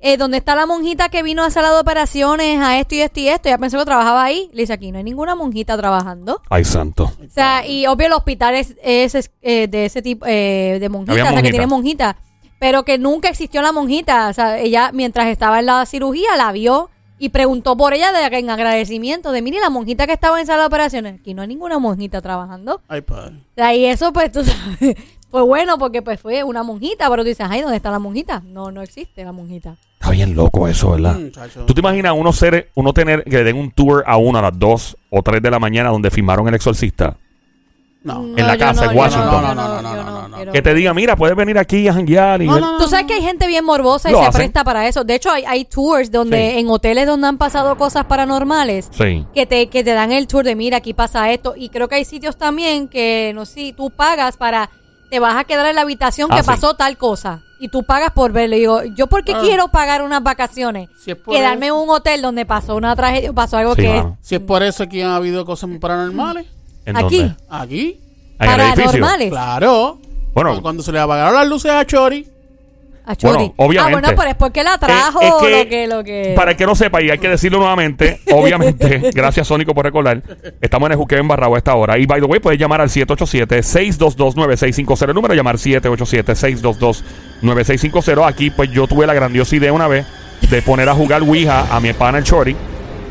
eh, 0.00 0.18
¿dónde 0.18 0.36
está 0.36 0.54
la 0.54 0.66
monjita 0.66 1.08
que 1.08 1.22
vino 1.22 1.42
a 1.42 1.48
sala 1.48 1.72
de 1.72 1.80
operaciones 1.80 2.60
a 2.60 2.78
esto 2.78 2.96
y 2.96 3.00
esto 3.00 3.18
y 3.18 3.28
esto? 3.28 3.48
Ella 3.48 3.56
pensó 3.56 3.78
que 3.78 3.86
trabajaba 3.86 4.22
ahí. 4.22 4.50
Le 4.52 4.64
dice, 4.64 4.74
aquí 4.74 4.92
no 4.92 4.98
hay 4.98 5.04
ninguna 5.04 5.34
monjita 5.34 5.74
trabajando. 5.78 6.42
Ay, 6.50 6.64
santo. 6.66 7.04
O 7.04 7.30
sea, 7.30 7.66
y 7.66 7.86
obvio 7.86 8.08
el 8.08 8.12
hospital 8.12 8.54
es, 8.56 8.76
es, 8.82 9.30
eh, 9.40 9.68
de 9.68 9.86
ese 9.86 10.02
tipo 10.02 10.26
eh, 10.28 10.76
de 10.78 10.88
monjita, 10.90 11.12
Había 11.12 11.24
o 11.24 11.32
sea, 11.32 11.42
que 11.42 11.50
tiene 11.50 11.66
monjita. 11.66 12.18
Pero 12.58 12.84
que 12.84 12.98
nunca 12.98 13.30
existió 13.30 13.62
la 13.62 13.72
monjita. 13.72 14.28
O 14.28 14.34
sea, 14.34 14.58
ella 14.58 14.90
mientras 14.92 15.28
estaba 15.28 15.60
en 15.60 15.66
la 15.66 15.86
cirugía 15.86 16.36
la 16.36 16.52
vio 16.52 16.90
y 17.18 17.30
preguntó 17.30 17.76
por 17.76 17.94
ella 17.94 18.12
de, 18.12 18.38
en 18.38 18.50
agradecimiento 18.50 19.32
de, 19.32 19.42
mire, 19.42 19.60
la 19.60 19.70
monjita 19.70 20.06
que 20.06 20.12
estaba 20.12 20.40
en 20.40 20.46
sala 20.46 20.62
de 20.62 20.66
operaciones. 20.66 21.20
Aquí 21.20 21.34
no 21.34 21.42
hay 21.42 21.48
ninguna 21.48 21.78
monjita 21.78 22.20
trabajando. 22.20 22.80
Ay, 22.88 23.00
padre. 23.00 23.36
O 23.36 23.54
sea, 23.54 23.74
y 23.74 23.86
eso, 23.86 24.12
pues, 24.12 24.30
tú 24.32 24.44
sabes, 24.80 24.96
fue 25.30 25.42
bueno 25.42 25.78
porque 25.78 26.02
pues 26.02 26.20
fue 26.20 26.44
una 26.44 26.62
monjita, 26.62 27.08
pero 27.10 27.22
tú 27.22 27.28
dices, 27.28 27.46
ay, 27.48 27.62
¿dónde 27.62 27.76
está 27.76 27.90
la 27.90 27.98
monjita? 27.98 28.42
No, 28.46 28.70
no 28.70 28.82
existe 28.82 29.24
la 29.24 29.32
monjita. 29.32 29.76
Está 29.94 30.10
bien 30.10 30.34
loco 30.34 30.68
eso, 30.68 30.92
¿verdad? 30.92 31.18
Muchacho. 31.18 31.64
¿Tú 31.66 31.74
te 31.74 31.80
imaginas 31.80 32.14
uno 32.16 32.32
ser, 32.32 32.70
uno 32.74 32.92
tener 32.92 33.24
que 33.24 33.38
le 33.38 33.44
den 33.44 33.56
un 33.56 33.70
tour 33.70 34.04
a 34.06 34.18
uno 34.18 34.38
a 34.38 34.42
las 34.42 34.58
2 34.58 34.96
o 35.10 35.22
3 35.22 35.42
de 35.42 35.50
la 35.50 35.58
mañana 35.58 35.90
donde 35.90 36.10
filmaron 36.10 36.46
El 36.48 36.54
Exorcista? 36.54 37.16
No. 38.06 38.24
En 38.36 38.46
la 38.46 38.56
casa, 38.56 38.84
en 38.84 38.96
Washington. 38.96 39.30
No, 39.30 39.40
no, 39.42 39.54
no, 39.54 39.82
no, 39.82 39.94
yo 39.96 40.02
no, 40.04 40.10
no, 40.10 40.28
no. 40.28 40.36
quiero- 40.36 40.52
Que 40.52 40.62
te 40.62 40.74
diga, 40.74 40.94
mira, 40.94 41.16
puedes 41.16 41.36
venir 41.36 41.58
aquí 41.58 41.88
a 41.88 41.92
janguear 41.92 42.40
y 42.40 42.46
No, 42.46 42.52
ver- 42.54 42.62
no, 42.62 42.72
no. 42.72 42.78
Tú 42.78 42.88
sabes 42.88 43.06
que 43.06 43.14
hay 43.14 43.22
gente 43.22 43.46
bien 43.48 43.64
morbosa 43.64 44.10
y 44.10 44.14
se 44.14 44.20
hacen. 44.20 44.32
presta 44.32 44.62
para 44.64 44.86
eso. 44.86 45.02
De 45.04 45.14
hecho, 45.16 45.30
hay, 45.30 45.44
hay 45.44 45.64
tours 45.64 46.10
donde 46.10 46.52
Sí. 46.52 46.58
en 46.60 46.68
hoteles 46.70 47.06
donde 47.06 47.26
han 47.26 47.36
pasado 47.38 47.76
cosas 47.76 48.04
paranormales 48.04 48.88
Sí. 48.92 49.26
que 49.34 49.44
te, 49.46 49.68
que 49.68 49.82
te 49.82 49.92
dan 49.92 50.12
el 50.12 50.26
tour 50.28 50.44
de 50.44 50.54
mira, 50.54 50.76
aquí 50.78 50.94
pasa 50.94 51.30
esto. 51.32 51.54
Y 51.56 51.68
creo 51.70 51.88
que 51.88 51.96
hay 51.96 52.04
sitios 52.04 52.36
también 52.36 52.88
que, 52.88 53.32
no 53.34 53.44
sé, 53.44 53.54
si 53.54 53.72
tú 53.72 53.90
pagas 53.90 54.36
para, 54.36 54.70
te 55.10 55.18
vas 55.18 55.36
a 55.36 55.44
quedar 55.44 55.66
en 55.66 55.74
la 55.74 55.82
habitación 55.82 56.28
Ah, 56.30 56.36
que 56.36 56.42
sí. 56.42 56.46
pasó 56.46 56.74
tal 56.74 56.96
cosa. 56.96 57.42
Y 57.58 57.68
tú 57.68 57.84
pagas 57.84 58.10
por 58.10 58.32
verlo. 58.32 58.54
Y 58.54 58.60
digo, 58.60 58.82
¿yo 58.96 59.06
por 59.06 59.24
qué 59.24 59.32
Ah. 59.34 59.38
quiero 59.40 59.68
pagar 59.68 60.02
unas 60.02 60.22
vacaciones? 60.22 60.90
Si 61.02 61.12
es 61.12 61.16
por 61.16 61.34
Quedarme 61.34 61.68
en 61.68 61.72
un 61.72 61.88
hotel 61.88 62.20
donde 62.20 62.44
pasó 62.44 62.76
una 62.76 62.94
tragedia, 62.94 63.32
pasó 63.32 63.56
algo 63.56 63.74
Sí, 63.74 63.82
que. 63.82 64.04
Si 64.20 64.34
es 64.34 64.40
por 64.42 64.62
eso 64.62 64.86
que 64.86 65.02
han 65.02 65.12
habido 65.12 65.44
cosas 65.46 65.70
paranormales. 65.80 66.46
¿En 66.86 66.96
Aquí. 66.96 67.18
dónde? 67.18 67.34
Aquí. 67.50 68.00
En 68.38 68.50
el 68.50 68.60
edificio. 68.60 68.84
paranormales. 68.84 69.30
Claro. 69.30 69.98
Bueno. 70.32 70.62
Cuando 70.62 70.82
se 70.82 70.92
le 70.92 71.00
apagaron 71.00 71.34
las 71.34 71.46
luces 71.48 71.70
a 71.72 71.84
Chori. 71.84 72.26
A 73.04 73.14
Chori. 73.16 73.34
Bueno, 73.34 73.54
obviamente. 73.56 73.96
Ah, 73.96 74.00
bueno, 74.00 74.08
pero 74.16 74.30
es 74.30 74.36
porque 74.36 74.62
la 74.62 74.78
trajo 74.78 75.20
Eh, 75.22 75.28
es 75.28 75.34
que, 75.34 75.50
lo 75.50 75.68
que, 75.68 75.86
lo 75.86 76.04
que... 76.04 76.32
Para 76.36 76.52
el 76.52 76.56
que 76.56 76.64
no 76.66 76.74
sepa, 76.74 77.02
y 77.02 77.10
hay 77.10 77.18
que 77.18 77.28
decirlo 77.28 77.58
nuevamente, 77.58 78.20
obviamente, 78.32 79.10
gracias 79.14 79.46
Sónico 79.46 79.74
por 79.74 79.84
recordar, 79.84 80.22
estamos 80.60 80.86
en 80.86 80.92
el 80.92 80.98
Juqueo 80.98 81.18
en 81.20 81.28
Barrao 81.28 81.54
a 81.54 81.58
esta 81.58 81.74
hora. 81.74 81.98
Y 81.98 82.06
by 82.06 82.20
the 82.20 82.26
way, 82.26 82.40
puedes 82.40 82.58
llamar 82.60 82.80
al 82.80 82.88
787-622-9650, 82.88 85.08
el 85.08 85.14
número, 85.14 85.34
llamar 85.34 85.56
787-622-9650. 85.56 88.26
Aquí, 88.28 88.50
pues 88.50 88.70
yo 88.70 88.86
tuve 88.86 89.06
la 89.06 89.14
grandiosa 89.14 89.56
idea 89.56 89.72
una 89.72 89.88
vez 89.88 90.06
de 90.50 90.62
poner 90.62 90.88
a 90.88 90.94
jugar 90.94 91.22
Ouija 91.22 91.66
a 91.74 91.80
mi 91.80 91.92
pana 91.92 92.18
el 92.18 92.24
Chori 92.24 92.56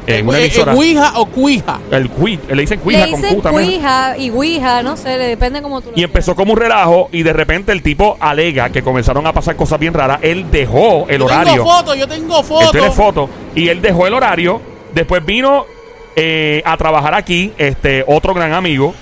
en 0.07 0.27
una 0.27 0.37
Eh, 0.37 0.41
eh, 0.41 0.45
emisora. 0.45 0.73
Ouija 0.73 1.11
o 1.19 1.25
Cuija. 1.25 1.79
El 1.91 2.09
Cui, 2.09 2.39
le 2.49 2.61
dicen 2.61 2.79
Ouija 2.83 3.05
Le 3.05 3.11
con 3.11 3.21
dicen 3.21 3.35
Q 3.37 3.41
también. 3.41 3.69
Ouija 3.69 4.17
y 4.17 4.29
Ouija, 4.29 4.83
no 4.83 4.97
sé, 4.97 5.17
le 5.17 5.27
depende 5.27 5.61
como 5.61 5.81
tú 5.81 5.91
lo 5.91 5.97
Y 5.99 6.03
empezó 6.03 6.35
como 6.35 6.53
un 6.53 6.59
relajo 6.59 7.09
y 7.11 7.23
de 7.23 7.33
repente 7.33 7.71
el 7.71 7.81
tipo 7.81 8.17
alega 8.19 8.69
que 8.69 8.81
comenzaron 8.83 9.25
a 9.27 9.33
pasar 9.33 9.55
cosas 9.55 9.79
bien 9.79 9.93
raras. 9.93 10.19
Él 10.21 10.45
dejó 10.51 11.05
el 11.09 11.19
yo 11.19 11.25
horario. 11.25 11.53
tengo 11.53 11.65
fotos, 11.65 11.97
yo 11.97 12.07
tengo 12.07 12.39
Él 12.39 12.45
fotos. 12.45 12.71
tiene 12.71 12.91
fotos. 12.91 13.29
Y 13.55 13.67
él 13.69 13.81
dejó 13.81 14.07
el 14.07 14.13
horario. 14.13 14.61
Después 14.93 15.25
vino 15.25 15.65
eh, 16.15 16.61
a 16.65 16.77
trabajar 16.77 17.13
aquí 17.15 17.51
este 17.57 18.03
otro 18.07 18.33
gran 18.33 18.53
amigo 18.53 18.93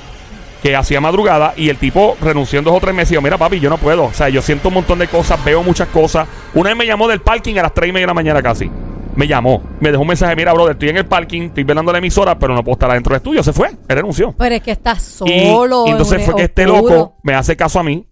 que 0.64 0.76
hacía 0.76 1.02
madrugada. 1.02 1.54
Y 1.58 1.68
el 1.70 1.78
tipo 1.78 2.16
renunció 2.22 2.60
en 2.60 2.66
dos 2.66 2.74
o 2.76 2.80
tres 2.80 2.96
meses. 2.96 3.12
Y 3.12 3.16
yo, 3.16 3.22
mira, 3.22 3.38
papi, 3.38 3.60
yo 3.60 3.70
no 3.70 3.78
puedo. 3.78 4.06
O 4.06 4.14
sea, 4.14 4.30
yo 4.30 4.42
siento 4.42 4.70
un 4.70 4.76
montón 4.76 4.98
de 5.00 5.08
cosas, 5.08 5.44
veo 5.44 5.62
muchas 5.62 5.90
cosas. 5.90 6.28
Una 6.54 6.70
vez 6.70 6.78
me 6.78 6.86
llamó 6.86 7.08
del 7.10 7.20
parking 7.20 7.56
a 7.58 7.64
las 7.64 7.74
tres 7.74 7.90
y 7.90 7.92
media 7.92 8.04
de 8.04 8.08
la 8.08 8.14
mañana 8.14 8.42
casi. 8.42 8.72
Me 9.16 9.28
llamó, 9.28 9.62
me 9.80 9.92
dejó 9.92 10.02
un 10.02 10.08
mensaje, 10.08 10.36
mira, 10.36 10.54
brother, 10.54 10.72
estoy 10.74 10.90
en 10.90 10.98
el 10.98 11.06
parking, 11.06 11.44
estoy 11.44 11.64
velando 11.64 11.92
la 11.92 12.00
emisora, 12.00 12.38
pero 12.40 12.56
no 12.56 12.64
puedo 12.64 12.74
estar 12.74 12.90
adentro 12.90 13.12
del 13.12 13.18
estudio. 13.18 13.44
Se 13.44 13.54
fue, 13.54 13.70
él 13.70 13.78
renunció. 13.96 14.34
Pero 14.38 14.56
es 14.56 14.62
que 14.62 14.72
estás 14.72 15.22
Y- 15.26 15.46
solo. 15.46 15.86
Y, 15.88 15.92
entonces 15.92 16.20
en 16.20 16.26
fue 16.26 16.36
que 16.36 16.44
este 16.44 16.66
loco 16.66 17.18
me 17.24 17.36
hace 17.36 17.56
caso 17.56 17.80
a 17.80 17.84
mí, 17.84 18.08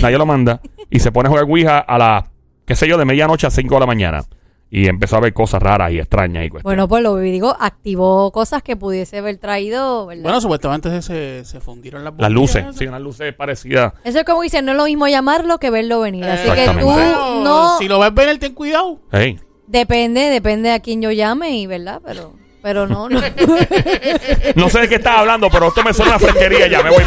nadie 0.00 0.16
lo 0.16 0.24
manda, 0.26 0.60
y 0.90 1.00
se 1.00 1.12
pone 1.12 1.26
a 1.26 1.30
jugar 1.30 1.44
Ouija 1.44 1.78
a 1.78 1.98
las, 1.98 2.24
qué 2.64 2.74
sé 2.74 2.88
yo, 2.88 2.96
de 2.96 3.04
medianoche 3.04 3.46
a 3.46 3.50
5 3.50 3.74
de 3.74 3.80
la 3.80 3.86
mañana. 3.86 4.24
Y 4.70 4.86
empezó 4.86 5.16
a 5.16 5.20
ver 5.20 5.32
cosas 5.32 5.62
raras 5.62 5.92
y 5.92 5.98
extrañas 5.98 6.44
y 6.44 6.50
cuestiones. 6.50 6.64
Bueno, 6.64 6.88
pues 6.88 7.02
lo 7.02 7.16
que 7.16 7.22
digo, 7.22 7.56
activó 7.58 8.30
cosas 8.32 8.62
que 8.62 8.76
pudiese 8.76 9.16
haber 9.16 9.38
traído, 9.38 10.04
¿verdad? 10.04 10.24
Bueno, 10.24 10.40
supuestamente 10.42 11.00
se, 11.00 11.42
se, 11.46 11.60
fundieron 11.60 12.04
las 12.04 12.12
las 12.18 12.30
luces, 12.30 12.66
sí, 12.76 12.86
unas 12.86 13.00
luces 13.00 13.32
parecidas. 13.34 13.94
Eso 14.04 14.18
es 14.18 14.24
como 14.26 14.42
dicen, 14.42 14.66
no 14.66 14.72
es 14.72 14.76
lo 14.76 14.84
mismo 14.84 15.08
llamarlo 15.08 15.58
que 15.58 15.70
verlo 15.70 16.00
venir. 16.00 16.26
Así 16.26 16.50
que 16.50 16.66
tú 16.80 16.86
no... 16.86 17.78
Si 17.78 17.88
lo 17.88 17.98
ves 17.98 18.12
venir, 18.12 18.38
ten 18.38 18.52
cuidado. 18.52 19.00
Hey. 19.10 19.38
Depende, 19.68 20.30
depende 20.30 20.72
a 20.72 20.80
quién 20.80 21.02
yo 21.02 21.10
llame 21.10 21.50
y, 21.50 21.66
¿verdad? 21.66 22.00
Pero, 22.04 22.32
pero 22.62 22.86
no, 22.86 23.08
no. 23.08 23.20
No 24.54 24.70
sé 24.70 24.80
de 24.80 24.88
qué 24.88 24.94
estás 24.94 25.18
hablando, 25.18 25.50
pero 25.50 25.68
esto 25.68 25.82
me 25.82 25.92
suena 25.92 26.14
a 26.14 26.18
fresquería 26.18 26.66
ya. 26.68 26.82
Me 26.82 26.88
voy. 26.88 27.04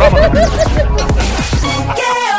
Yeah. 1.95 2.30